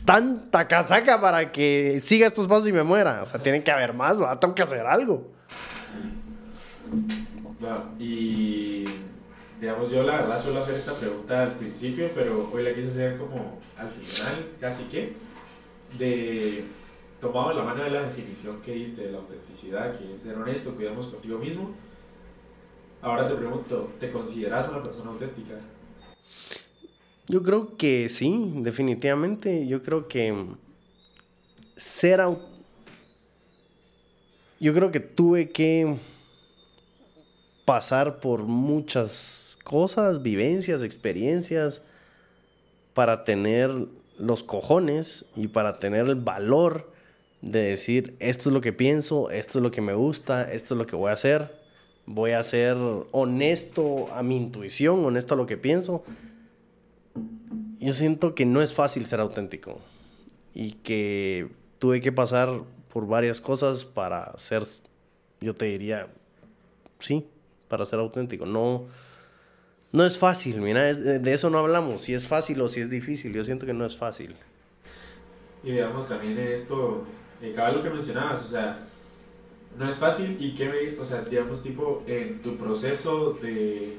Tanta 0.05 0.69
casaca 0.69 1.19
para 1.19 1.51
que 1.51 1.99
siga 2.01 2.27
estos 2.27 2.47
pasos 2.47 2.69
y 2.69 2.71
me 2.71 2.83
muera. 2.83 3.23
O 3.23 3.25
sea, 3.25 3.43
tiene 3.43 3.61
que 3.61 3.71
haber 3.71 3.93
más, 3.93 4.21
¿va? 4.21 4.39
tengo 4.39 4.55
que 4.55 4.63
hacer 4.63 4.85
algo. 4.85 5.29
y 7.99 8.85
digamos, 9.59 9.91
yo 9.91 10.03
la 10.03 10.21
verdad 10.21 10.41
suelo 10.41 10.63
hacer 10.63 10.75
esta 10.75 10.93
pregunta 10.93 11.43
al 11.43 11.51
principio, 11.55 12.09
pero 12.15 12.49
hoy 12.53 12.63
la 12.63 12.73
quise 12.73 12.87
hacer 12.87 13.17
como 13.17 13.59
al 13.77 13.89
final, 13.89 14.47
casi 14.61 14.85
que, 14.85 15.17
de 15.97 16.79
tomado 17.19 17.53
la 17.53 17.63
mano 17.63 17.83
de 17.83 17.89
la 17.89 18.03
definición 18.03 18.61
que 18.61 18.73
diste 18.73 19.01
de 19.03 19.11
la 19.11 19.17
autenticidad, 19.19 19.97
que 19.97 20.15
es 20.15 20.21
ser 20.21 20.35
honesto, 20.35 20.75
cuidamos 20.75 21.07
contigo 21.07 21.37
mismo. 21.37 21.71
Ahora 23.01 23.27
te 23.27 23.35
pregunto, 23.35 23.93
¿te 23.99 24.11
consideras 24.11 24.67
una 24.69 24.83
persona 24.83 25.11
auténtica? 25.11 25.55
Yo 27.27 27.43
creo 27.43 27.77
que 27.77 28.09
sí, 28.09 28.51
definitivamente. 28.55 29.67
Yo 29.67 29.81
creo 29.83 30.07
que 30.07 30.47
ser 31.77 32.21
Yo 34.59 34.73
creo 34.73 34.91
que 34.91 34.99
tuve 34.99 35.51
que 35.51 35.95
pasar 37.65 38.19
por 38.19 38.43
muchas 38.43 39.57
cosas, 39.63 40.23
vivencias, 40.23 40.81
experiencias, 40.81 41.83
para 42.93 43.23
tener 43.23 43.69
los 44.17 44.43
cojones 44.43 45.23
y 45.35 45.47
para 45.47 45.79
tener 45.79 46.07
el 46.07 46.15
valor 46.15 46.91
de 47.41 47.61
decir, 47.61 48.15
esto 48.19 48.49
es 48.49 48.53
lo 48.53 48.61
que 48.61 48.73
pienso, 48.73 49.29
esto 49.29 49.59
es 49.59 49.63
lo 49.63 49.71
que 49.71 49.81
me 49.81 49.93
gusta, 49.93 50.51
esto 50.51 50.73
es 50.73 50.77
lo 50.77 50.85
que 50.85 50.95
voy 50.95 51.09
a 51.09 51.13
hacer, 51.13 51.55
voy 52.05 52.31
a 52.31 52.43
ser 52.43 52.75
honesto 53.11 54.11
a 54.11 54.23
mi 54.23 54.37
intuición, 54.37 55.05
honesto 55.05 55.35
a 55.35 55.37
lo 55.37 55.45
que 55.45 55.57
pienso. 55.57 56.03
Yo 57.79 57.93
siento 57.93 58.35
que 58.35 58.45
no 58.45 58.61
es 58.61 58.73
fácil 58.73 59.05
ser 59.05 59.19
auténtico 59.21 59.79
y 60.53 60.73
que 60.73 61.47
tuve 61.79 62.01
que 62.01 62.11
pasar 62.11 62.49
por 62.91 63.07
varias 63.07 63.39
cosas 63.39 63.85
para 63.85 64.37
ser, 64.37 64.65
yo 65.39 65.55
te 65.55 65.65
diría, 65.65 66.07
sí, 66.99 67.25
para 67.69 67.85
ser 67.85 67.99
auténtico. 67.99 68.45
No, 68.45 68.87
no 69.93 70.05
es 70.05 70.19
fácil, 70.19 70.59
mira, 70.61 70.93
de 70.93 71.33
eso 71.33 71.49
no 71.49 71.59
hablamos, 71.59 72.03
si 72.03 72.13
es 72.13 72.27
fácil 72.27 72.59
o 72.61 72.67
si 72.67 72.81
es 72.81 72.89
difícil, 72.89 73.33
yo 73.33 73.45
siento 73.45 73.65
que 73.65 73.73
no 73.73 73.85
es 73.85 73.95
fácil. 73.95 74.35
Y 75.63 75.71
digamos 75.71 76.07
también 76.07 76.37
esto, 76.37 77.05
eh, 77.41 77.53
cada 77.55 77.71
lo 77.71 77.81
que 77.81 77.89
mencionabas, 77.89 78.43
o 78.43 78.47
sea, 78.47 78.79
no 79.77 79.89
es 79.89 79.97
fácil 79.97 80.37
y 80.39 80.53
que, 80.53 80.97
o 80.99 81.05
sea, 81.05 81.21
digamos, 81.21 81.63
tipo, 81.63 82.03
en 82.07 82.41
tu 82.41 82.57
proceso 82.57 83.31
de 83.41 83.97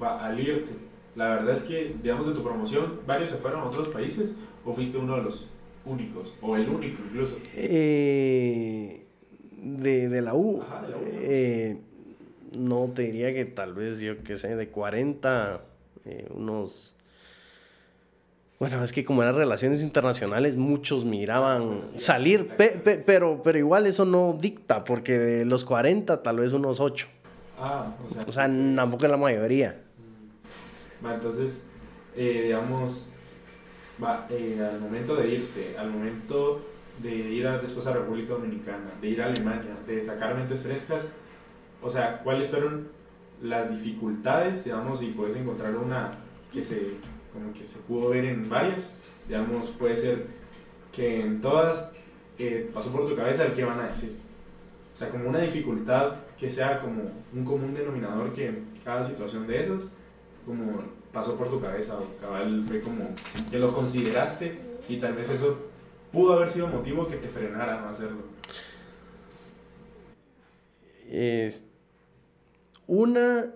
al 0.00 0.38
irte, 0.38 0.72
la 1.14 1.28
verdad 1.28 1.54
es 1.54 1.62
que, 1.62 1.94
digamos, 2.02 2.26
de 2.26 2.32
tu 2.32 2.42
promoción, 2.42 3.00
varios 3.06 3.30
se 3.30 3.36
fueron 3.36 3.60
a 3.60 3.64
otros 3.64 3.88
países 3.88 4.36
o 4.64 4.74
fuiste 4.74 4.98
uno 4.98 5.16
de 5.16 5.22
los 5.22 5.46
únicos, 5.84 6.38
o 6.42 6.56
el 6.56 6.68
único 6.68 7.02
incluso. 7.04 7.36
Eh, 7.56 9.06
de, 9.56 10.22
la 10.22 10.34
U, 10.34 10.62
eh, 11.00 11.78
no 12.58 12.90
te 12.94 13.02
diría 13.02 13.32
que 13.32 13.44
tal 13.44 13.74
vez, 13.74 14.00
yo 14.00 14.22
que 14.22 14.36
sé, 14.36 14.56
de 14.56 14.68
40, 14.68 15.62
unos 16.34 16.92
bueno, 18.62 18.84
es 18.84 18.92
que 18.92 19.04
como 19.04 19.24
eran 19.24 19.34
relaciones 19.34 19.82
internacionales, 19.82 20.54
muchos 20.54 21.04
miraban 21.04 21.80
salir, 21.98 22.48
pero, 23.04 23.42
pero 23.42 23.58
igual 23.58 23.88
eso 23.88 24.04
no 24.04 24.38
dicta, 24.40 24.84
porque 24.84 25.18
de 25.18 25.44
los 25.44 25.64
40, 25.64 26.22
tal 26.22 26.38
vez 26.38 26.52
unos 26.52 26.78
8. 26.78 27.08
Ah, 27.58 27.92
o 28.06 28.08
sea. 28.08 28.24
O 28.24 28.30
sea, 28.30 28.46
tampoco 28.76 29.06
es 29.06 29.10
la 29.10 29.16
mayoría. 29.16 29.82
Mm. 29.98 31.04
Va, 31.04 31.14
entonces, 31.14 31.64
eh, 32.14 32.42
digamos, 32.44 33.10
va, 34.00 34.28
eh, 34.30 34.56
al 34.72 34.78
momento 34.78 35.16
de 35.16 35.28
irte, 35.28 35.76
al 35.76 35.90
momento 35.90 36.64
de 37.02 37.16
ir 37.16 37.50
después 37.62 37.84
a 37.88 37.94
República 37.94 38.34
Dominicana, 38.34 38.92
de 39.00 39.08
ir 39.08 39.22
a 39.22 39.26
Alemania, 39.26 39.76
de 39.88 40.00
sacar 40.00 40.36
mentes 40.36 40.62
frescas, 40.62 41.08
o 41.82 41.90
sea, 41.90 42.20
¿cuáles 42.22 42.46
fueron 42.46 42.86
las 43.42 43.68
dificultades, 43.70 44.62
digamos, 44.62 45.02
y 45.02 45.08
puedes 45.08 45.34
encontrar 45.34 45.74
una 45.74 46.12
que 46.52 46.62
se 46.62 46.92
como 47.32 47.52
que 47.52 47.64
se 47.64 47.80
pudo 47.80 48.10
ver 48.10 48.24
en 48.24 48.48
varias, 48.48 48.92
digamos, 49.26 49.70
puede 49.70 49.96
ser 49.96 50.26
que 50.92 51.20
en 51.20 51.40
todas 51.40 51.92
eh, 52.38 52.70
pasó 52.72 52.92
por 52.92 53.08
tu 53.08 53.16
cabeza 53.16 53.46
el 53.46 53.52
que 53.52 53.64
van 53.64 53.80
a 53.80 53.88
decir. 53.88 54.16
O 54.92 54.96
sea, 54.96 55.08
como 55.08 55.28
una 55.28 55.40
dificultad 55.40 56.12
que 56.38 56.50
sea 56.50 56.80
como 56.80 57.10
un 57.32 57.44
común 57.44 57.72
denominador 57.72 58.32
que 58.32 58.62
cada 58.84 59.02
situación 59.02 59.46
de 59.46 59.60
esas, 59.60 59.88
como 60.44 60.82
pasó 61.12 61.36
por 61.36 61.48
tu 61.48 61.60
cabeza 61.60 61.98
o 61.98 62.20
cabal 62.20 62.64
fue 62.66 62.80
como 62.80 63.10
que 63.50 63.58
lo 63.58 63.72
consideraste 63.74 64.58
y 64.88 64.96
tal 64.98 65.14
vez 65.14 65.30
eso 65.30 65.58
pudo 66.10 66.34
haber 66.34 66.50
sido 66.50 66.66
motivo 66.68 67.06
que 67.06 67.16
te 67.16 67.28
frenara 67.28 67.78
a 67.78 67.80
no 67.82 67.88
hacerlo. 67.88 68.22
Es 71.08 71.62
una 72.86 73.52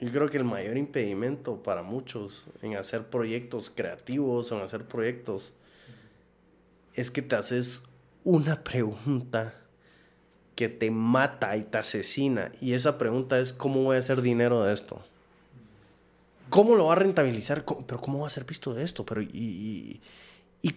yo 0.00 0.12
creo 0.12 0.30
que 0.30 0.36
el 0.36 0.44
mayor 0.44 0.76
impedimento 0.76 1.62
para 1.62 1.82
muchos 1.82 2.44
en 2.62 2.76
hacer 2.76 3.06
proyectos 3.06 3.70
creativos 3.74 4.52
o 4.52 4.56
en 4.56 4.62
hacer 4.62 4.84
proyectos 4.84 5.52
es 6.94 7.10
que 7.10 7.22
te 7.22 7.34
haces 7.36 7.82
una 8.24 8.62
pregunta 8.62 9.54
que 10.54 10.68
te 10.68 10.90
mata 10.90 11.56
y 11.56 11.62
te 11.62 11.78
asesina. 11.78 12.52
Y 12.60 12.74
esa 12.74 12.98
pregunta 12.98 13.38
es, 13.38 13.52
¿cómo 13.52 13.82
voy 13.84 13.96
a 13.96 14.00
hacer 14.00 14.22
dinero 14.22 14.62
de 14.62 14.72
esto? 14.72 15.00
¿Cómo 16.50 16.76
lo 16.76 16.86
va 16.86 16.92
a 16.94 16.96
rentabilizar? 16.96 17.64
¿Pero 17.64 18.00
cómo 18.00 18.20
va 18.20 18.26
a 18.26 18.30
ser 18.30 18.44
visto 18.44 18.74
de 18.74 18.82
esto? 18.82 19.04
Pero, 19.04 19.22
y 19.22 20.00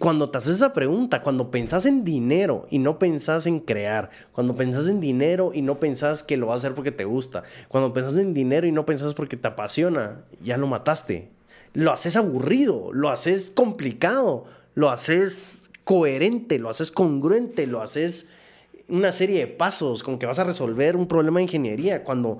cuando 0.01 0.29
te 0.29 0.37
haces 0.37 0.57
esa 0.57 0.73
pregunta, 0.73 1.21
cuando 1.21 1.49
pensás 1.49 1.85
en 1.85 2.03
dinero 2.03 2.67
y 2.69 2.79
no 2.79 2.99
pensás 2.99 3.47
en 3.47 3.59
crear, 3.59 4.09
cuando 4.31 4.55
pensás 4.55 4.87
en 4.87 4.99
dinero 4.99 5.51
y 5.53 5.61
no 5.61 5.79
pensás 5.79 6.23
que 6.23 6.37
lo 6.37 6.47
vas 6.47 6.55
a 6.55 6.67
hacer 6.67 6.75
porque 6.75 6.91
te 6.91 7.05
gusta, 7.05 7.43
cuando 7.67 7.93
pensás 7.93 8.17
en 8.17 8.33
dinero 8.33 8.67
y 8.67 8.71
no 8.71 8.85
pensás 8.85 9.13
porque 9.13 9.37
te 9.37 9.47
apasiona, 9.47 10.23
ya 10.43 10.57
lo 10.57 10.67
mataste. 10.67 11.29
Lo 11.73 11.91
haces 11.91 12.15
aburrido, 12.15 12.91
lo 12.93 13.09
haces 13.09 13.51
complicado, 13.53 14.45
lo 14.75 14.89
haces 14.89 15.69
coherente, 15.83 16.59
lo 16.59 16.69
haces 16.69 16.91
congruente, 16.91 17.65
lo 17.65 17.81
haces 17.81 18.27
una 18.87 19.11
serie 19.11 19.39
de 19.39 19.47
pasos, 19.47 20.03
como 20.03 20.19
que 20.19 20.25
vas 20.25 20.39
a 20.39 20.43
resolver 20.43 20.95
un 20.95 21.07
problema 21.07 21.39
de 21.39 21.43
ingeniería, 21.43 22.03
cuando 22.03 22.39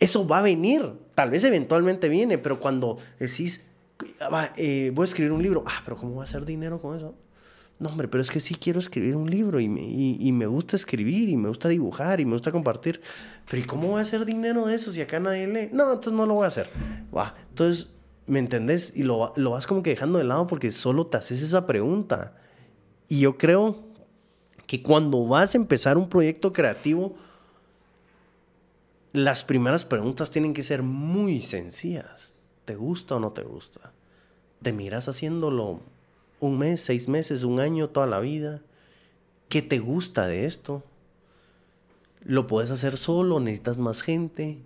eso 0.00 0.26
va 0.26 0.38
a 0.38 0.42
venir, 0.42 0.92
tal 1.14 1.30
vez 1.30 1.44
eventualmente 1.44 2.08
viene, 2.08 2.38
pero 2.38 2.58
cuando 2.58 2.98
decís, 3.20 3.64
eh, 4.56 4.90
voy 4.94 5.04
a 5.04 5.04
escribir 5.04 5.32
un 5.32 5.42
libro. 5.42 5.64
Ah, 5.66 5.82
pero 5.84 5.96
¿cómo 5.96 6.14
voy 6.14 6.22
a 6.22 6.24
hacer 6.24 6.44
dinero 6.44 6.80
con 6.80 6.96
eso? 6.96 7.14
No, 7.78 7.88
hombre, 7.88 8.06
pero 8.06 8.22
es 8.22 8.30
que 8.30 8.38
sí 8.38 8.54
quiero 8.54 8.78
escribir 8.78 9.16
un 9.16 9.28
libro 9.28 9.58
y 9.58 9.68
me, 9.68 9.82
y, 9.82 10.30
me 10.30 10.46
gusta 10.46 10.76
escribir 10.76 11.28
y 11.28 11.36
me 11.36 11.48
gusta 11.48 11.68
dibujar 11.68 12.20
y 12.20 12.24
me 12.24 12.32
gusta 12.32 12.52
compartir. 12.52 13.00
Pero 13.50 13.62
¿y 13.62 13.66
cómo 13.66 13.88
voy 13.88 13.98
a 13.98 14.02
hacer 14.02 14.24
dinero 14.24 14.66
de 14.66 14.76
eso 14.76 14.92
si 14.92 15.00
acá 15.00 15.18
nadie 15.18 15.48
lee? 15.48 15.70
No, 15.72 15.92
entonces 15.92 16.12
no 16.12 16.26
lo 16.26 16.34
voy 16.34 16.44
a 16.44 16.48
hacer. 16.48 16.70
Va, 17.16 17.34
entonces, 17.48 17.88
¿me 18.26 18.38
entendés? 18.38 18.92
Y 18.94 19.02
lo, 19.02 19.32
lo 19.34 19.50
vas 19.50 19.66
como 19.66 19.82
que 19.82 19.90
dejando 19.90 20.18
de 20.18 20.24
lado 20.24 20.46
porque 20.46 20.70
solo 20.70 21.08
te 21.08 21.16
haces 21.16 21.42
esa 21.42 21.66
pregunta. 21.66 22.36
Y 23.08 23.20
yo 23.20 23.36
creo 23.36 23.84
que 24.66 24.82
cuando 24.82 25.26
vas 25.26 25.54
a 25.54 25.58
empezar 25.58 25.98
un 25.98 26.08
proyecto 26.08 26.52
creativo, 26.52 27.16
las 29.12 29.44
primeras 29.44 29.84
preguntas 29.84 30.30
tienen 30.30 30.54
que 30.54 30.62
ser 30.62 30.82
muy 30.82 31.40
sencillas. 31.40 32.31
¿Te 32.64 32.76
gusta 32.76 33.16
o 33.16 33.20
no 33.20 33.32
te 33.32 33.42
gusta? 33.42 33.92
¿Te 34.62 34.72
miras 34.72 35.08
haciéndolo 35.08 35.80
un 36.40 36.58
mes, 36.58 36.80
seis 36.80 37.08
meses, 37.08 37.42
un 37.42 37.60
año, 37.60 37.88
toda 37.88 38.06
la 38.06 38.20
vida? 38.20 38.60
¿Qué 39.48 39.62
te 39.62 39.78
gusta 39.78 40.26
de 40.26 40.46
esto? 40.46 40.82
¿Lo 42.24 42.46
puedes 42.46 42.70
hacer 42.70 42.96
solo? 42.96 43.40
¿Necesitas 43.40 43.78
más 43.78 44.02
gente? 44.02 44.58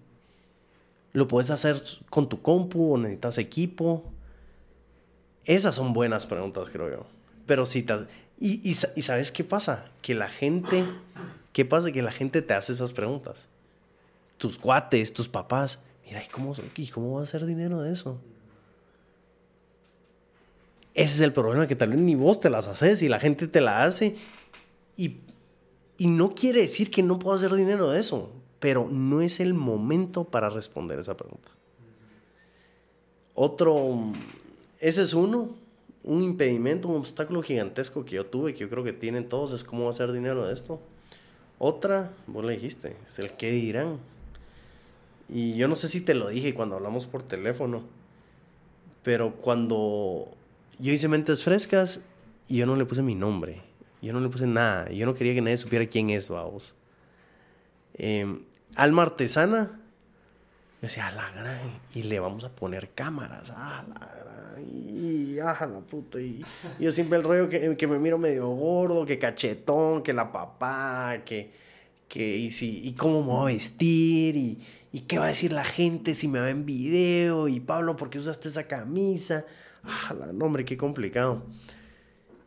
¿Lo 1.12 1.26
puedes 1.28 1.50
hacer 1.50 1.82
con 2.10 2.28
tu 2.28 2.42
compu 2.42 2.92
o 2.92 2.98
necesitas 2.98 3.38
equipo? 3.38 4.04
Esas 5.46 5.74
son 5.74 5.92
buenas 5.92 6.26
preguntas, 6.26 6.68
creo 6.70 6.90
yo. 6.90 7.06
Pero 7.46 7.64
si 7.64 7.86
y, 8.38 8.74
¿sabes 8.74 9.32
qué 9.32 9.44
pasa? 9.44 9.86
Que 10.02 10.14
la 10.14 10.28
gente... 10.28 10.84
¿Qué 11.52 11.64
pasa? 11.64 11.90
Que 11.90 12.02
la 12.02 12.12
gente 12.12 12.42
te 12.42 12.52
hace 12.52 12.74
esas 12.74 12.92
preguntas. 12.92 13.46
Tus 14.36 14.58
cuates, 14.58 15.14
tus 15.14 15.28
papás 15.28 15.78
Mira, 16.06 16.24
¿y 16.24 16.28
cómo, 16.28 16.54
¿y 16.76 16.88
cómo 16.88 17.14
va 17.14 17.20
a 17.20 17.24
hacer 17.24 17.44
dinero 17.44 17.82
de 17.82 17.92
eso? 17.92 18.18
Ese 20.94 21.12
es 21.12 21.20
el 21.20 21.32
problema, 21.32 21.66
que 21.66 21.76
tal 21.76 21.90
vez 21.90 21.98
ni 21.98 22.14
vos 22.14 22.40
te 22.40 22.48
las 22.48 22.68
haces 22.68 23.02
y 23.02 23.08
la 23.08 23.18
gente 23.18 23.48
te 23.48 23.60
la 23.60 23.82
hace. 23.82 24.16
Y, 24.96 25.18
y 25.98 26.06
no 26.06 26.34
quiere 26.34 26.62
decir 26.62 26.90
que 26.90 27.02
no 27.02 27.18
puedo 27.18 27.36
hacer 27.36 27.52
dinero 27.52 27.90
de 27.90 28.00
eso, 28.00 28.30
pero 28.60 28.88
no 28.90 29.20
es 29.20 29.40
el 29.40 29.52
momento 29.52 30.24
para 30.24 30.48
responder 30.48 30.98
esa 31.00 31.16
pregunta. 31.16 31.50
Otro, 33.34 34.12
ese 34.80 35.02
es 35.02 35.12
uno, 35.12 35.50
un 36.02 36.22
impedimento, 36.22 36.88
un 36.88 36.96
obstáculo 36.96 37.42
gigantesco 37.42 38.04
que 38.04 38.14
yo 38.14 38.24
tuve, 38.24 38.54
que 38.54 38.60
yo 38.60 38.70
creo 38.70 38.84
que 38.84 38.94
tienen 38.94 39.28
todos, 39.28 39.52
es 39.52 39.64
cómo 39.64 39.90
hacer 39.90 40.12
dinero 40.12 40.46
de 40.46 40.54
esto. 40.54 40.80
Otra, 41.58 42.12
vos 42.26 42.44
le 42.44 42.54
dijiste, 42.54 42.96
es 43.08 43.18
el 43.18 43.32
qué 43.32 43.50
dirán. 43.50 43.98
Y 45.28 45.54
yo 45.56 45.68
no 45.68 45.76
sé 45.76 45.88
si 45.88 46.00
te 46.00 46.14
lo 46.14 46.28
dije 46.28 46.54
cuando 46.54 46.76
hablamos 46.76 47.06
por 47.06 47.22
teléfono, 47.22 47.82
pero 49.02 49.34
cuando 49.34 50.28
yo 50.78 50.92
hice 50.92 51.08
mentes 51.08 51.42
frescas 51.42 52.00
y 52.48 52.58
yo 52.58 52.66
no 52.66 52.76
le 52.76 52.84
puse 52.84 53.02
mi 53.02 53.14
nombre, 53.14 53.62
yo 54.02 54.12
no 54.12 54.20
le 54.20 54.28
puse 54.28 54.46
nada, 54.46 54.90
yo 54.90 55.06
no 55.06 55.14
quería 55.14 55.34
que 55.34 55.40
nadie 55.40 55.56
supiera 55.56 55.86
quién 55.86 56.10
es, 56.10 56.28
vamos. 56.28 56.74
Em, 57.94 58.42
alma 58.76 59.02
artesana, 59.02 59.80
yo 60.80 60.88
decía, 60.88 61.08
a 61.08 61.12
la 61.12 61.30
gran, 61.30 61.80
y 61.94 62.02
le 62.04 62.20
vamos 62.20 62.44
a 62.44 62.50
poner 62.50 62.90
cámaras, 62.90 63.50
a 63.50 63.84
la 63.88 63.96
gran, 63.96 64.64
y 64.64 65.38
a 65.38 65.66
la 65.66 65.80
puta. 65.80 66.20
Y, 66.20 66.44
yo 66.78 66.92
siempre 66.92 67.18
el 67.18 67.24
rollo 67.24 67.48
que, 67.48 67.76
que, 67.76 67.86
me 67.86 67.98
miro 67.98 68.18
medio 68.18 68.48
gordo, 68.48 69.06
que 69.06 69.18
cachetón, 69.18 70.02
que 70.02 70.12
la 70.12 70.30
papá, 70.30 71.22
que, 71.24 71.50
que 72.06 72.36
y, 72.36 72.50
si, 72.50 72.86
y 72.86 72.92
cómo 72.92 73.22
me 73.22 73.28
voy 73.28 73.52
a 73.52 73.54
vestir, 73.54 74.36
y, 74.36 74.58
y 74.96 75.00
qué 75.00 75.18
va 75.18 75.26
a 75.26 75.28
decir 75.28 75.52
la 75.52 75.62
gente 75.62 76.14
si 76.14 76.26
me 76.26 76.40
ve 76.40 76.48
en 76.48 76.64
video, 76.64 77.48
y 77.48 77.60
Pablo, 77.60 77.98
¿por 77.98 78.08
qué 78.08 78.16
usaste 78.16 78.48
esa 78.48 78.66
camisa? 78.66 79.44
Ah, 79.84 80.14
la, 80.18 80.32
no, 80.32 80.46
hombre, 80.46 80.64
qué 80.64 80.78
complicado. 80.78 81.44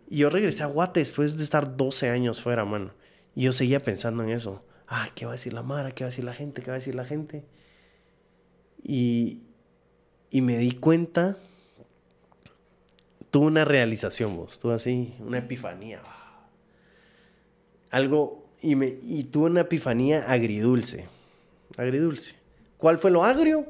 Y 0.09 0.17
yo 0.17 0.31
regresé 0.31 0.63
a 0.63 0.65
Guate 0.65 0.99
después 0.99 1.37
de 1.37 1.43
estar 1.43 1.77
12 1.77 2.09
años 2.09 2.41
fuera, 2.41 2.65
mano. 2.65 2.89
Y 3.35 3.43
yo 3.43 3.53
seguía 3.53 3.79
pensando 3.81 4.23
en 4.23 4.31
eso. 4.31 4.65
Ah, 4.87 5.11
¿qué 5.13 5.27
va 5.27 5.33
a 5.33 5.35
decir 5.35 5.53
la 5.53 5.61
Mara? 5.61 5.91
¿Qué 5.91 6.03
va 6.03 6.07
a 6.07 6.09
decir 6.09 6.25
la 6.25 6.33
gente? 6.33 6.63
¿Qué 6.63 6.71
va 6.71 6.77
a 6.77 6.79
decir 6.79 6.95
la 6.95 7.05
gente? 7.05 7.45
Y, 8.83 9.43
y 10.31 10.41
me 10.41 10.57
di 10.57 10.71
cuenta, 10.71 11.37
tuve 13.29 13.45
una 13.45 13.63
realización 13.63 14.35
vos, 14.35 14.57
tuve 14.57 14.73
así, 14.73 15.13
una 15.19 15.37
epifanía. 15.37 16.01
Algo, 17.91 18.49
y, 18.63 18.73
me, 18.73 18.97
y 19.03 19.25
tuve 19.25 19.51
una 19.51 19.61
epifanía 19.61 20.23
agridulce, 20.31 21.05
agridulce. 21.77 22.38
¿Cuál 22.79 22.97
fue 22.97 23.11
lo 23.11 23.23
agrio? 23.23 23.67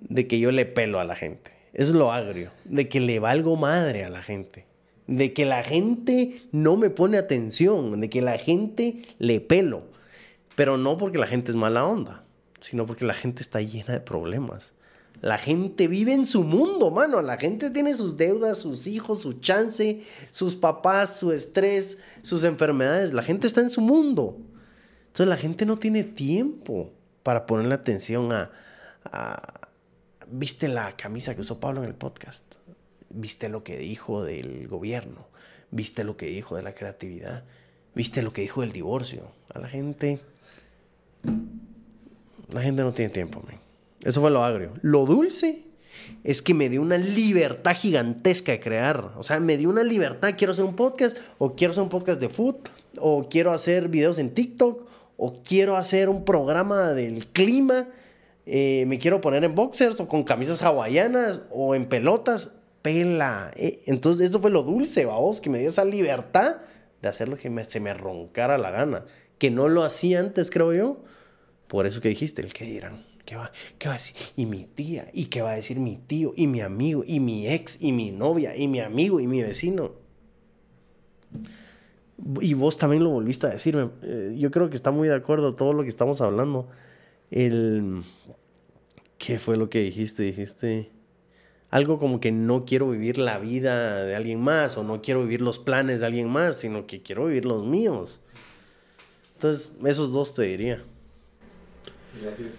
De 0.00 0.26
que 0.26 0.40
yo 0.40 0.50
le 0.50 0.66
pelo 0.66 0.98
a 0.98 1.04
la 1.04 1.14
gente. 1.14 1.52
Es 1.72 1.90
lo 1.90 2.10
agrio. 2.10 2.50
De 2.64 2.88
que 2.88 2.98
le 2.98 3.20
valgo 3.20 3.54
madre 3.54 4.02
a 4.02 4.10
la 4.10 4.22
gente. 4.22 4.66
De 5.06 5.32
que 5.32 5.44
la 5.44 5.62
gente 5.62 6.40
no 6.50 6.76
me 6.76 6.90
pone 6.90 7.16
atención. 7.18 8.00
De 8.00 8.10
que 8.10 8.22
la 8.22 8.38
gente 8.38 9.02
le 9.20 9.40
pelo. 9.40 9.84
Pero 10.56 10.76
no 10.78 10.98
porque 10.98 11.18
la 11.18 11.28
gente 11.28 11.52
es 11.52 11.56
mala 11.56 11.86
onda 11.86 12.24
sino 12.62 12.86
porque 12.86 13.04
la 13.04 13.14
gente 13.14 13.42
está 13.42 13.60
llena 13.60 13.92
de 13.92 14.00
problemas. 14.00 14.72
La 15.20 15.38
gente 15.38 15.88
vive 15.88 16.12
en 16.12 16.26
su 16.26 16.42
mundo, 16.42 16.90
mano. 16.90 17.20
La 17.20 17.36
gente 17.36 17.70
tiene 17.70 17.94
sus 17.94 18.16
deudas, 18.16 18.58
sus 18.58 18.86
hijos, 18.86 19.22
su 19.22 19.34
chance, 19.34 20.00
sus 20.30 20.56
papás, 20.56 21.16
su 21.16 21.32
estrés, 21.32 21.98
sus 22.22 22.44
enfermedades. 22.44 23.12
La 23.12 23.22
gente 23.22 23.46
está 23.46 23.60
en 23.60 23.70
su 23.70 23.80
mundo. 23.80 24.38
Entonces 25.08 25.28
la 25.28 25.36
gente 25.36 25.66
no 25.66 25.76
tiene 25.76 26.04
tiempo 26.04 26.90
para 27.22 27.46
ponerle 27.46 27.74
atención 27.74 28.32
a, 28.32 28.50
¿Viste 30.34 30.68
la 30.68 30.96
camisa 30.96 31.34
que 31.34 31.42
usó 31.42 31.60
Pablo 31.60 31.82
en 31.82 31.88
el 31.88 31.94
podcast? 31.94 32.42
¿Viste 33.10 33.50
lo 33.50 33.62
que 33.62 33.76
dijo 33.76 34.24
del 34.24 34.66
gobierno? 34.66 35.26
¿Viste 35.70 36.04
lo 36.04 36.16
que 36.16 36.26
dijo 36.26 36.56
de 36.56 36.62
la 36.62 36.74
creatividad? 36.74 37.44
¿Viste 37.94 38.22
lo 38.22 38.32
que 38.32 38.40
dijo 38.40 38.62
del 38.62 38.72
divorcio? 38.72 39.30
A 39.52 39.58
la 39.58 39.68
gente 39.68 40.20
la 42.52 42.62
gente 42.62 42.82
no 42.82 42.92
tiene 42.92 43.12
tiempo, 43.12 43.42
man. 43.42 43.58
Eso 44.02 44.20
fue 44.20 44.30
lo 44.30 44.44
agrio. 44.44 44.72
Lo 44.82 45.06
dulce 45.06 45.62
es 46.24 46.42
que 46.42 46.54
me 46.54 46.68
dio 46.68 46.82
una 46.82 46.98
libertad 46.98 47.74
gigantesca 47.74 48.52
de 48.52 48.60
crear. 48.60 49.12
O 49.16 49.22
sea, 49.22 49.40
me 49.40 49.56
dio 49.56 49.70
una 49.70 49.84
libertad. 49.84 50.34
Quiero 50.36 50.52
hacer 50.52 50.64
un 50.64 50.76
podcast, 50.76 51.16
o 51.38 51.54
quiero 51.54 51.72
hacer 51.72 51.82
un 51.82 51.88
podcast 51.88 52.20
de 52.20 52.28
food, 52.28 52.56
o 52.98 53.28
quiero 53.28 53.52
hacer 53.52 53.88
videos 53.88 54.18
en 54.18 54.34
TikTok, 54.34 54.86
o 55.24 55.40
quiero 55.44 55.76
hacer 55.76 56.08
un 56.08 56.24
programa 56.24 56.94
del 56.94 57.28
clima. 57.28 57.86
Eh, 58.44 58.82
me 58.88 58.98
quiero 58.98 59.20
poner 59.20 59.44
en 59.44 59.54
boxers, 59.54 60.00
o 60.00 60.08
con 60.08 60.24
camisas 60.24 60.62
hawaianas, 60.62 61.42
o 61.50 61.76
en 61.76 61.88
pelotas. 61.88 62.50
Pela. 62.82 63.52
Eh. 63.54 63.82
Entonces, 63.86 64.30
eso 64.30 64.40
fue 64.40 64.50
lo 64.50 64.64
dulce, 64.64 65.04
vamos, 65.04 65.40
que 65.40 65.48
me 65.48 65.60
dio 65.60 65.68
esa 65.68 65.84
libertad 65.84 66.56
de 67.00 67.08
hacer 67.08 67.28
lo 67.28 67.36
que 67.36 67.64
se 67.66 67.78
me 67.78 67.94
roncara 67.94 68.58
la 68.58 68.72
gana. 68.72 69.04
Que 69.38 69.52
no 69.52 69.68
lo 69.68 69.84
hacía 69.84 70.18
antes, 70.18 70.50
creo 70.50 70.72
yo 70.72 70.96
por 71.68 71.86
eso 71.86 72.00
que 72.00 72.08
dijiste, 72.08 72.42
el 72.42 72.52
que 72.52 72.64
dirán. 72.64 73.06
¿Qué 73.24 73.36
va, 73.36 73.52
¿Qué 73.78 73.88
va 73.88 73.94
a 73.94 73.98
decir? 73.98 74.16
Y 74.36 74.46
mi 74.46 74.64
tía, 74.64 75.08
y 75.12 75.26
qué 75.26 75.40
va 75.40 75.52
a 75.52 75.54
decir 75.54 75.78
mi 75.78 75.96
tío, 75.96 76.32
y 76.34 76.48
mi 76.48 76.60
amigo, 76.60 77.04
y 77.06 77.20
mi 77.20 77.48
ex, 77.48 77.78
y 77.80 77.92
mi 77.92 78.10
novia, 78.10 78.56
y 78.56 78.66
mi 78.66 78.80
amigo, 78.80 79.20
y 79.20 79.28
mi 79.28 79.40
vecino. 79.42 79.92
Y 82.40 82.54
vos 82.54 82.76
también 82.78 83.02
lo 83.04 83.10
volviste 83.10 83.46
a 83.46 83.50
decirme. 83.50 83.90
Eh, 84.02 84.36
yo 84.38 84.50
creo 84.50 84.70
que 84.70 84.76
está 84.76 84.90
muy 84.90 85.08
de 85.08 85.14
acuerdo 85.14 85.54
todo 85.54 85.72
lo 85.72 85.82
que 85.82 85.88
estamos 85.88 86.20
hablando. 86.20 86.68
El. 87.30 88.02
¿Qué 89.18 89.38
fue 89.38 89.56
lo 89.56 89.68
que 89.70 89.80
dijiste? 89.80 90.22
Dijiste. 90.22 90.90
Algo 91.70 91.98
como 91.98 92.20
que 92.20 92.32
no 92.32 92.64
quiero 92.66 92.90
vivir 92.90 93.16
la 93.16 93.38
vida 93.38 94.04
de 94.04 94.14
alguien 94.14 94.42
más, 94.42 94.76
o 94.76 94.84
no 94.84 95.00
quiero 95.00 95.22
vivir 95.22 95.40
los 95.40 95.58
planes 95.58 96.00
de 96.00 96.06
alguien 96.06 96.28
más, 96.28 96.56
sino 96.56 96.86
que 96.86 97.02
quiero 97.02 97.26
vivir 97.26 97.46
los 97.46 97.64
míos. 97.64 98.20
Entonces, 99.34 99.72
esos 99.84 100.12
dos 100.12 100.34
te 100.34 100.42
diría. 100.42 100.84
Gracias. 102.20 102.58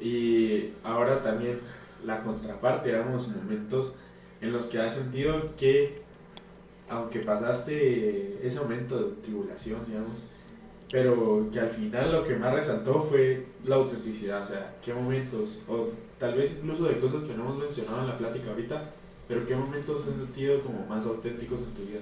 Y 0.00 0.72
ahora 0.82 1.22
también 1.22 1.60
la 2.04 2.20
contraparte, 2.20 2.90
digamos, 2.90 3.28
momentos 3.28 3.94
en 4.40 4.52
los 4.52 4.66
que 4.66 4.78
has 4.78 4.94
sentido 4.94 5.54
que, 5.56 6.02
aunque 6.88 7.20
pasaste 7.20 8.46
ese 8.46 8.60
momento 8.60 8.98
de 8.98 9.16
tribulación, 9.22 9.80
digamos, 9.86 10.20
pero 10.90 11.48
que 11.52 11.60
al 11.60 11.70
final 11.70 12.12
lo 12.12 12.24
que 12.24 12.36
más 12.36 12.54
resaltó 12.54 13.00
fue 13.00 13.46
la 13.64 13.76
autenticidad, 13.76 14.44
o 14.44 14.46
sea, 14.46 14.76
qué 14.84 14.94
momentos, 14.94 15.58
o 15.68 15.88
tal 16.18 16.34
vez 16.34 16.58
incluso 16.58 16.84
de 16.84 16.98
cosas 16.98 17.24
que 17.24 17.34
no 17.34 17.44
hemos 17.44 17.58
mencionado 17.58 18.02
en 18.02 18.08
la 18.08 18.18
plática 18.18 18.50
ahorita, 18.50 18.90
pero 19.26 19.44
qué 19.44 19.56
momentos 19.56 20.06
has 20.06 20.14
sentido 20.14 20.62
como 20.62 20.86
más 20.86 21.04
auténticos 21.04 21.60
en 21.60 21.74
tu 21.74 21.82
vida. 21.82 22.00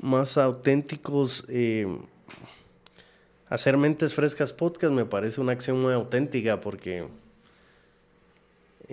Más 0.00 0.36
auténticos, 0.36 1.44
eh, 1.48 1.86
hacer 3.48 3.76
Mentes 3.76 4.14
Frescas 4.14 4.52
Podcast 4.52 4.92
me 4.92 5.04
parece 5.04 5.40
una 5.40 5.52
acción 5.52 5.80
muy 5.80 5.92
auténtica 5.92 6.60
porque 6.60 7.06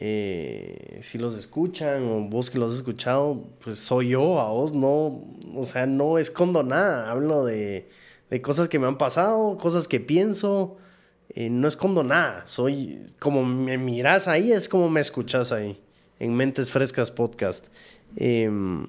eh, 0.01 0.99
si 1.01 1.17
los 1.17 1.35
escuchan 1.35 2.07
o 2.07 2.21
vos 2.21 2.49
que 2.49 2.57
los 2.57 2.71
has 2.71 2.77
escuchado, 2.77 3.49
pues 3.61 3.79
soy 3.79 4.09
yo, 4.09 4.39
a 4.39 4.49
vos 4.49 4.71
no, 4.71 5.25
o 5.53 5.63
sea, 5.65 5.87
no 5.87 6.17
escondo 6.17 6.63
nada, 6.63 7.11
hablo 7.11 7.43
de, 7.43 7.89
cosas 8.41 8.69
que 8.69 8.79
me 8.79 8.87
han 8.87 8.97
pasado, 8.97 9.57
cosas 9.57 9.89
que 9.89 9.99
pienso, 9.99 10.77
eh, 11.31 11.49
no 11.49 11.67
escondo 11.67 12.05
nada, 12.05 12.43
soy, 12.47 13.07
como 13.19 13.43
me 13.43 13.77
miras 13.77 14.29
ahí, 14.29 14.53
es 14.53 14.69
como 14.69 14.89
me 14.89 15.01
escuchas 15.01 15.51
ahí, 15.51 15.77
en 16.19 16.33
Mentes 16.33 16.71
Frescas 16.71 17.11
Podcast. 17.11 17.65
Em, 18.15 18.87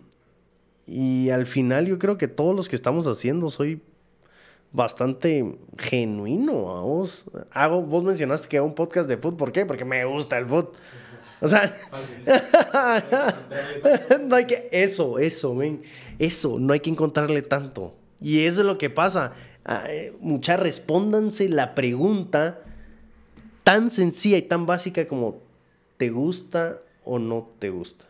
y 0.87 1.31
al 1.31 1.47
final 1.47 1.89
yo 1.89 1.99
creo 1.99 2.19
que 2.19 2.29
todos 2.29 2.55
los 2.55 2.69
que 2.69 2.77
estamos 2.77 3.09
haciendo 3.09 3.51
soy 3.51 3.83
bastante 4.73 5.59
genuino 5.79 6.77
a 6.77 6.81
vos. 6.83 7.25
Hago, 7.51 7.83
vos 7.83 8.05
mencionaste 8.05 8.49
que 8.49 8.59
hago 8.59 8.67
un 8.67 8.75
podcast 8.75 9.09
de 9.09 9.17
fútbol. 9.17 9.37
¿Por 9.37 9.53
qué? 9.53 9.67
Porque 9.67 9.85
me 9.85 10.05
gusta 10.05 10.39
el 10.39 10.47
fútbol. 10.47 10.73
O 11.41 11.49
sea, 11.49 11.75
no 14.21 14.37
hay 14.37 14.47
que. 14.47 14.69
Eso, 14.73 15.19
eso, 15.19 15.57
ven. 15.57 15.83
Eso, 16.19 16.59
no 16.59 16.73
hay 16.73 16.81
que 16.81 16.91
encontrarle 16.91 17.43
tanto. 17.43 17.95
Y 18.21 18.41
eso 18.41 18.61
es 18.61 18.67
lo 18.67 18.77
que 18.77 18.91
pasa. 18.91 19.33
Ah, 19.65 19.85
eh, 19.89 20.15
muchas 20.21 20.61
respóndanse 20.61 21.49
la 21.49 21.75
pregunta 21.75 22.61
tan 23.65 23.91
sencilla 23.91 24.37
y 24.37 24.43
tan 24.43 24.67
básica 24.67 25.07
como: 25.09 25.39
¿te 25.97 26.11
gusta 26.11 26.83
o 27.05 27.19
no 27.19 27.49
te 27.59 27.71
gusta? 27.71 28.05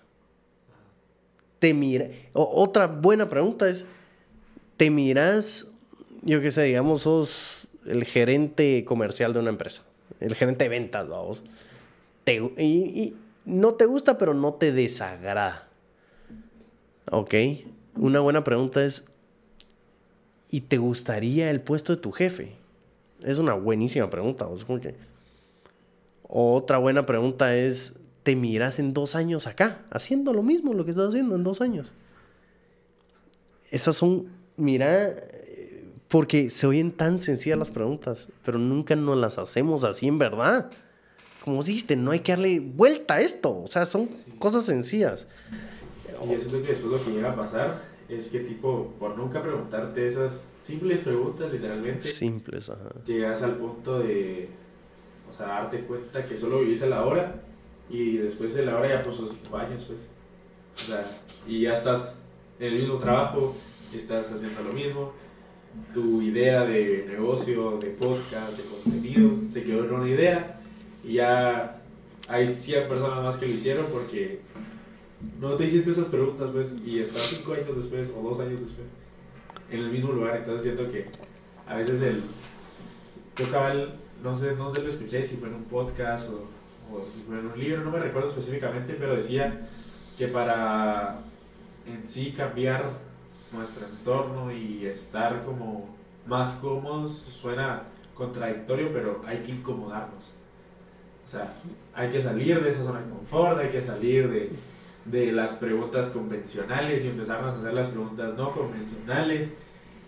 Te 1.60 1.72
mira. 1.72 2.08
otra 2.32 2.88
buena 2.88 3.28
pregunta 3.28 3.68
es: 3.68 3.86
¿te 4.76 4.90
miras 4.90 5.69
yo 6.22 6.40
qué 6.40 6.52
sé, 6.52 6.62
digamos, 6.62 7.02
sos 7.02 7.68
el 7.86 8.04
gerente 8.04 8.84
comercial 8.84 9.32
de 9.32 9.40
una 9.40 9.50
empresa, 9.50 9.82
el 10.20 10.34
gerente 10.34 10.64
de 10.64 10.68
ventas, 10.68 11.08
vamos. 11.08 11.42
y, 12.26 13.14
no 13.44 13.74
te 13.74 13.86
gusta, 13.86 14.18
pero 14.18 14.34
no 14.34 14.54
te 14.54 14.70
desagrada. 14.70 15.68
Ok. 17.10 17.34
Una 17.96 18.20
buena 18.20 18.44
pregunta 18.44 18.84
es, 18.84 19.02
¿y 20.50 20.60
te 20.62 20.78
gustaría 20.78 21.50
el 21.50 21.60
puesto 21.60 21.94
de 21.94 22.00
tu 22.00 22.12
jefe? 22.12 22.52
Es 23.22 23.38
una 23.38 23.54
buenísima 23.54 24.08
pregunta. 24.10 24.46
Otra 26.22 26.78
buena 26.78 27.06
pregunta 27.06 27.56
es, 27.56 27.94
¿te 28.22 28.36
miras 28.36 28.78
en 28.78 28.94
dos 28.94 29.14
años 29.14 29.46
acá? 29.46 29.80
Haciendo 29.90 30.32
lo 30.32 30.42
mismo, 30.42 30.74
lo 30.74 30.84
que 30.84 30.92
estás 30.92 31.08
haciendo 31.08 31.34
en 31.34 31.42
dos 31.42 31.60
años. 31.60 31.92
Esas 33.70 33.96
son, 33.96 34.28
mira, 34.56 35.12
porque 36.10 36.50
se 36.50 36.66
oyen 36.66 36.90
tan 36.90 37.20
sencillas 37.20 37.56
las 37.56 37.70
preguntas, 37.70 38.28
pero 38.44 38.58
nunca 38.58 38.96
nos 38.96 39.16
las 39.16 39.38
hacemos 39.38 39.84
así 39.84 40.08
en 40.08 40.18
verdad. 40.18 40.68
Como 41.44 41.62
dijiste, 41.62 41.94
no 41.94 42.10
hay 42.10 42.20
que 42.20 42.32
darle 42.32 42.58
vuelta 42.58 43.14
a 43.14 43.20
esto. 43.20 43.62
O 43.62 43.68
sea, 43.68 43.86
son 43.86 44.10
cosas 44.40 44.64
sencillas. 44.64 45.28
Y 46.28 46.32
eso 46.34 46.48
es 46.48 46.52
lo 46.52 46.62
que 46.62 46.68
después 46.68 46.92
lo 46.92 47.04
que 47.04 47.12
llega 47.12 47.30
a 47.30 47.36
pasar 47.36 47.82
es 48.08 48.26
que 48.26 48.40
tipo, 48.40 48.92
por 48.98 49.16
nunca 49.16 49.40
preguntarte 49.40 50.04
esas 50.04 50.44
simples 50.62 51.00
preguntas, 51.02 51.52
literalmente. 51.52 52.08
Simples, 52.08 52.68
ajá. 52.68 52.90
Llegas 53.06 53.44
al 53.44 53.54
punto 53.56 54.00
de, 54.00 54.48
o 55.30 55.32
sea, 55.32 55.46
darte 55.46 55.84
cuenta 55.84 56.26
que 56.26 56.36
solo 56.36 56.58
vivís 56.58 56.82
a 56.82 56.86
la 56.86 57.04
hora 57.04 57.40
y 57.88 58.16
después 58.16 58.52
de 58.54 58.66
la 58.66 58.76
hora 58.76 58.88
ya 58.88 59.04
pasó 59.04 59.28
cinco 59.28 59.56
años, 59.56 59.84
pues. 59.84 60.08
O 60.74 60.80
sea, 60.80 61.06
y 61.46 61.62
ya 61.62 61.72
estás 61.72 62.18
en 62.58 62.72
el 62.72 62.80
mismo 62.80 62.98
trabajo, 62.98 63.54
estás 63.94 64.32
haciendo 64.32 64.60
lo 64.64 64.72
mismo, 64.72 65.12
tu 65.92 66.22
idea 66.22 66.64
de 66.64 67.06
negocio, 67.08 67.78
de 67.78 67.88
podcast, 67.90 68.56
de 68.56 68.64
contenido, 68.64 69.48
se 69.48 69.62
quedó 69.62 69.84
en 69.84 69.92
una 69.92 70.08
idea 70.08 70.60
y 71.04 71.14
ya 71.14 71.80
hay 72.28 72.46
100 72.46 72.88
personas 72.88 73.22
más 73.22 73.36
que 73.38 73.46
lo 73.46 73.54
hicieron 73.54 73.86
porque 73.92 74.40
no 75.40 75.50
te 75.56 75.64
hiciste 75.64 75.90
esas 75.90 76.08
preguntas, 76.08 76.50
pues, 76.52 76.78
y 76.84 77.00
estás 77.00 77.22
5 77.22 77.52
años 77.52 77.76
después 77.76 78.12
o 78.16 78.22
2 78.22 78.40
años 78.40 78.60
después 78.60 78.94
en 79.70 79.80
el 79.80 79.90
mismo 79.90 80.12
lugar. 80.12 80.36
Entonces 80.36 80.62
siento 80.62 80.90
que 80.90 81.06
a 81.66 81.76
veces 81.76 82.00
el. 82.02 82.22
Yo 83.36 83.50
cabal, 83.50 83.96
no 84.22 84.34
sé 84.34 84.54
dónde 84.54 84.82
lo 84.82 84.88
escuché, 84.88 85.22
si 85.22 85.36
fue 85.36 85.48
en 85.48 85.54
un 85.54 85.64
podcast 85.64 86.30
o, 86.30 86.48
o 86.92 87.06
si 87.06 87.22
fue 87.22 87.38
en 87.38 87.46
un 87.46 87.58
libro, 87.58 87.82
no 87.82 87.90
me 87.90 87.98
recuerdo 87.98 88.28
específicamente, 88.28 88.94
pero 88.98 89.16
decía 89.16 89.68
que 90.18 90.28
para 90.28 91.20
en 91.86 92.06
sí 92.06 92.32
cambiar 92.32 93.09
nuestro 93.52 93.86
entorno 93.86 94.52
y 94.52 94.86
estar 94.86 95.44
como 95.44 95.88
más 96.26 96.54
cómodos 96.54 97.26
suena 97.32 97.82
contradictorio, 98.14 98.92
pero 98.92 99.22
hay 99.26 99.38
que 99.38 99.52
incomodarnos. 99.52 100.32
O 101.24 101.28
sea, 101.28 101.54
hay 101.94 102.10
que 102.10 102.20
salir 102.20 102.62
de 102.62 102.70
esa 102.70 102.82
zona 102.82 103.00
de 103.00 103.10
confort, 103.10 103.58
hay 103.58 103.68
que 103.68 103.82
salir 103.82 104.30
de, 104.30 104.50
de 105.04 105.32
las 105.32 105.54
preguntas 105.54 106.10
convencionales 106.10 107.04
y 107.04 107.08
empezarnos 107.08 107.54
a 107.54 107.58
hacer 107.58 107.72
las 107.72 107.88
preguntas 107.88 108.34
no 108.34 108.52
convencionales. 108.52 109.52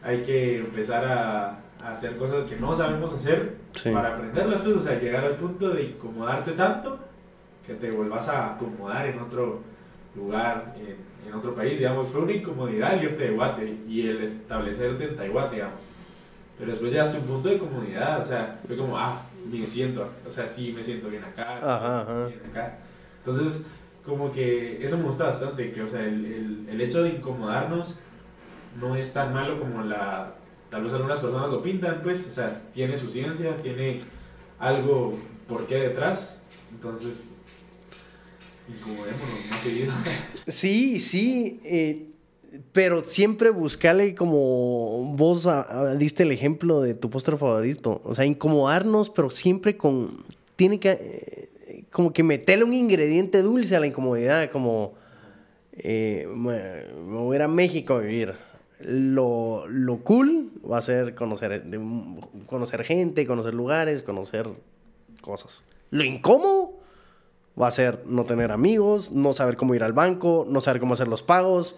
Hay 0.03 0.23
que 0.23 0.59
empezar 0.59 1.05
a, 1.05 1.61
a 1.83 1.93
hacer 1.93 2.17
cosas 2.17 2.45
que 2.45 2.57
no 2.57 2.75
sabemos 2.75 3.13
hacer 3.13 3.57
para 3.93 4.15
aprenderlas, 4.15 4.63
pues, 4.63 4.77
o 4.77 4.81
sea, 4.81 4.99
llegar 4.99 5.25
al 5.25 5.37
punto 5.37 5.71
de 5.71 5.85
incomodarte 5.85 6.53
tanto 6.53 6.99
que 7.67 7.75
te 7.75 7.91
vuelvas 7.91 8.29
a 8.29 8.55
acomodar 8.55 9.07
en 9.07 9.19
otro 9.21 9.61
lugar, 10.15 10.75
en, 10.77 11.12
en 11.27 11.35
otro 11.35 11.55
país, 11.55 11.79
digamos, 11.79 12.09
fue 12.09 12.23
una 12.23 12.33
incomodidad 12.33 12.95
el 12.95 13.05
irte 13.05 13.25
de 13.25 13.31
Guate 13.31 13.77
y 13.89 14.09
el 14.09 14.23
establecerte 14.23 15.05
en 15.05 15.17
Taiwán, 15.17 15.51
digamos. 15.51 15.81
Pero 16.59 16.71
después 16.71 16.93
llegaste 16.93 17.17
a 17.17 17.21
un 17.21 17.27
punto 17.27 17.49
de 17.49 17.59
comodidad, 17.59 18.21
o 18.21 18.25
sea, 18.25 18.61
fue 18.67 18.77
como, 18.77 18.97
ah, 18.97 19.23
me 19.51 19.67
siento, 19.67 20.09
o 20.27 20.31
sea, 20.31 20.47
sí, 20.47 20.73
me 20.73 20.83
siento 20.83 21.09
bien 21.09 21.25
acá, 21.25 22.27
bien 22.29 22.41
acá. 22.51 22.79
Entonces, 23.19 23.67
como 24.05 24.31
que 24.33 24.85
eso 24.85 24.99
me 24.99 25.05
gusta 25.05 25.25
bastante, 25.25 25.73
que, 25.73 25.83
o 25.83 25.89
sea, 25.89 26.01
el, 26.01 26.25
el, 26.25 26.69
el 26.69 26.81
hecho 26.81 27.03
de 27.03 27.11
incomodarnos 27.11 27.99
no 28.81 28.97
es 28.97 29.13
tan 29.13 29.33
malo 29.33 29.59
como 29.59 29.83
la, 29.83 30.35
tal 30.71 30.83
vez 30.85 30.93
algunas 30.93 31.21
personas 31.21 31.51
lo 31.51 31.63
pintan, 31.63 32.01
pues, 32.03 32.27
o 32.27 32.31
sea, 32.31 32.63
tiene 32.73 32.97
su 32.97 33.11
ciencia, 33.11 33.57
tiene 33.57 34.03
algo 34.59 35.19
por 35.49 35.67
qué 35.67 35.77
detrás, 35.77 36.41
entonces 36.71 37.29
incomodémonos 38.69 39.47
más 39.51 39.63
seguido. 39.63 39.93
Sí, 40.47 40.99
sí, 40.99 41.61
eh, 41.65 42.09
pero 42.73 43.05
siempre 43.05 43.51
buscale 43.51 44.15
como 44.15 45.15
vos 45.17 45.49
diste 45.99 46.25
el 46.25 46.33
ejemplo 46.33 46.81
de 46.81 46.95
tu 46.95 47.11
postre 47.11 47.37
favorito, 47.37 48.01
o 48.05 48.15
sea, 48.15 48.25
incomodarnos, 48.25 49.09
pero 49.11 49.31
siempre 49.31 49.77
con, 49.77 50.25
tiene 50.57 50.81
que, 50.81 50.91
eh, 50.91 51.85
como 51.91 52.13
que 52.13 52.23
meterle 52.23 52.65
un 52.65 52.75
ingrediente 52.75 53.41
dulce 53.41 53.77
a 53.77 53.81
la 53.81 53.87
incomodidad, 53.87 54.51
como, 54.51 54.95
eh, 55.73 56.27
me 56.35 56.93
voy 57.05 57.35
a 57.35 57.37
ir 57.37 57.43
a 57.43 57.49
México 57.49 57.95
a 57.95 58.01
vivir. 58.01 58.35
Lo, 58.81 59.69
lo 59.69 59.99
cool 59.99 60.51
va 60.69 60.79
a 60.79 60.83
ser 60.83 61.15
conocer, 61.15 61.65
conocer 62.47 62.83
gente, 62.83 63.25
conocer 63.27 63.55
lugares, 63.55 64.03
conocer 64.03 64.49
cosas. 65.21 65.63
Lo 65.91 66.03
incómodo 66.03 66.72
va 67.61 67.69
a 67.69 67.71
ser 67.71 68.03
no 68.07 68.25
tener 68.25 68.53
amigos, 68.53 69.11
no 69.11 69.33
saber 69.33 69.57
cómo 69.57 69.75
ir 69.75 69.85
al 69.85 69.93
banco, 69.93 70.47
no 70.49 70.61
saber 70.61 70.81
cómo 70.81 70.95
hacer 70.95 71.09
los 71.09 71.23
pagos, 71.23 71.75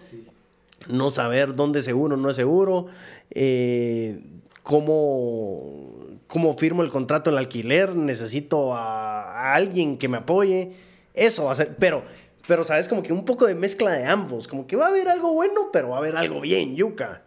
no 0.87 1.09
saber 1.09 1.55
dónde 1.55 1.79
es 1.79 1.85
seguro, 1.85 2.17
no 2.17 2.29
es 2.29 2.35
seguro, 2.35 2.87
eh, 3.31 4.21
cómo, 4.63 5.97
cómo 6.27 6.53
firmo 6.57 6.83
el 6.83 6.89
contrato 6.89 7.29
del 7.29 7.39
alquiler, 7.39 7.95
necesito 7.95 8.73
a, 8.73 9.53
alguien 9.53 9.97
que 9.97 10.07
me 10.07 10.17
apoye, 10.17 10.73
eso 11.13 11.45
va 11.45 11.51
a 11.51 11.55
ser, 11.55 11.75
pero, 11.77 12.03
pero 12.47 12.63
sabes, 12.63 12.87
como 12.87 13.03
que 13.03 13.13
un 13.13 13.25
poco 13.25 13.45
de 13.45 13.55
mezcla 13.55 13.91
de 13.91 14.05
ambos, 14.05 14.47
como 14.47 14.67
que 14.67 14.75
va 14.75 14.85
a 14.85 14.89
haber 14.89 15.07
algo 15.07 15.33
bueno, 15.33 15.69
pero 15.71 15.89
va 15.89 15.97
a 15.97 15.99
haber 15.99 16.15
algo 16.15 16.41
bien, 16.41 16.75
yuca. 16.75 17.24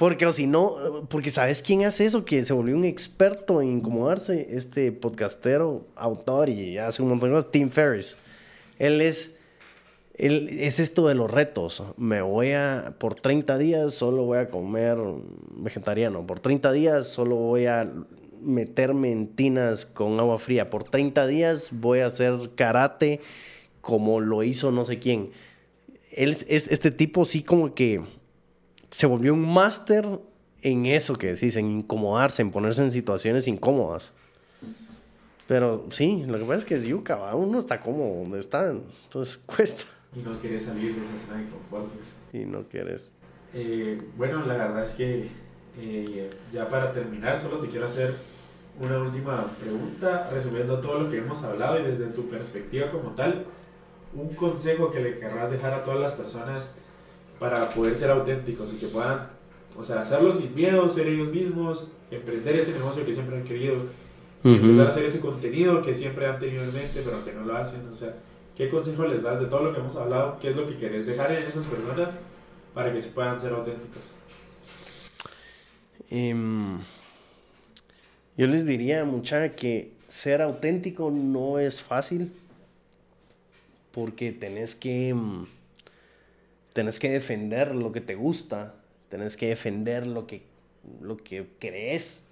Porque 0.00 0.24
o 0.24 0.32
si 0.32 0.46
no, 0.46 1.06
porque 1.10 1.30
¿sabes 1.30 1.60
quién 1.60 1.84
hace 1.84 2.06
eso? 2.06 2.24
Que 2.24 2.42
se 2.46 2.54
volvió 2.54 2.74
un 2.74 2.86
experto 2.86 3.60
en 3.60 3.68
incomodarse, 3.68 4.46
este 4.48 4.92
podcastero, 4.92 5.88
autor 5.94 6.48
y 6.48 6.78
hace 6.78 7.02
un 7.02 7.10
montón 7.10 7.28
de 7.28 7.36
cosas, 7.36 7.52
Tim 7.52 7.68
Ferriss. 7.68 8.16
Él 8.78 9.02
es, 9.02 9.34
él 10.14 10.48
es 10.58 10.80
esto 10.80 11.06
de 11.06 11.14
los 11.14 11.30
retos. 11.30 11.82
Me 11.98 12.22
voy 12.22 12.52
a, 12.52 12.94
por 12.96 13.14
30 13.14 13.58
días 13.58 13.92
solo 13.92 14.24
voy 14.24 14.38
a 14.38 14.48
comer 14.48 14.96
vegetariano. 15.50 16.26
Por 16.26 16.40
30 16.40 16.72
días 16.72 17.06
solo 17.06 17.36
voy 17.36 17.66
a 17.66 17.92
meterme 18.40 19.12
en 19.12 19.26
tinas 19.26 19.84
con 19.84 20.18
agua 20.18 20.38
fría. 20.38 20.70
Por 20.70 20.84
30 20.84 21.26
días 21.26 21.68
voy 21.72 21.98
a 21.98 22.06
hacer 22.06 22.38
karate 22.54 23.20
como 23.82 24.20
lo 24.20 24.44
hizo 24.44 24.70
no 24.70 24.86
sé 24.86 24.98
quién. 24.98 25.28
Él 26.10 26.30
es 26.48 26.68
este 26.70 26.90
tipo 26.90 27.26
sí 27.26 27.42
como 27.42 27.74
que 27.74 28.00
se 28.90 29.06
volvió 29.06 29.34
un 29.34 29.52
máster 29.52 30.06
en 30.62 30.86
eso 30.86 31.14
que 31.14 31.28
decís, 31.28 31.56
en 31.56 31.70
incomodarse, 31.70 32.42
en 32.42 32.50
ponerse 32.50 32.82
en 32.82 32.92
situaciones 32.92 33.48
incómodas. 33.48 34.12
Pero 35.46 35.86
sí, 35.90 36.24
lo 36.26 36.38
que 36.38 36.44
pasa 36.44 36.58
es 36.58 36.64
que 36.64 36.74
es 36.76 36.84
yuca, 36.84 37.34
uno 37.34 37.58
está 37.58 37.80
cómodo 37.80 38.22
donde 38.22 38.38
está, 38.38 38.70
entonces 38.70 39.38
cuesta. 39.46 39.84
Y 40.14 40.20
no 40.20 40.38
quieres 40.40 40.64
salir 40.64 40.94
de 40.94 41.00
esa 41.00 41.26
zona 41.26 41.40
de 41.40 41.48
confort. 41.48 41.92
Pues. 41.92 42.16
Y 42.32 42.44
no 42.44 42.64
quieres. 42.68 43.14
Eh, 43.54 44.00
bueno, 44.16 44.44
la 44.44 44.54
verdad 44.54 44.84
es 44.84 44.92
que 44.92 45.28
eh, 45.78 46.30
ya 46.52 46.68
para 46.68 46.92
terminar, 46.92 47.38
solo 47.38 47.58
te 47.58 47.68
quiero 47.68 47.86
hacer 47.86 48.14
una 48.78 48.98
última 48.98 49.46
pregunta, 49.60 50.30
resumiendo 50.30 50.80
todo 50.80 51.00
lo 51.00 51.10
que 51.10 51.18
hemos 51.18 51.42
hablado 51.42 51.80
y 51.80 51.84
desde 51.84 52.06
tu 52.06 52.28
perspectiva 52.28 52.90
como 52.90 53.10
tal, 53.10 53.46
un 54.14 54.34
consejo 54.34 54.90
que 54.90 55.00
le 55.00 55.16
querrás 55.16 55.50
dejar 55.50 55.74
a 55.74 55.82
todas 55.82 56.00
las 56.00 56.12
personas 56.12 56.74
para 57.40 57.70
poder 57.70 57.96
ser 57.96 58.10
auténticos 58.10 58.74
y 58.74 58.76
que 58.76 58.86
puedan, 58.86 59.26
o 59.76 59.82
sea, 59.82 60.02
hacerlo 60.02 60.30
sin 60.30 60.54
miedo, 60.54 60.88
ser 60.90 61.08
ellos 61.08 61.30
mismos, 61.30 61.88
emprender 62.10 62.56
ese 62.56 62.74
negocio 62.74 63.04
que 63.04 63.14
siempre 63.14 63.38
han 63.38 63.44
querido, 63.44 63.76
empezar 64.44 64.86
a 64.86 64.88
hacer 64.90 65.06
ese 65.06 65.20
contenido 65.20 65.80
que 65.80 65.94
siempre 65.94 66.26
han 66.26 66.38
tenido 66.38 66.62
en 66.62 66.74
mente, 66.74 67.00
pero 67.02 67.24
que 67.24 67.32
no 67.32 67.44
lo 67.44 67.56
hacen. 67.56 67.88
O 67.88 67.96
sea, 67.96 68.14
¿qué 68.54 68.68
consejo 68.68 69.06
les 69.06 69.22
das 69.22 69.40
de 69.40 69.46
todo 69.46 69.64
lo 69.64 69.72
que 69.72 69.80
hemos 69.80 69.96
hablado? 69.96 70.38
¿Qué 70.38 70.50
es 70.50 70.56
lo 70.56 70.66
que 70.66 70.76
querés 70.76 71.06
dejar 71.06 71.32
en 71.32 71.44
esas 71.44 71.64
personas 71.64 72.14
para 72.74 72.92
que 72.92 73.00
se 73.00 73.08
puedan 73.08 73.40
ser 73.40 73.54
auténticos? 73.54 74.02
Em, 76.10 76.78
yo 78.36 78.46
les 78.46 78.66
diría, 78.66 79.06
mucha, 79.06 79.56
que 79.56 79.92
ser 80.08 80.42
auténtico 80.42 81.10
no 81.10 81.58
es 81.58 81.80
fácil 81.80 82.32
porque 83.92 84.32
tenés 84.32 84.74
que 84.74 85.08
em, 85.08 85.46
tenés 86.72 86.98
que 86.98 87.10
defender 87.10 87.74
lo 87.74 87.92
que 87.92 88.00
te 88.00 88.14
gusta, 88.14 88.74
tenés 89.08 89.36
que 89.36 89.48
defender 89.48 90.06
lo 90.06 90.26
que, 90.26 90.42
lo 91.00 91.16
que 91.16 91.46
crees, 91.58 92.22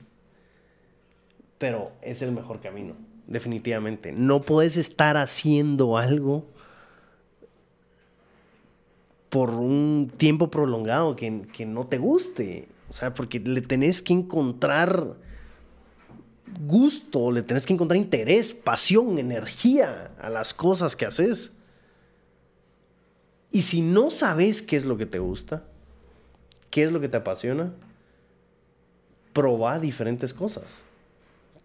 pero 1.59 1.93
es 2.03 2.23
el 2.23 2.33
mejor 2.33 2.61
camino, 2.61 2.95
definitivamente. 3.27 4.13
No 4.13 4.43
puedes 4.43 4.77
estar 4.77 5.17
haciendo 5.17 5.97
algo 5.97 6.47
por 9.29 9.51
un 9.51 10.11
tiempo 10.17 10.51
prolongado 10.51 11.17
que, 11.17 11.43
que 11.53 11.67
no 11.67 11.87
te 11.87 11.99
guste, 11.99 12.69
o 12.89 12.93
sea, 12.93 13.13
porque 13.13 13.41
le 13.41 13.61
tenés 13.61 14.01
que 14.01 14.15
encontrar 14.15 15.17
gusto, 16.61 17.31
le 17.31 17.43
tenés 17.43 17.67
que 17.67 17.75
encontrar 17.75 17.99
interés, 17.99 18.55
pasión, 18.55 19.19
energía 19.19 20.13
a 20.21 20.31
las 20.31 20.55
cosas 20.55 20.97
que 20.97 21.07
haces. 21.07 21.53
Y 23.51 23.63
si 23.63 23.81
no 23.81 24.11
sabes 24.11 24.63
qué 24.63 24.77
es 24.77 24.85
lo 24.85 24.97
que 24.97 25.07
te 25.07 25.19
gusta, 25.19 25.65
qué 26.71 26.85
es 26.85 26.93
lo 26.93 27.01
que 27.01 27.09
te 27.09 27.17
apasiona, 27.17 27.73
probá 29.33 29.79
diferentes 29.79 30.35
cosas. 30.35 30.65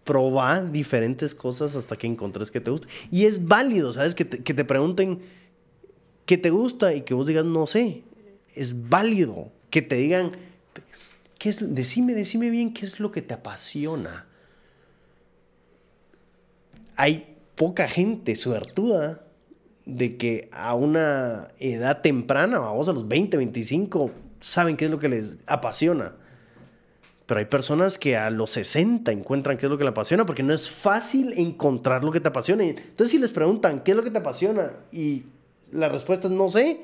Proba 0.04 0.62
diferentes 0.62 1.34
cosas 1.34 1.74
hasta 1.76 1.96
que 1.96 2.06
encontres 2.06 2.50
que 2.50 2.60
te 2.60 2.70
gusta. 2.70 2.88
Y 3.10 3.24
es 3.24 3.46
válido, 3.46 3.92
¿sabes? 3.92 4.14
Que 4.14 4.24
te, 4.24 4.42
que 4.42 4.54
te 4.54 4.64
pregunten 4.64 5.20
qué 6.26 6.38
te 6.38 6.50
gusta 6.50 6.94
y 6.94 7.02
que 7.02 7.14
vos 7.14 7.26
digas, 7.26 7.44
no 7.44 7.66
sé. 7.66 8.02
Es 8.54 8.88
válido 8.88 9.50
que 9.70 9.82
te 9.82 9.96
digan, 9.96 10.30
¿qué 11.38 11.48
es, 11.48 11.74
decime, 11.74 12.14
decime 12.14 12.50
bien 12.50 12.72
qué 12.72 12.86
es 12.86 13.00
lo 13.00 13.10
que 13.10 13.22
te 13.22 13.34
apasiona. 13.34 14.26
Hay 16.96 17.36
poca 17.56 17.88
gente 17.88 18.36
suertuda 18.36 19.23
de 19.86 20.16
que 20.16 20.48
a 20.52 20.74
una 20.74 21.48
edad 21.58 22.00
temprana, 22.00 22.58
vamos 22.58 22.88
a 22.88 22.92
los 22.92 23.06
20, 23.06 23.36
25, 23.36 24.10
saben 24.40 24.76
qué 24.76 24.86
es 24.86 24.90
lo 24.90 24.98
que 24.98 25.08
les 25.08 25.36
apasiona. 25.46 26.12
Pero 27.26 27.40
hay 27.40 27.46
personas 27.46 27.96
que 27.98 28.16
a 28.16 28.30
los 28.30 28.50
60 28.50 29.10
encuentran 29.10 29.56
qué 29.56 29.66
es 29.66 29.70
lo 29.70 29.78
que 29.78 29.84
les 29.84 29.92
apasiona 29.92 30.26
porque 30.26 30.42
no 30.42 30.52
es 30.52 30.68
fácil 30.68 31.32
encontrar 31.38 32.04
lo 32.04 32.12
que 32.12 32.20
te 32.20 32.28
apasiona. 32.28 32.64
Entonces 32.64 33.10
si 33.10 33.18
les 33.18 33.30
preguntan 33.30 33.80
qué 33.80 33.92
es 33.92 33.96
lo 33.96 34.02
que 34.02 34.10
te 34.10 34.18
apasiona 34.18 34.72
y 34.92 35.24
la 35.72 35.88
respuesta 35.88 36.28
es 36.28 36.34
no 36.34 36.50
sé, 36.50 36.82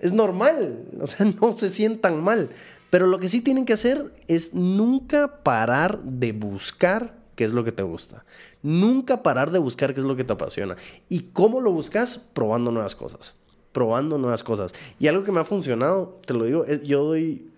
es 0.00 0.12
normal, 0.12 0.86
o 1.00 1.06
sea, 1.06 1.26
no 1.40 1.52
se 1.52 1.68
sientan 1.68 2.22
mal. 2.22 2.50
Pero 2.90 3.06
lo 3.06 3.20
que 3.20 3.28
sí 3.28 3.40
tienen 3.40 3.64
que 3.64 3.74
hacer 3.74 4.12
es 4.26 4.52
nunca 4.54 5.42
parar 5.44 6.02
de 6.02 6.32
buscar 6.32 7.19
qué 7.40 7.46
es 7.46 7.54
lo 7.54 7.64
que 7.64 7.72
te 7.72 7.82
gusta. 7.82 8.26
Nunca 8.62 9.22
parar 9.22 9.50
de 9.50 9.58
buscar 9.58 9.94
qué 9.94 10.00
es 10.00 10.06
lo 10.06 10.14
que 10.14 10.24
te 10.24 10.34
apasiona. 10.34 10.76
¿Y 11.08 11.20
cómo 11.32 11.62
lo 11.62 11.72
buscas? 11.72 12.18
Probando 12.34 12.70
nuevas 12.70 12.94
cosas. 12.94 13.34
Probando 13.72 14.18
nuevas 14.18 14.44
cosas. 14.44 14.74
Y 14.98 15.06
algo 15.06 15.24
que 15.24 15.32
me 15.32 15.40
ha 15.40 15.46
funcionado, 15.46 16.20
te 16.26 16.34
lo 16.34 16.44
digo, 16.44 16.66
yo 16.66 17.02
doy, 17.02 17.48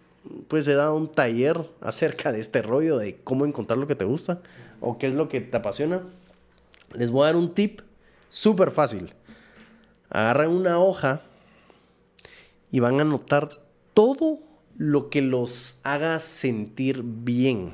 pues 0.46 0.68
he 0.68 0.74
dado 0.74 0.94
un 0.94 1.10
taller 1.10 1.68
acerca 1.80 2.30
de 2.30 2.38
este 2.38 2.62
rollo 2.62 2.96
de 2.96 3.16
cómo 3.24 3.44
encontrar 3.44 3.76
lo 3.76 3.88
que 3.88 3.96
te 3.96 4.04
gusta 4.04 4.40
o 4.80 4.98
qué 4.98 5.08
es 5.08 5.16
lo 5.16 5.28
que 5.28 5.40
te 5.40 5.56
apasiona. 5.56 6.02
Les 6.94 7.10
voy 7.10 7.24
a 7.24 7.26
dar 7.26 7.36
un 7.36 7.52
tip 7.52 7.80
súper 8.30 8.70
fácil. 8.70 9.12
Agarran 10.10 10.50
una 10.50 10.78
hoja 10.78 11.22
y 12.70 12.78
van 12.78 13.00
a 13.00 13.02
anotar 13.02 13.58
todo 13.94 14.38
lo 14.76 15.10
que 15.10 15.22
los 15.22 15.74
haga 15.82 16.20
sentir 16.20 17.02
bien. 17.02 17.72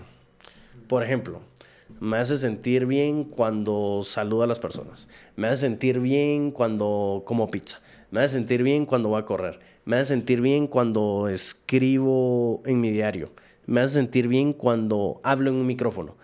Por 0.89 1.03
ejemplo, 1.03 1.43
me 2.01 2.19
hace 2.19 2.37
sentir 2.37 2.87
bien 2.87 3.25
cuando 3.25 4.03
saludo 4.05 4.43
a 4.43 4.47
las 4.47 4.59
personas. 4.59 5.09
Me 5.37 5.49
hace 5.49 5.63
sentir 5.63 6.01
bien 6.01 6.51
cuando 6.51 7.23
como 7.27 7.51
pizza. 7.51 7.81
Me 8.11 8.21
hace 8.21 8.35
sentir 8.35 8.63
bien 8.63 8.87
cuando 8.87 9.09
voy 9.09 9.21
a 9.21 9.25
correr. 9.25 9.59
Me 9.85 9.97
hace 9.97 10.15
sentir 10.15 10.41
bien 10.41 10.67
cuando 10.67 11.29
escribo 11.29 12.63
en 12.67 12.81
mi 12.81 12.91
diario. 12.91 13.33
Me 13.67 13.81
hace 13.81 13.95
sentir 13.95 14.29
bien 14.29 14.53
cuando 14.53 15.21
hablo 15.23 15.51
en 15.51 15.57
un 15.57 15.67
micrófono. 15.67 16.17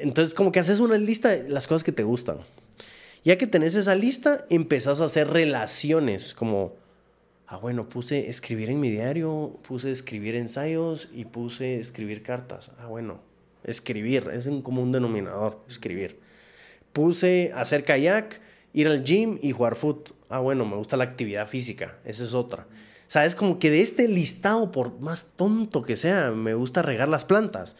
Entonces, 0.00 0.34
como 0.34 0.52
que 0.52 0.60
haces 0.60 0.80
una 0.80 0.96
lista 0.96 1.30
de 1.30 1.48
las 1.48 1.66
cosas 1.66 1.84
que 1.84 1.92
te 1.92 2.02
gustan. 2.02 2.38
Ya 3.24 3.38
que 3.38 3.46
tenés 3.46 3.74
esa 3.74 3.94
lista, 3.94 4.46
empezás 4.50 5.00
a 5.00 5.04
hacer 5.04 5.28
relaciones 5.28 6.34
como, 6.34 6.74
ah, 7.46 7.56
bueno, 7.56 7.88
puse 7.88 8.28
escribir 8.28 8.70
en 8.70 8.80
mi 8.80 8.90
diario, 8.90 9.54
puse 9.66 9.90
escribir 9.90 10.34
ensayos 10.34 11.08
y 11.12 11.24
puse 11.24 11.78
escribir 11.78 12.22
cartas. 12.22 12.70
Ah, 12.78 12.86
bueno, 12.86 13.20
escribir, 13.64 14.30
es 14.32 14.46
un 14.46 14.62
común 14.62 14.92
denominador, 14.92 15.60
escribir. 15.68 16.18
Puse 16.92 17.52
hacer 17.54 17.82
kayak, 17.82 18.40
ir 18.72 18.86
al 18.88 19.02
gym 19.04 19.38
y 19.42 19.52
jugar 19.52 19.74
fútbol. 19.74 20.14
Ah, 20.28 20.38
bueno, 20.38 20.66
me 20.66 20.76
gusta 20.76 20.96
la 20.96 21.04
actividad 21.04 21.46
física, 21.46 21.98
esa 22.04 22.24
es 22.24 22.34
otra. 22.34 22.66
Sabes, 23.06 23.34
como 23.34 23.58
que 23.58 23.70
de 23.70 23.80
este 23.80 24.08
listado, 24.08 24.72
por 24.72 24.98
más 25.00 25.26
tonto 25.36 25.82
que 25.82 25.96
sea, 25.96 26.30
me 26.30 26.54
gusta 26.54 26.82
regar 26.82 27.08
las 27.08 27.24
plantas. 27.24 27.76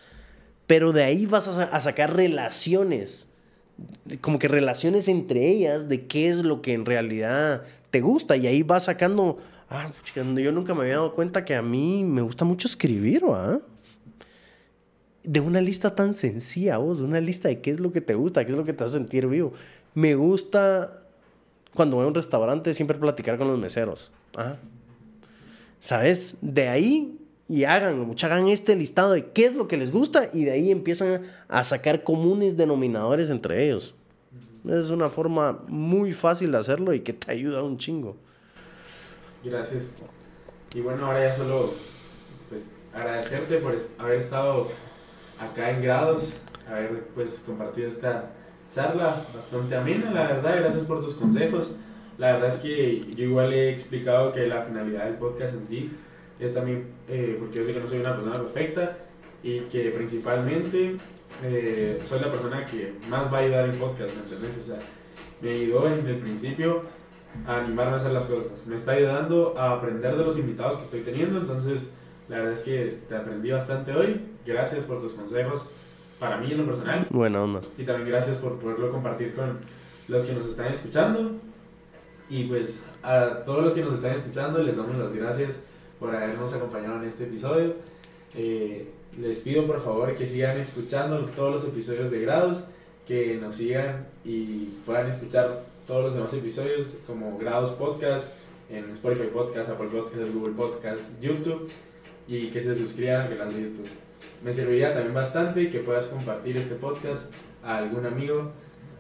Pero 0.67 0.93
de 0.93 1.03
ahí 1.03 1.27
vas 1.27 1.49
a, 1.49 1.81
sacar 1.81 2.15
relaciones, 2.15 3.27
como 4.21 4.39
que 4.39 4.49
relaciones 4.49 5.09
entre 5.09 5.49
ellas 5.51 5.89
de 5.89 6.07
qué 6.07 6.29
es 6.29 6.45
lo 6.45 6.63
que 6.63 6.73
en 6.73 6.87
realidad 6.87 7.65
te 7.91 8.01
gusta. 8.01 8.37
Y 8.37 8.47
ahí 8.47 8.63
vas 8.63 8.85
sacando, 8.85 9.39
ah, 9.69 9.91
yo 10.15 10.53
nunca 10.53 10.75
me 10.75 10.83
había 10.83 10.95
dado 10.95 11.15
cuenta 11.15 11.45
que 11.45 11.55
a 11.55 11.63
mí 11.63 12.05
me 12.05 12.23
gusta 12.23 12.45
mucho 12.45 12.69
escribir, 12.69 13.23
¿ah? 13.29 13.61
De 15.25 15.41
una 15.41 15.61
lista 15.61 15.95
tan 15.95 16.15
sencilla, 16.15 16.77
vos, 16.77 16.99
de 16.99 17.05
una 17.05 17.21
lista 17.21 17.49
de 17.49 17.61
qué 17.61 17.71
es 17.71 17.81
lo 17.81 17.93
que 17.93 18.01
te 18.01 18.15
gusta, 18.15 18.45
qué 18.45 18.53
es 18.53 18.57
lo 18.57 18.65
que 18.65 18.73
te 18.73 18.85
hace 18.85 18.95
sentir 18.99 19.27
vivo. 19.27 19.53
Me 19.95 20.15
gusta, 20.15 21.03
cuando 21.75 21.97
voy 21.97 22.05
a 22.05 22.09
un 22.09 22.15
restaurante, 22.15 22.75
siempre 22.75 22.99
platicar 22.99 23.39
con 23.39 23.49
los 23.49 23.59
meseros. 23.59 24.11
¿Sabes? 25.81 26.37
De 26.41 26.69
ahí, 26.69 27.19
y 27.49 27.65
hagan, 27.65 28.15
hagan 28.23 28.49
este 28.49 28.77
listado 28.77 29.13
de 29.13 29.27
qué 29.27 29.47
es 29.47 29.55
lo 29.55 29.67
que 29.67 29.77
les 29.77 29.91
gusta 29.91 30.29
y 30.33 30.45
de 30.45 30.53
ahí 30.53 30.71
empiezan 30.71 31.23
a 31.49 31.65
sacar 31.65 32.03
comunes 32.03 32.57
denominadores 32.57 33.31
entre 33.31 33.65
ellos. 33.65 33.95
Es 34.69 34.91
una 34.91 35.11
forma 35.11 35.61
muy 35.69 36.13
fácil 36.13 36.53
de 36.53 36.59
hacerlo 36.59 36.95
y 36.95 37.01
que 37.01 37.13
te 37.13 37.31
ayuda 37.31 37.63
un 37.63 37.77
chingo. 37.77 38.17
Gracias. 39.43 39.93
Y 40.75 40.81
bueno, 40.81 41.07
ahora 41.07 41.29
ya 41.29 41.33
solo 41.33 41.75
pues 42.49 42.71
agradecerte 42.95 43.59
por 43.59 43.77
haber 43.99 44.19
estado 44.19 44.69
acá 45.45 45.71
en 45.71 45.83
grados, 45.83 46.37
haber 46.69 47.05
pues 47.15 47.43
compartido 47.45 47.89
esta 47.89 48.31
charla 48.71 49.23
bastante 49.35 49.77
amena, 49.77 50.11
la 50.11 50.23
verdad, 50.25 50.57
gracias 50.59 50.85
por 50.85 51.01
tus 51.01 51.15
consejos. 51.15 51.77
La 52.19 52.33
verdad 52.33 52.49
es 52.49 52.57
que 52.57 53.15
yo 53.15 53.25
igual 53.25 53.53
he 53.53 53.71
explicado 53.71 54.33
que 54.33 54.47
la 54.47 54.63
finalidad 54.63 55.05
del 55.07 55.15
podcast 55.15 55.55
en 55.55 55.65
sí 55.65 55.93
es 56.39 56.55
también, 56.55 56.89
eh, 57.09 57.37
porque 57.39 57.59
yo 57.59 57.65
sé 57.65 57.73
que 57.73 57.81
no 57.81 57.89
soy 57.89 58.01
una 58.01 58.15
persona 58.15 58.39
perfecta 58.39 58.99
y 59.43 59.61
que 59.61 59.91
principalmente 59.91 60.97
eh, 61.43 62.01
soy 62.05 62.21
la 62.21 62.31
persona 62.31 62.65
que 62.67 62.95
más 63.09 63.33
va 63.33 63.39
a 63.39 63.41
ayudar 63.41 63.69
en 63.69 63.79
podcast, 63.79 64.15
¿me 64.15 64.23
entiendes? 64.23 64.59
O 64.59 64.63
sea, 64.63 64.79
me 65.41 65.51
ayudó 65.51 65.89
en 65.89 66.07
el 66.07 66.19
principio 66.19 66.83
a 67.47 67.61
animarme 67.61 67.95
a 67.95 67.97
hacer 67.97 68.13
las 68.13 68.27
cosas, 68.27 68.67
me 68.67 68.77
está 68.77 68.93
ayudando 68.93 69.55
a 69.59 69.73
aprender 69.73 70.17
de 70.17 70.25
los 70.25 70.39
invitados 70.39 70.77
que 70.77 70.85
estoy 70.85 71.01
teniendo, 71.01 71.41
entonces 71.41 71.93
la 72.29 72.39
verdad 72.39 72.53
es 72.53 72.63
que 72.63 72.99
te 73.09 73.17
aprendí 73.17 73.51
bastante 73.51 73.93
hoy. 73.93 74.21
Gracias 74.47 74.85
por 74.85 75.01
tus 75.01 75.13
consejos 75.13 75.67
para 76.19 76.39
mí 76.39 76.51
en 76.53 76.59
lo 76.59 76.67
personal. 76.67 77.07
Bueno, 77.11 77.45
onda. 77.45 77.61
Y 77.79 77.85
también 77.85 78.09
gracias 78.09 78.39
por 78.39 78.59
poderlo 78.59 78.91
compartir 78.91 79.35
con 79.35 79.59
los 80.09 80.23
que 80.23 80.33
nos 80.33 80.47
están 80.47 80.67
escuchando. 80.67 81.33
Y 82.29 82.45
pues 82.45 82.85
a 83.03 83.45
todos 83.45 83.65
los 83.65 83.75
que 83.75 83.83
nos 83.83 83.95
están 83.95 84.13
escuchando 84.15 84.63
les 84.63 84.77
damos 84.77 84.97
las 84.97 85.15
gracias 85.15 85.63
por 85.99 86.15
habernos 86.15 86.53
acompañado 86.55 86.97
en 86.97 87.09
este 87.09 87.25
episodio. 87.25 87.75
Eh, 88.35 88.91
les 89.19 89.41
pido 89.41 89.67
por 89.67 89.81
favor 89.81 90.15
que 90.17 90.27
sigan 90.27 90.59
escuchando 90.59 91.19
todos 91.37 91.53
los 91.53 91.65
episodios 91.65 92.11
de 92.11 92.21
Grados, 92.21 92.65
que 93.07 93.37
nos 93.37 93.57
sigan 93.57 94.07
y 94.25 94.79
puedan 94.87 95.07
escuchar 95.07 95.63
todos 95.87 96.05
los 96.05 96.15
demás 96.15 96.33
episodios 96.35 96.97
como 97.07 97.39
Grados 97.39 97.71
Podcast 97.73 98.33
en 98.71 98.91
Spotify 98.91 99.29
Podcast, 99.33 99.69
Apple 99.71 99.89
Podcast, 99.89 100.33
Google 100.33 100.55
Podcast, 100.55 101.21
YouTube 101.21 101.71
y 102.27 102.49
que 102.49 102.63
se 102.63 102.75
suscriban 102.75 103.23
al 103.23 103.37
canal 103.37 103.55
de 103.55 103.63
YouTube. 103.63 104.04
Me 104.45 104.53
serviría 104.53 104.93
también 104.93 105.15
bastante 105.15 105.71
que 105.71 105.79
puedas 105.81 106.09
compartir 106.09 106.59
este 106.59 106.75
podcast 106.75 107.33
a 107.63 107.79
algún 107.79 108.05
amigo 108.05 108.53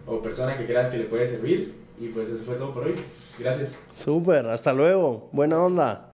o 0.06 0.22
persona 0.22 0.56
que 0.56 0.64
creas 0.64 0.88
que 0.88 0.96
le 0.96 1.04
puede 1.04 1.26
servir. 1.26 1.74
Y 1.98 2.08
pues 2.08 2.30
eso 2.30 2.44
fue 2.44 2.54
todo 2.54 2.72
por 2.72 2.84
hoy. 2.84 2.94
Gracias. 3.38 3.78
Súper, 3.94 4.46
hasta 4.46 4.72
luego. 4.72 5.28
Buena 5.32 5.62
onda. 5.62 6.13